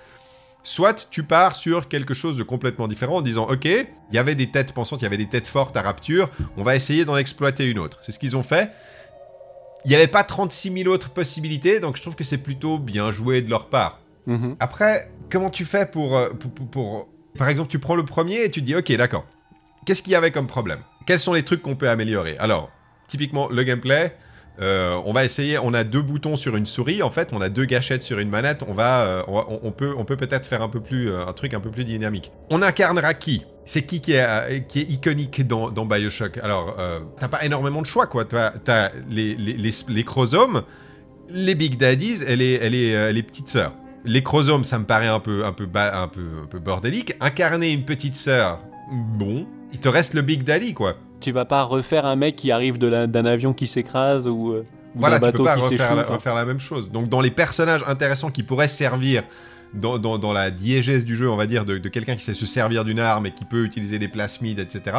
[0.69, 4.35] Soit tu pars sur quelque chose de complètement différent en disant Ok, il y avait
[4.35, 7.17] des têtes pensantes, il y avait des têtes fortes à Rapture, on va essayer d'en
[7.17, 8.01] exploiter une autre.
[8.03, 8.73] C'est ce qu'ils ont fait.
[9.85, 13.13] Il n'y avait pas 36 000 autres possibilités, donc je trouve que c'est plutôt bien
[13.13, 14.01] joué de leur part.
[14.27, 14.57] Mhm.
[14.59, 17.09] Après, comment tu fais pour, euh, pour, pour- pour-
[17.39, 19.25] Par exemple, tu prends le premier et tu te dis Ok, d'accord.
[19.85, 20.81] Qu'est-ce qu'il y avait comme problème?
[21.07, 22.37] Quels sont les trucs qu'on peut améliorer?
[22.39, 22.71] Alors,
[23.07, 24.17] typiquement, le gameplay.
[24.61, 27.49] Euh, on va essayer, on a deux boutons sur une souris, en fait, on a
[27.49, 30.69] deux gâchettes sur une manette, on va, euh, on, peut, on peut peut-être faire un
[30.69, 32.33] peu plus, euh, un truc un peu plus dynamique.
[32.51, 36.39] On incarnera qui C'est qui qui est, qui est iconique dans, Bioshock?
[36.39, 36.77] Alors,
[37.19, 38.25] t'as pas énormément de choix, quoi.
[38.25, 40.63] T'as, les, les, les, les chromosomes,
[41.29, 43.75] les Big Daddies et les, et les, les petites sœurs.
[44.05, 47.15] Les chromosomes, ça me paraît un peu, un peu, un peu, un peu bordélique.
[47.21, 48.61] Incarner une petite sœur,
[48.93, 49.47] bon.
[49.77, 50.97] Il te reste le Big Daddy, quoi.
[51.21, 54.53] Tu vas pas refaire un mec qui arrive d'un avion qui s'écrase ou.
[54.55, 54.65] euh,
[54.95, 56.91] Ou Voilà, d'un tu peux bateau pas qui refaire la, refaire la même chose.
[56.91, 59.23] Donc, dans les personnages intéressants qui pourraient servir
[59.75, 62.33] dans, dans- dans la diégèse du jeu, on va dire, de, de quelqu'un qui sait
[62.33, 64.97] se servir d'une arme et qui peut utiliser des plasmides, etc.,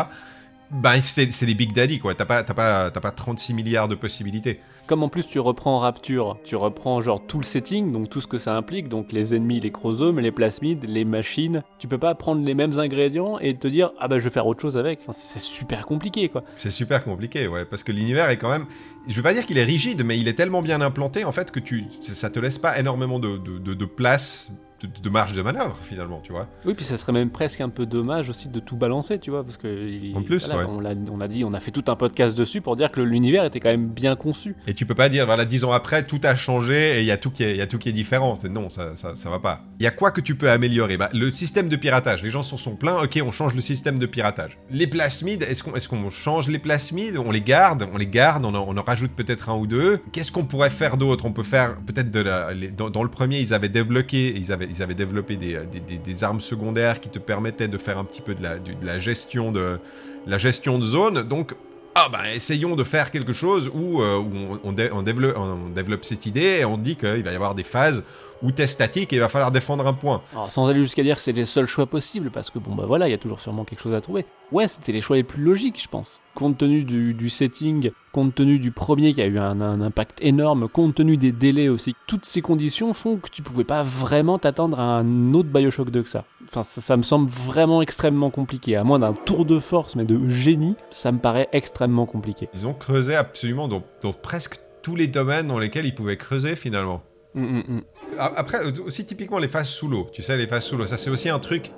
[0.69, 2.13] ben, c'est des Big Daddy, quoi.
[2.13, 4.59] T'as pas, t'as pas, t'as pas 36 milliards de possibilités.
[4.88, 8.27] Comme en plus tu reprends Rapture, tu reprends genre tout le setting, donc tout ce
[8.27, 11.61] que ça implique, donc les ennemis, les chromosomes, les plasmides, les machines.
[11.77, 14.47] Tu peux pas prendre les mêmes ingrédients et te dire ah bah je vais faire
[14.47, 15.01] autre chose avec.
[15.11, 16.43] C'est super compliqué quoi.
[16.55, 18.65] C'est super compliqué, ouais, parce que l'univers est quand même.
[19.07, 21.51] Je veux pas dire qu'il est rigide, mais il est tellement bien implanté en fait
[21.51, 24.51] que tu, ça te laisse pas énormément de, de, de- de place,
[24.82, 26.47] de, de marge de manœuvre finalement, tu vois.
[26.65, 29.43] Oui, puis ça serait même presque un peu dommage aussi de tout balancer, tu vois,
[29.43, 30.69] parce que il- En plus, voilà, ouais.
[30.69, 33.01] on, l'a, on a dit, on a fait tout un podcast dessus pour dire que
[33.01, 34.55] l'univers était quand même bien conçu.
[34.67, 37.11] Et tu peux pas dire, voilà, dix ans après, tout a changé et il y,
[37.11, 38.36] a tout qui est- y a tout qui est différent.
[38.49, 39.63] Non, ça, ça, ça va pas.
[39.80, 40.97] Il y a quoi que tu peux améliorer?
[40.97, 42.21] Bah, Le système de piratage.
[42.23, 44.57] Les gens s'en sont plaints, ok, on change le système de piratage.
[44.69, 47.17] Les plasmides, est-ce qu'on est qu'on change les plasmides?
[47.17, 49.99] On les garde On les garde On en, on en rajoute peut-être un ou deux
[50.11, 51.25] Qu'est-ce qu'on pourrait faire d'autre?
[51.25, 52.53] On peut faire peut-être de la.
[52.53, 56.24] les- dans, dans le premier, ils avaient débloqué, ils avaient, ils avaient développé des, des,
[56.24, 59.80] armes secondaires qui te permettaient de faire un petit peu de la, gestion de
[60.26, 61.24] la gestion de zone.
[61.24, 61.53] Donc
[61.95, 64.22] ah ben essayons de faire quelque chose où, euh,
[64.63, 68.03] on développe, on développe cette idée et on dit qu'il va y avoir des phases
[68.43, 70.21] où t'es statique et il va falloir défendre un point.
[70.33, 72.85] Alors sans aller jusqu'à dire que c'est les seuls choix possibles, parce que bon bah
[72.88, 74.25] voilà, il y a toujours sûrement quelque chose à trouver.
[74.51, 76.21] Ouais, c'était les choix les plus logiques, je pense.
[76.35, 80.19] Compte tenu du, du setting, compte tenu du premier qui a eu un, un impact
[80.21, 84.39] énorme, compte tenu des délais aussi, toutes ces conditions font que tu pouvais pas vraiment
[84.39, 86.23] t'attendre à un autre Bioshock 2 que ça.
[86.47, 88.75] Enfin, ça, ça me semble vraiment extrêmement compliqué.
[88.77, 92.47] À moins d'un tour de force, mais de génie, ça me paraît extrêmement compliqué.
[92.53, 96.55] Ils ont creusé absolument dans, dans presque tous les domaines dans lesquels ils pouvaient creuser
[96.55, 97.03] finalement.
[97.35, 97.61] Hum.
[97.69, 100.10] A- Après, euh, aussi typiquement les phases sous l'eau.
[100.12, 101.72] Tu sais, les phases sous l'eau, ça c'est aussi un truc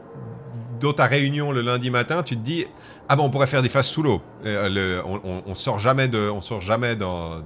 [0.80, 2.66] dans ta réunion le lundi matin, tu te dis
[3.10, 4.22] ah ben on pourrait faire des phases sous l'eau.
[4.46, 7.42] Euh, on, sort jamais de, on sort jamais dans-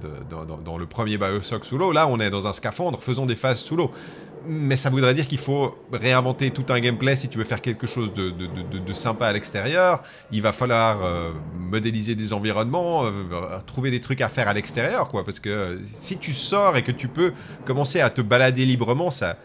[0.64, 1.90] dans le premier Bioshock sous l'eau.
[1.90, 3.90] Là, on est dans un scaphandre, faisons des phases sous l'eau.
[4.46, 7.86] Mais ça voudrait dire qu'il faut réinventer tout un gameplay si tu veux faire quelque
[7.86, 10.02] chose de, sympa à l'extérieur.
[10.32, 13.10] Il va falloir euh, modéliser des environnements, euh,
[13.66, 15.24] trouver des trucs à faire à l'extérieur, quoi.
[15.24, 17.32] Parce que euh, si tu sors et que tu peux
[17.64, 19.36] commencer à te balader librement, ça,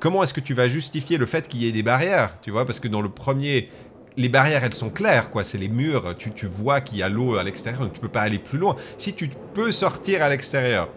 [0.00, 2.64] comment est-ce que tu vas justifier le fait qu'il y ait des barrières Tu vois,
[2.64, 3.70] parce que dans le premier,
[4.16, 5.44] les barrières, elles sont claires, quoi.
[5.44, 8.08] C'est les murs, tu, tu vois qu'il y a l'eau à l'extérieur, donc tu peux
[8.08, 8.76] pas aller plus loin.
[8.96, 10.88] Si tu peux sortir à l'extérieur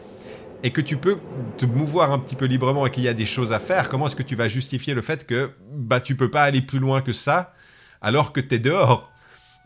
[0.63, 1.17] et que tu peux
[1.57, 4.07] te mouvoir un petit peu librement et qu'il y a des choses à faire, comment
[4.07, 7.01] est-ce que tu vas justifier le fait que bah tu peux pas aller plus loin
[7.01, 7.53] que ça
[8.01, 9.09] alors que tu es dehors?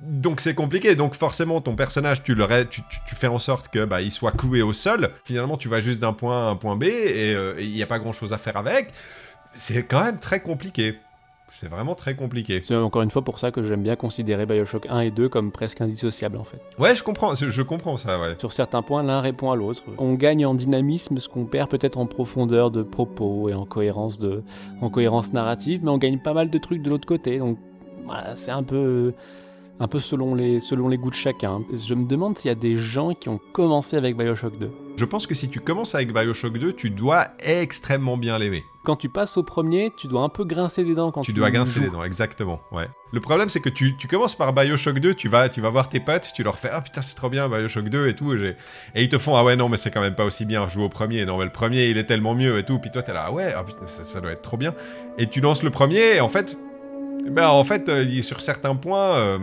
[0.02, 3.86] Donc c'est compliqué, donc forcément ton personnage tu le tu, tu- fais en sorte que
[3.86, 5.10] bah, il soit cloué au sol.
[5.24, 7.88] Finalement tu vas juste d'un point à un point B et euh, il n'y a
[7.88, 8.92] pas grand chose à faire avec.
[9.54, 11.00] C'est quand même très compliqué.
[11.56, 12.60] C'est vraiment très compliqué.
[12.62, 15.54] C'est encore une fois pour ça que j'aime bien considérer Bioshock 1 et 2 comme
[15.54, 16.60] presque indissociables en fait.
[16.78, 18.36] Ouais, je comprends, je comprends ça, ouais.
[18.38, 19.82] Sur certains points, l'un répond à l'autre.
[19.98, 24.20] On gagne en dynamisme ce qu'on perd peut-être en profondeur de propos et en cohérence,
[24.20, 24.44] de,
[24.82, 27.40] en cohérence narrative, mais on gagne pas mal de trucs de l'autre côté.
[27.40, 27.58] Donc
[28.04, 29.14] voilà, c'est un peu,
[29.80, 31.62] un peu selon, les, selon les goûts de chacun.
[31.74, 34.72] Je me demande s'il y a des gens qui ont commencé avec Bioshock 2.
[34.96, 38.64] Je pense que si tu commences avec Bioshock 2, tu dois extrêmement bien l'aimer.
[38.86, 41.38] Quand tu passes au premier, tu dois un peu grincer des dents quand tu Tu
[41.38, 41.86] dois grincer joues.
[41.86, 42.62] les dents, exactement.
[42.72, 42.88] Ouais.
[43.12, 45.90] Le problème, c'est que tu, tu commences par Bioshock 2, tu vas, tu vas voir
[45.90, 48.34] tes potes, tu leur fais Ah putain, c'est trop bien Bioshock 2 et tout.
[48.34, 48.56] Et,
[48.96, 50.90] ils te font Ah ouais, non, mais c'est quand même pas aussi bien, joue au
[50.90, 51.26] premier.
[51.26, 52.80] Non, mais le premier, il est tellement mieux et tout.
[52.80, 54.74] Puis toi, t'es là Ah ouais, ah, putain, ça, ça doit être trop bien.
[55.18, 56.58] Et tu lances le premier, et en fait.
[57.26, 59.38] Ben, en fait, euh, sur certains points, euh,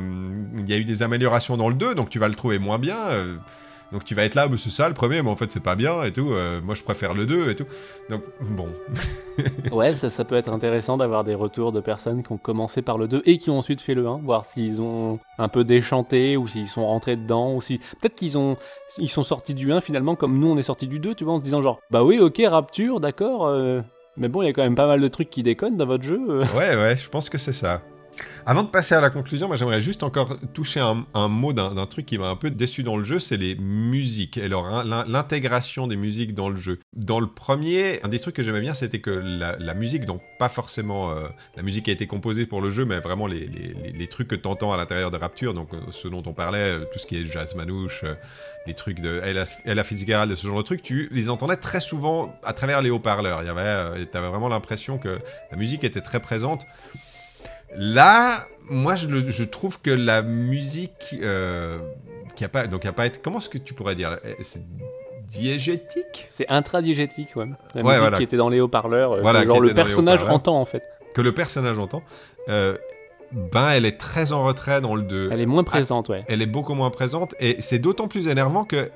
[0.57, 2.79] il y a eu des améliorations dans le 2, donc tu vas le trouver moins
[2.79, 2.97] bien.
[3.11, 3.37] euh,
[3.91, 5.77] donc tu vas être là, bah, c'est ça le premier, mais en fait c'est pas
[5.77, 6.33] bien et tout.
[6.65, 7.67] moi je préfère le 2 et tout.
[8.09, 8.69] Donc bon,
[9.73, 12.97] Ouais, ça, ça peut être intéressant d'avoir des retours de personnes qui ont commencé par
[12.97, 16.39] le 2 et qui ont ensuite fait le 1, voir s'ils ont un peu déchanté
[16.39, 18.57] ou s'ils sont rentrés dedans ou si peut-être qu'ils ont
[18.97, 21.35] ils sont sortis du 1 finalement comme nous on est sortis du 2, tu vois,
[21.35, 23.47] en se disant genre bah oui, OK, Rapture, d'accord,
[24.17, 26.05] mais bon, il y a quand même pas mal de trucs qui déconnent dans votre
[26.05, 26.21] jeu.
[26.29, 26.45] euh.
[26.57, 27.83] Ouais, ouais, je pense que c'est ça.
[28.45, 32.19] Avant de passer à la conclusion, j'aimerais juste encore toucher un, mot d'un truc qui
[32.19, 36.49] m'a un peu déçu dans le jeu, c'est les musiques et l'intégration des musiques dans
[36.49, 36.81] le jeu.
[36.93, 40.49] Dans le premier, un des trucs que j'aimais bien, c'était que la, musique, donc pas
[40.49, 44.29] forcément euh, la musique qui a été composée pour le jeu, mais vraiment les, trucs
[44.29, 46.99] que tu entends à l'intérieur de Rapture, donc euh, ce dont on parlait, euh, tout
[46.99, 48.15] ce qui est jazz manouche, euh,
[48.67, 52.35] les trucs de Ella, Ella Fitzgerald, ce genre de trucs, tu les entendais très souvent
[52.43, 53.43] à travers les haut-parleurs.
[53.43, 55.21] Il y avait, t'avais vraiment l'impression que
[55.51, 56.67] la musique était très présente.
[57.77, 61.79] Là, moi, je, le- je trouve que la musique euh,
[62.37, 64.63] qui a pas, donc a pas été, comment est-ce que tu pourrais dire, euh, c'est
[65.31, 67.47] diégétique, C'est intradigétique, ouais.
[67.75, 68.17] La Ouais, musique voilà.
[68.19, 70.83] qui était dans les haut-parleurs, euh, Voilà, que genre le personnage entend en fait.
[71.15, 72.03] que le personnage entend.
[72.49, 72.77] euh,
[73.33, 75.31] ben, elle est très en retrait dans le 2.
[75.33, 76.23] Elle est moins présente, ouais.
[76.29, 78.91] elle est beaucoup moins présente et c'est d'autant plus énervant que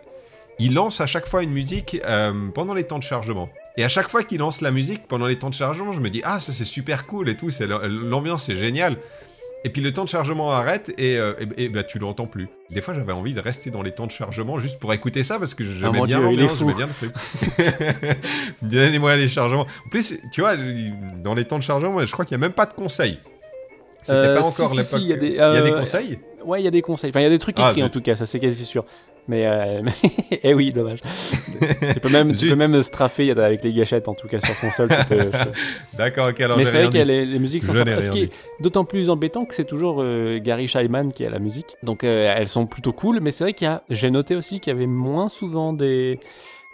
[0.59, 3.49] il lance à chaque fois une musique euh, pendant les temps de chargement.
[3.79, 6.09] Et à chaque fois qu'il lance la musique pendant les temps de chargement, je me
[6.11, 8.97] dis ah ça c'est super cool et tout, c'est l'ambiance est géniale.
[9.65, 12.49] Et puis le temps de chargement arrête et, euh, et, bah, tu l'entends plus.
[12.71, 15.39] Des fois j'avais envie de rester dans les temps de chargement juste pour écouter ça
[15.41, 17.13] parce que j'aimais Ah, bien l'ambiance, j'aimais bien le truc.
[18.63, 19.67] Donnez-moi les chargements.
[19.87, 20.55] En plus, tu vois,
[21.23, 23.19] dans les temps de chargement, je crois qu'il n'y a même pas de conseils.
[24.03, 25.01] C'était Euh, pas si, encore si, l'époque.
[25.01, 26.19] si, il y a des, Il y a des euh, conseils?
[26.45, 27.11] Ouais, il y a des conseils.
[27.11, 27.93] Enfin, il y a des trucs Ah, écrits en zut.
[27.95, 28.85] tout cas, ça c'est quasi sûr.
[29.29, 29.83] Mais, euh,
[30.43, 31.01] eh oui, dommage.
[31.93, 34.89] tu peux même, tu peux même straffer avec les gâchettes en tout cas sur console.
[35.99, 38.03] D'accord, ok, alors mais c'est vrai que les, les musiques sont sympas.
[38.03, 41.39] Ce qui est d'autant plus embêtant que c'est toujours euh, Gary Scheiman qui à la
[41.39, 41.77] musique.
[41.83, 43.83] Donc euh, elles sont plutôt cool, mais c'est vrai qu'il y a.
[43.91, 46.21] J'ai noté aussi qu'il y avait moins souvent des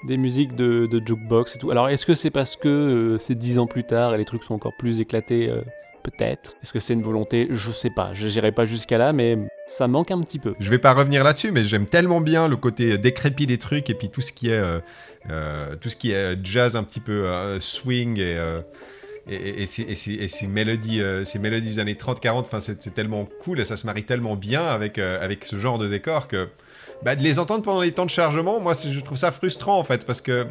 [0.05, 1.71] des musiques de, de jukebox et tout.
[1.71, 4.43] Alors est-ce que c'est parce que euh, c'est dix ans plus tard et les trucs
[4.43, 5.49] sont encore plus éclatés
[6.03, 6.55] Peut-être.
[6.63, 7.49] Est-ce que c'est une volonté?
[7.51, 8.13] Je sais pas.
[8.13, 10.55] Je n'irai pas jusqu'à là, mais ça manque un petit peu.
[10.59, 13.95] Je vais pas revenir là-dessus, mais j'aime tellement bien le côté décrépit des trucs et
[13.95, 14.81] puis tout ce qui est euh,
[15.31, 18.37] euh, jazz un petit peu euh, swing et
[19.31, 23.77] euh, ces, mélodies euh, ces mélodies des années 30-40, enfin c'est tellement cool et ça
[23.77, 26.49] se marie tellement bien avec euh, ce genre de décor que
[27.05, 29.85] bah, de les entendre pendant les temps de chargement, moi je trouve ça frustrant en
[29.85, 30.47] fait parce que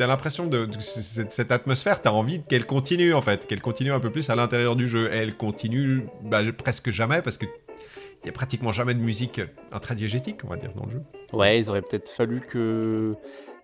[0.00, 4.08] T'as l'impression de, cette, atmosphère, t'as envie qu'elle continue en fait, qu'elle continue un peu
[4.08, 5.10] plus à l'intérieur du jeu.
[5.12, 9.42] Et elle continue bah, presque jamais parce que il y a pratiquement jamais de musique
[9.72, 11.02] intradiégétique, on va dire, dans le jeu.
[11.34, 13.14] Ouais, il aurait peut-être fallu que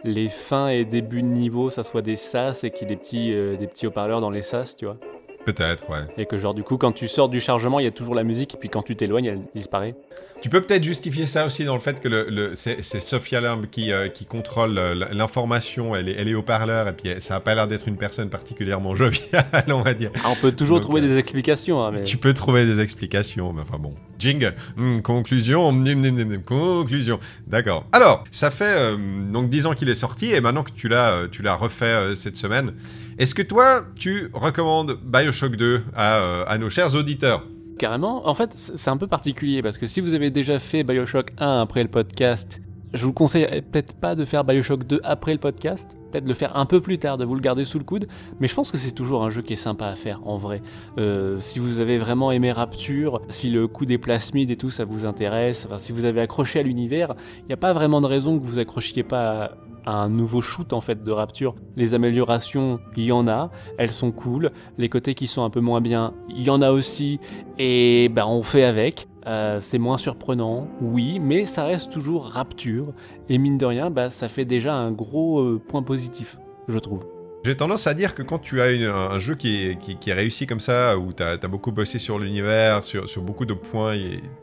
[0.05, 3.01] les fins et débuts de niveau, ça soit des sas et qu'il y ait des
[3.01, 4.99] petits, euh, des petits haut-parleurs dans les sas, tu vois.
[5.47, 6.05] Peut-être, ouais.
[6.19, 8.25] Et que genre du coup, quand tu sors du chargement, il y a toujours la
[8.25, 9.95] musique, et puis quand tu t'éloignes, elle disparaît.
[10.43, 13.67] Tu peux peut-être justifier ça aussi dans le fait que le, le- c'est Sophia Lamb
[13.71, 17.23] qui, euh, qui contrôle euh, l'information, elle est, elle est au parleur, et puis elle-
[17.23, 20.11] ça a pas l'air d'être une personne particulièrement joviale, on va dire.
[20.23, 22.03] Ah, on peut toujours Donc, trouver euh, des explications, hein, mais...
[22.03, 23.95] Tu peux trouver des explications, mais enfin bon.
[24.19, 27.19] Jingle, Hmm, conclusion, nim, nim, conclusion.
[27.47, 27.87] D'accord.
[27.93, 28.97] Alors, ça fait euh,
[29.33, 32.37] donc 10 ans qu'il est sorti, et maintenant que tu l'as tu l'as refait cette
[32.37, 32.75] semaine,
[33.19, 37.43] est-ce que toi, tu recommandes Bioshock 2 à, euh, à nos chers auditeurs?
[37.79, 38.27] Carrément.
[38.27, 41.61] En fait, c'est un peu particulier parce que si vous avez déjà fait Bioshock 1
[41.61, 42.61] après le podcast,
[42.95, 46.35] je vous conseille peut-être pas de faire Bioshock 2 après le podcast, peut-être de le
[46.35, 48.07] faire un peu plus tard, de vous le garder sous le coude,
[48.41, 50.63] mais je pense que c'est toujours un jeu qui est sympa à faire en vrai.
[50.99, 54.87] Euh, si vous avez vraiment aimé Rapture, si le coup des plasmides et tout ça
[54.87, 58.39] vous intéresse, si vous avez accroché à l'univers, il n'y a pas vraiment de raison
[58.39, 61.55] que vous accrochiez pas un nouveau shoot en fait de Rapture.
[61.77, 64.51] Les améliorations, il y en a, elles sont cool.
[64.79, 67.21] Les côtés qui sont un peu moins bien, il y en a aussi
[67.59, 69.09] et ben on fait avec.
[69.27, 72.93] Euh, c'est moins surprenant, oui, mais ça reste toujours Rapture.
[73.29, 77.05] Et mine de rien, bah, ça fait déjà un gros euh, point positif, je trouve.
[77.45, 80.99] J'ai tendance à dire que quand tu as un jeu qui est, réussi comme ça,
[80.99, 83.95] où tu as, beaucoup bossé sur l'univers, sur, beaucoup de points,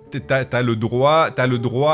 [0.10, 1.28] tu as, t'as le droit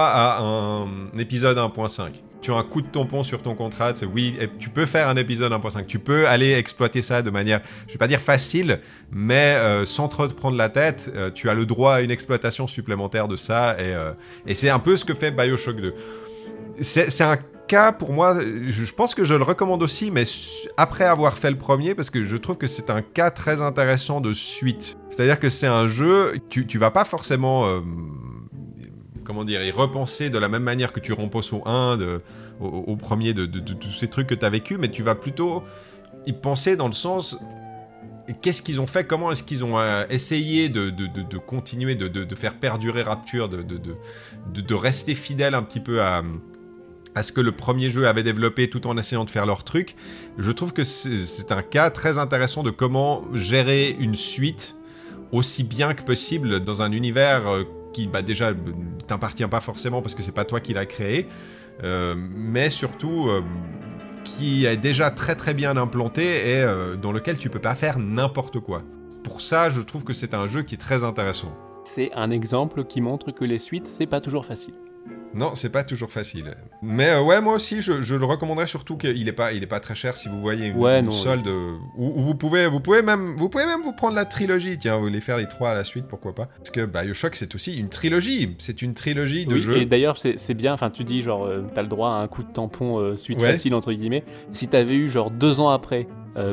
[0.03, 2.11] à un épisode 1.5.
[2.41, 5.17] Tu as un coup de tampon sur ton contrat, c'est oui, tu peux faire un
[5.17, 8.79] épisode 1.5, tu peux aller exploiter ça de manière, je vais pas dire facile,
[9.11, 12.11] mais euh, sans trop te prendre la tête, euh, tu as le droit à une
[12.11, 14.13] exploitation supplémentaire de ça, et, euh,
[14.47, 15.93] et c'est un peu ce que fait Bioshock 2.
[16.81, 17.37] C'est un
[17.67, 20.23] cas pour moi, je, pense que je le recommande aussi, mais
[20.77, 24.21] après avoir fait le premier, parce que je trouve que c'est un cas très intéressant
[24.21, 24.97] de suite.
[25.09, 27.65] C'est-à-dire que c'est un jeu, tu, tu vas pas forcément,
[29.29, 32.19] comment dire, y repenser de la même manière que tu reposes au 1, de-
[32.59, 35.61] au, premier, de, tous ces trucs que tu as vécu, mais tu vas plutôt
[36.25, 37.37] y penser dans le sens
[38.41, 40.91] qu'est-ce qu'ils ont fait, comment est-ce qu'ils ont euh, essayé de,
[41.37, 46.23] continuer, de, faire perdurer Rapture, de, rester fidèle un petit peu à,
[47.21, 49.95] ce que le premier jeu avait développé tout en essayant de faire leur truc.
[50.39, 54.73] Je trouve que c'est c'est un cas très intéressant de comment gérer une suite
[55.31, 57.63] aussi bien que possible dans un univers euh,
[57.93, 61.27] qui bah, déjà ne t'appartient pas forcément parce que c'est pas toi qui l'as créé,
[61.83, 63.41] euh, mais surtout euh,
[64.23, 67.99] qui est déjà très très bien implanté et euh, dans lequel tu peux pas faire
[67.99, 68.83] n'importe quoi.
[69.23, 71.53] Pour ça, je trouve que c'est un jeu qui est très intéressant.
[71.83, 74.75] C'est un exemple qui montre que les suites, c'est pas toujours facile.
[75.35, 76.55] Non, c'est pas toujours facile.
[76.81, 79.67] Mais euh, ouais, moi aussi, je, je le recommanderais surtout qu'il est pas, il est
[79.67, 81.45] pas très cher si vous voyez une, Ouais, une non, solde.
[81.47, 84.77] euh, Ou, ou vous pouvez, vous pouvez même, vous pouvez même vous prendre la trilogie.
[84.79, 86.45] Tiens, vous voulez faire les trois à la suite, pourquoi pas?
[86.57, 88.55] Parce que Bioshock, c'est aussi une trilogie.
[88.57, 89.77] C'est une trilogie de Oui, jeux.
[89.77, 92.41] et d'ailleurs, c'est bien, enfin, tu dis, genre, euh, t'as le droit à un coup
[92.41, 93.51] de tampon euh, suite Ouais.
[93.51, 94.23] facile, entre guillemets.
[94.49, 96.07] Si t'avais eu, genre, deux ans après,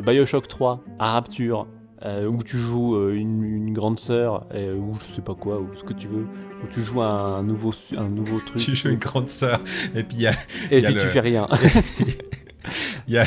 [0.05, 1.65] Bioshock 3, à Rapture,
[2.05, 5.59] euh, où tu joues euh, une, une grande sœur, euh, ou je sais pas quoi,
[5.59, 6.25] ou ce que tu veux,
[6.63, 9.59] où tu joues un nouveau, su- un nouveau truc, Tu joues une grande sœur,
[9.95, 10.31] et puis il y a,
[10.71, 11.47] et il y a puis le- tu fais rien.
[13.07, 13.25] il y a,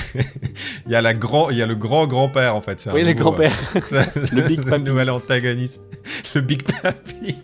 [0.87, 2.81] il y a la grand, y a le grand grand-père en fait.
[2.81, 3.53] c'est un oui, le nouveau, grand-père.
[3.93, 4.03] euh,
[4.33, 4.71] Le Big Papi.
[4.71, 5.83] le nouvel antagoniste,
[6.35, 7.35] le Big Papi.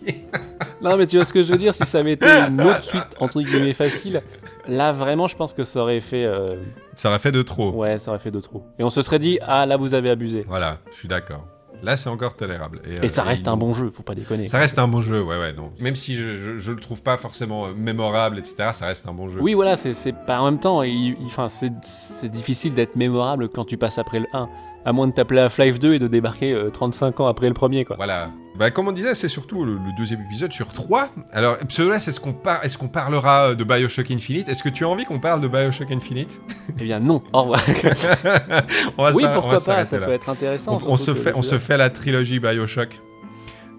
[0.81, 3.07] non, mais tu vois ce que je veux dire, si ça été une autre suite,
[3.19, 4.21] entre guillemets, facile,
[4.67, 6.25] Là, vraiment, je pense que ça aurait fait.
[6.25, 6.57] euh,
[6.95, 7.71] Ça aurait fait de trop.
[7.71, 8.63] Ouais, ça aurait fait de trop.
[8.79, 10.45] Et on se serait dit, ah là, vous avez abusé.
[10.47, 11.45] Voilà, je suis d'accord.
[11.83, 12.81] Là, c'est encore tolérable.
[12.85, 14.47] Et euh, ça reste ils- un bon jeu, faut pas déconner.
[14.47, 15.71] Ça reste un bon jeu, ouais, ouais, non.
[15.79, 19.13] Même si je, je, je le trouve pas forcément euh, mémorable, etc., ça reste un
[19.13, 19.39] bon jeu.
[19.41, 20.81] Oui, voilà, c'est c'est pas en même temps.
[20.81, 24.49] il- il- Enfin, c'est c'est difficile d'être mémorable quand tu passes après le 1.
[24.87, 27.83] À moins de t'appeler Half-Life 2 et de débarquer euh, 35 ans après le premier,
[27.83, 27.97] quoi.
[27.97, 28.31] Voilà.
[28.57, 31.09] Bah, comme on disait, c'est surtout le, le deuxième épisode sur trois.
[31.33, 32.63] Alors, Pseudoless, est-ce qu'on par...
[32.63, 34.47] est qu'on parlera de Bioshock Infinite?
[34.47, 36.39] Est-ce que tu as envie qu'on parle de Bioshock Infinite?
[36.79, 37.21] Eh bien, non.
[37.33, 37.59] Au revoir.
[38.97, 40.05] on va oui, on pourquoi va pas, ça là.
[40.05, 40.77] peut être intéressant.
[40.87, 42.97] On, se fait, on se fait la trilogie Bioshock.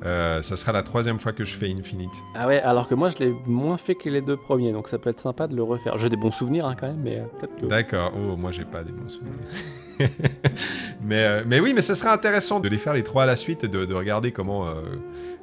[0.05, 2.12] Euh, ça sera la troisième fois que je fais Infinite.
[2.35, 4.98] Ah ouais, alors que moi, je l'ai moins fait que les deux premiers, donc ça
[4.98, 5.97] peut être sympa de le refaire.
[5.97, 7.64] J'ai des bons souvenirs hein, quand même, mais euh, peut-être que.
[7.64, 8.12] D'accord.
[8.14, 9.32] Oh, moi j'ai pas des bons souvenirs.
[11.02, 13.36] mais, euh, mais oui, mais ce serait intéressant de les faire les trois à la
[13.36, 14.72] suite et de, de regarder comment, euh,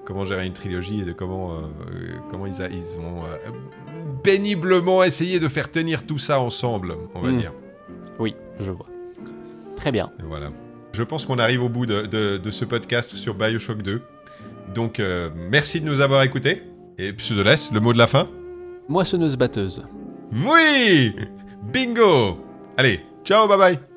[0.05, 1.59] comment gérer une trilogie et de comment, euh,
[2.31, 3.23] comment ils, a- ils ont
[4.23, 7.37] péniblement essayé de faire tenir tout ça ensemble, on va Mm.
[7.37, 7.53] dire.
[8.19, 8.87] Oui, je vois.
[9.75, 10.11] Très bien.
[10.19, 10.49] Et voilà.
[10.93, 14.01] Je pense qu'on arrive au bout de, de- de ce podcast sur Bioshock 2.
[14.73, 16.63] Donc, euh, merci de nous avoir écoutés.
[16.97, 18.29] Et Pseudoless, le mot de la fin
[18.87, 19.83] Moissonneuse batteuse.
[20.31, 21.13] Oui
[21.73, 22.37] Bingo
[22.77, 23.94] Allez, ciao, bye bye